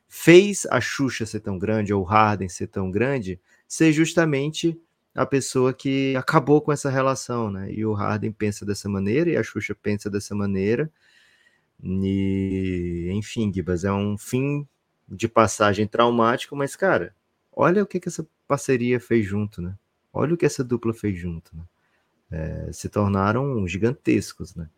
[0.07, 4.79] fez a Xuxa ser tão grande, ou o Harden ser tão grande, ser justamente
[5.15, 7.73] a pessoa que acabou com essa relação, né?
[7.73, 10.93] E o Harden pensa dessa maneira e a Xuxa pensa dessa maneira.
[11.83, 14.69] E, enfim, Gibas, é um fim
[15.09, 17.15] de passagem traumático, mas, cara,
[17.51, 19.75] olha o que, que essa parceria fez junto, né?
[20.13, 21.65] Olha o que essa dupla fez junto, né?
[22.31, 24.69] É, se tornaram gigantescos, né?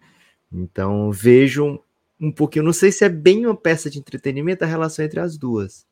[0.53, 1.83] Então, vejam
[2.21, 2.65] um pouquinho.
[2.65, 5.87] Não sei se é bem uma peça de entretenimento a relação entre as duas.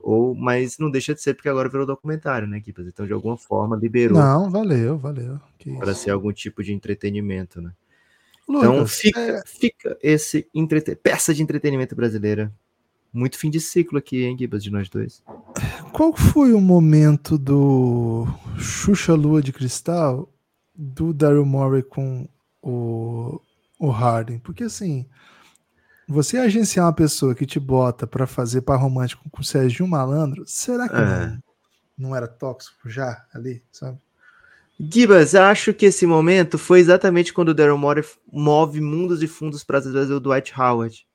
[0.00, 2.86] Ou, mas não deixa de ser porque agora virou documentário, né, Kipas?
[2.86, 4.18] Então, de alguma forma, liberou.
[4.18, 5.38] Não, valeu, valeu.
[5.78, 7.72] Para ser algum tipo de entretenimento, né?
[8.48, 9.42] Lucas, então fica, é...
[9.46, 10.46] fica esse
[11.02, 12.52] peça de entretenimento brasileira.
[13.12, 15.22] Muito fim de ciclo aqui, hein, Gibas, de nós dois.
[15.92, 18.26] Qual foi o momento do
[18.56, 20.32] Xuxa Lua de Cristal
[20.74, 22.28] do Daryl Morey com
[22.62, 23.40] o,
[23.80, 24.38] o Harden?
[24.38, 25.08] Porque assim,
[26.06, 30.44] você agenciar uma pessoa que te bota para fazer par romântico com o Sérgio Malandro,
[30.46, 30.98] será que é.
[30.98, 31.42] não,
[31.96, 33.98] não era tóxico já ali, sabe?
[34.78, 39.62] Gibas, acho que esse momento foi exatamente quando o Daryl Morey move mundos e fundos
[39.62, 41.06] para trazer o Dwight Howard.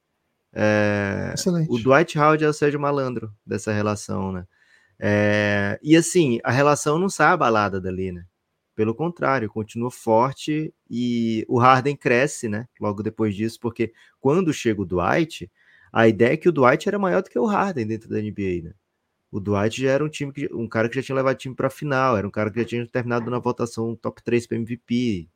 [0.54, 1.72] É, Excelente.
[1.72, 4.46] O Dwight Howard é o Sérgio Malandro dessa relação, né?
[5.00, 8.24] É, e assim, a relação não sai abalada dali, né?
[8.76, 12.68] Pelo contrário, continua forte e o Harden cresce, né?
[12.80, 15.50] Logo depois disso, porque quando chega o Dwight,
[15.94, 18.64] a ideia é que o Dwight era maior do que o Harden dentro da NBA,
[18.64, 18.74] né?
[19.32, 21.56] O Dwight já era um time que, um cara que já tinha levado o time
[21.56, 24.58] para a final, era um cara que já tinha terminado na votação top 3 para
[24.58, 25.30] MVP,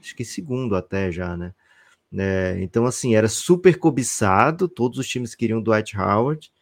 [0.00, 1.52] acho que segundo até já, né?
[2.16, 6.52] É, então, assim, era super cobiçado, todos os times queriam o Dwight Howard,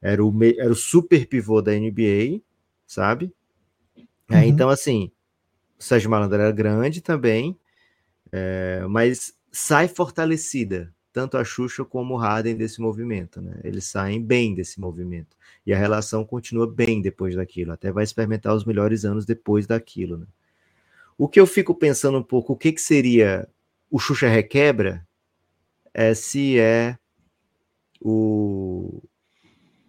[0.00, 2.40] era o, era o super pivô da NBA,
[2.86, 3.32] sabe?
[4.30, 4.42] É, uhum.
[4.44, 5.12] Então, assim,
[5.82, 7.58] Sérgio Malandro era grande também,
[8.30, 13.60] é, mas sai fortalecida, tanto a Xuxa como o Harden desse movimento, né?
[13.62, 15.36] Eles saem bem desse movimento.
[15.66, 20.18] E a relação continua bem depois daquilo, até vai experimentar os melhores anos depois daquilo,
[20.18, 20.26] né?
[21.18, 23.46] O que eu fico pensando um pouco, o que, que seria
[23.90, 25.06] o Xuxa Requebra,
[25.92, 26.98] é se é
[28.00, 29.02] o.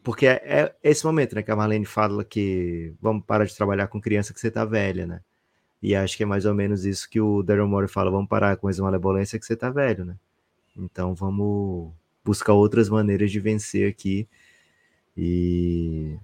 [0.03, 3.87] Porque é, é esse momento, né, que a Marlene fala que vamos parar de trabalhar
[3.87, 5.21] com criança que você tá velha, né?
[5.83, 8.55] E acho que é mais ou menos isso que o Daryl Morey fala, vamos parar
[8.55, 10.15] com essa malevolência que você tá velho, né?
[10.77, 11.91] Então vamos
[12.23, 14.25] buscar outras maneiras de vencer aqui.
[15.15, 16.17] E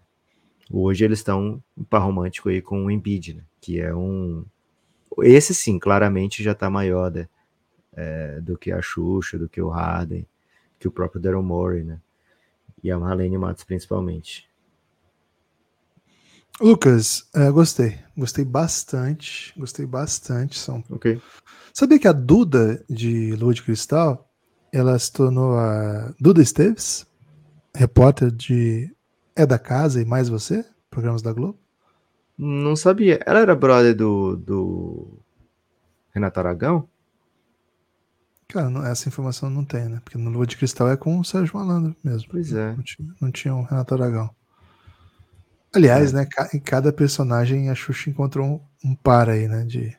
[0.72, 3.44] hoje eles estão em par romântico aí com o Embiid, né?
[3.60, 4.46] Que é um.
[5.24, 7.28] Esse sim, claramente já tá maior né?
[7.92, 10.26] é, do que a Xuxa, do que o Harden,
[10.80, 12.00] que o próprio Daryl Morey, né?
[12.82, 14.49] E a Marlene Matos principalmente.
[16.60, 17.98] Lucas, é, gostei.
[18.18, 19.54] Gostei bastante.
[19.58, 20.58] Gostei bastante.
[20.58, 20.84] São...
[20.90, 21.22] Ok.
[21.74, 24.30] Sabia que a Duda de Lua de Cristal
[24.72, 27.08] ela se tornou a Duda Esteves,
[27.74, 28.94] repórter de
[29.36, 31.58] É da Casa e Mais Você, programas da Globo?
[32.38, 33.20] Não sabia.
[33.26, 35.20] Ela era brother do, do
[36.14, 36.88] Renato Aragão?
[38.48, 40.02] Cara, não, essa informação não tem, né?
[40.04, 42.30] Porque no Lua de Cristal é com o Sérgio Malandro mesmo.
[42.32, 42.76] Pois é.
[42.76, 44.30] Não tinha, não tinha o Renato Aragão.
[45.74, 46.18] Aliás, é.
[46.18, 46.28] né?
[46.54, 48.46] Em cada personagem a Xuxa encontrou
[48.84, 49.64] um, um par aí, né?
[49.66, 49.96] De.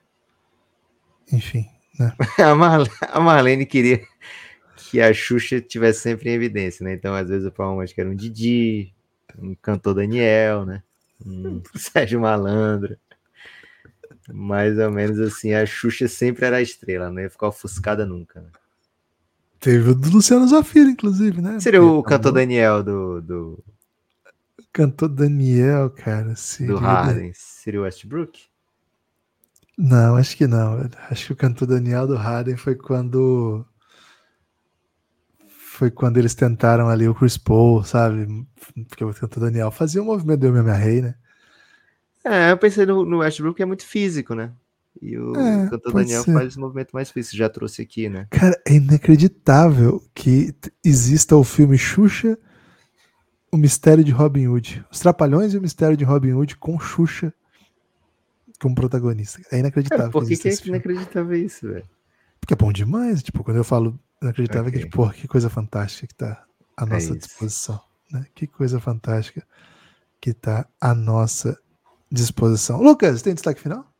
[1.32, 1.66] Enfim,
[1.98, 2.12] né?
[2.38, 4.00] a, Marlene, a Marlene queria
[4.76, 6.94] que a Xuxa tivesse sempre em evidência, né?
[6.94, 8.92] Então, às vezes, o acho que era um Didi,
[9.38, 10.82] um cantor Daniel, né?
[11.24, 12.96] Um Sérgio Malandro.
[14.32, 18.40] Mais ou menos assim, a Xuxa sempre era a estrela, não ia ficar ofuscada nunca.
[18.40, 18.48] Né?
[19.60, 21.60] Teve o do Luciano Zafira, inclusive, né?
[21.60, 23.20] Seria o cantor Daniel do.
[23.20, 23.64] do...
[24.72, 26.34] Cantor Daniel, cara.
[26.60, 27.32] Do Harden.
[27.34, 28.50] Seria o Westbrook?
[29.76, 30.88] Não, acho que não.
[31.10, 33.64] Acho que o cantor Daniel do Harden foi quando
[35.48, 38.26] foi quando eles tentaram ali o Chris Paul, sabe?
[38.86, 41.14] Porque o cantor Daniel fazia o um movimento do MMA né?
[42.22, 44.52] É, eu pensei no, no Westbrook que é muito físico, né?
[45.00, 46.34] E o é, cantor Daniel ser.
[46.34, 48.26] faz esse movimento mais físico, já trouxe aqui, né?
[48.30, 52.38] Cara, é inacreditável que exista o filme Xuxa,
[53.52, 54.84] O Mistério de Robin Hood.
[54.90, 57.32] Os Trapalhões e o Mistério de Robin Hood com Xuxa
[58.60, 59.40] como protagonista.
[59.50, 60.04] É inacreditável.
[60.04, 61.88] Cara, por que, que é inacreditável isso, velho?
[62.38, 63.22] Porque é bom demais.
[63.22, 64.80] Tipo, quando eu falo inacreditável, okay.
[64.80, 66.44] que, tipo, que coisa fantástica que tá
[66.76, 67.80] à é nossa é disposição.
[68.12, 68.26] Né?
[68.34, 69.46] Que coisa fantástica
[70.20, 71.58] que tá à nossa
[72.10, 72.82] disposição.
[72.82, 73.90] Lucas, tem destaque final?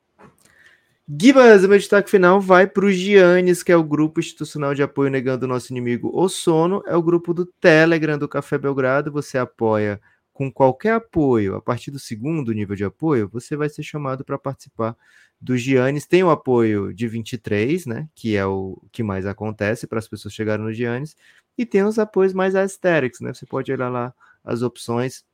[1.19, 5.11] Gibas, meu destaque final vai para o Giannis, que é o grupo institucional de apoio
[5.11, 6.85] negando o nosso inimigo o sono.
[6.87, 9.11] É o grupo do Telegram do Café Belgrado.
[9.11, 10.01] Você apoia
[10.32, 11.57] com qualquer apoio.
[11.57, 14.97] A partir do segundo nível de apoio, você vai ser chamado para participar
[15.41, 16.07] do Giannis.
[16.07, 18.09] Tem o apoio de 23, né?
[18.15, 21.16] Que é o que mais acontece para as pessoas chegarem no Giannis.
[21.59, 23.35] E tem os apoios mais aesthetics, né?
[23.35, 24.15] Você pode olhar lá
[24.45, 25.24] as opções.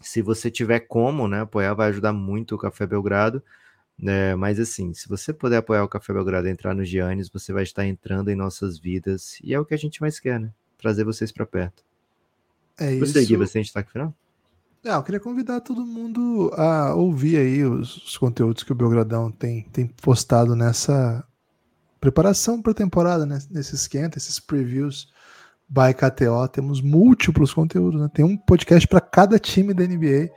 [0.00, 1.40] Se você tiver como, né?
[1.40, 3.42] Apoiar vai ajudar muito o Café Belgrado.
[4.06, 7.52] É, mas assim, se você puder apoiar o Café Belgrado e entrar no Giannis, você
[7.52, 9.38] vai estar entrando em nossas vidas.
[9.42, 10.50] E é o que a gente mais quer, né?
[10.78, 11.84] Trazer vocês para perto.
[12.78, 14.14] É você, Gui, você tem destaque final?
[14.82, 19.30] Ah, eu queria convidar todo mundo a ouvir aí os, os conteúdos que o Belgradão
[19.30, 21.22] tem, tem postado nessa
[22.00, 23.38] preparação para a temporada, né?
[23.50, 25.12] nesse esquenta, esses previews
[25.68, 26.48] by KTO.
[26.48, 28.10] Temos múltiplos conteúdos, né?
[28.12, 30.30] Tem um podcast para cada time da NBA.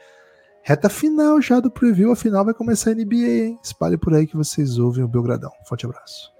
[0.66, 3.60] Reta final já do preview, a final vai começar a NBA, hein?
[3.62, 5.52] Espalhe por aí que vocês ouvem o Belgradão.
[5.68, 6.33] Forte abraço.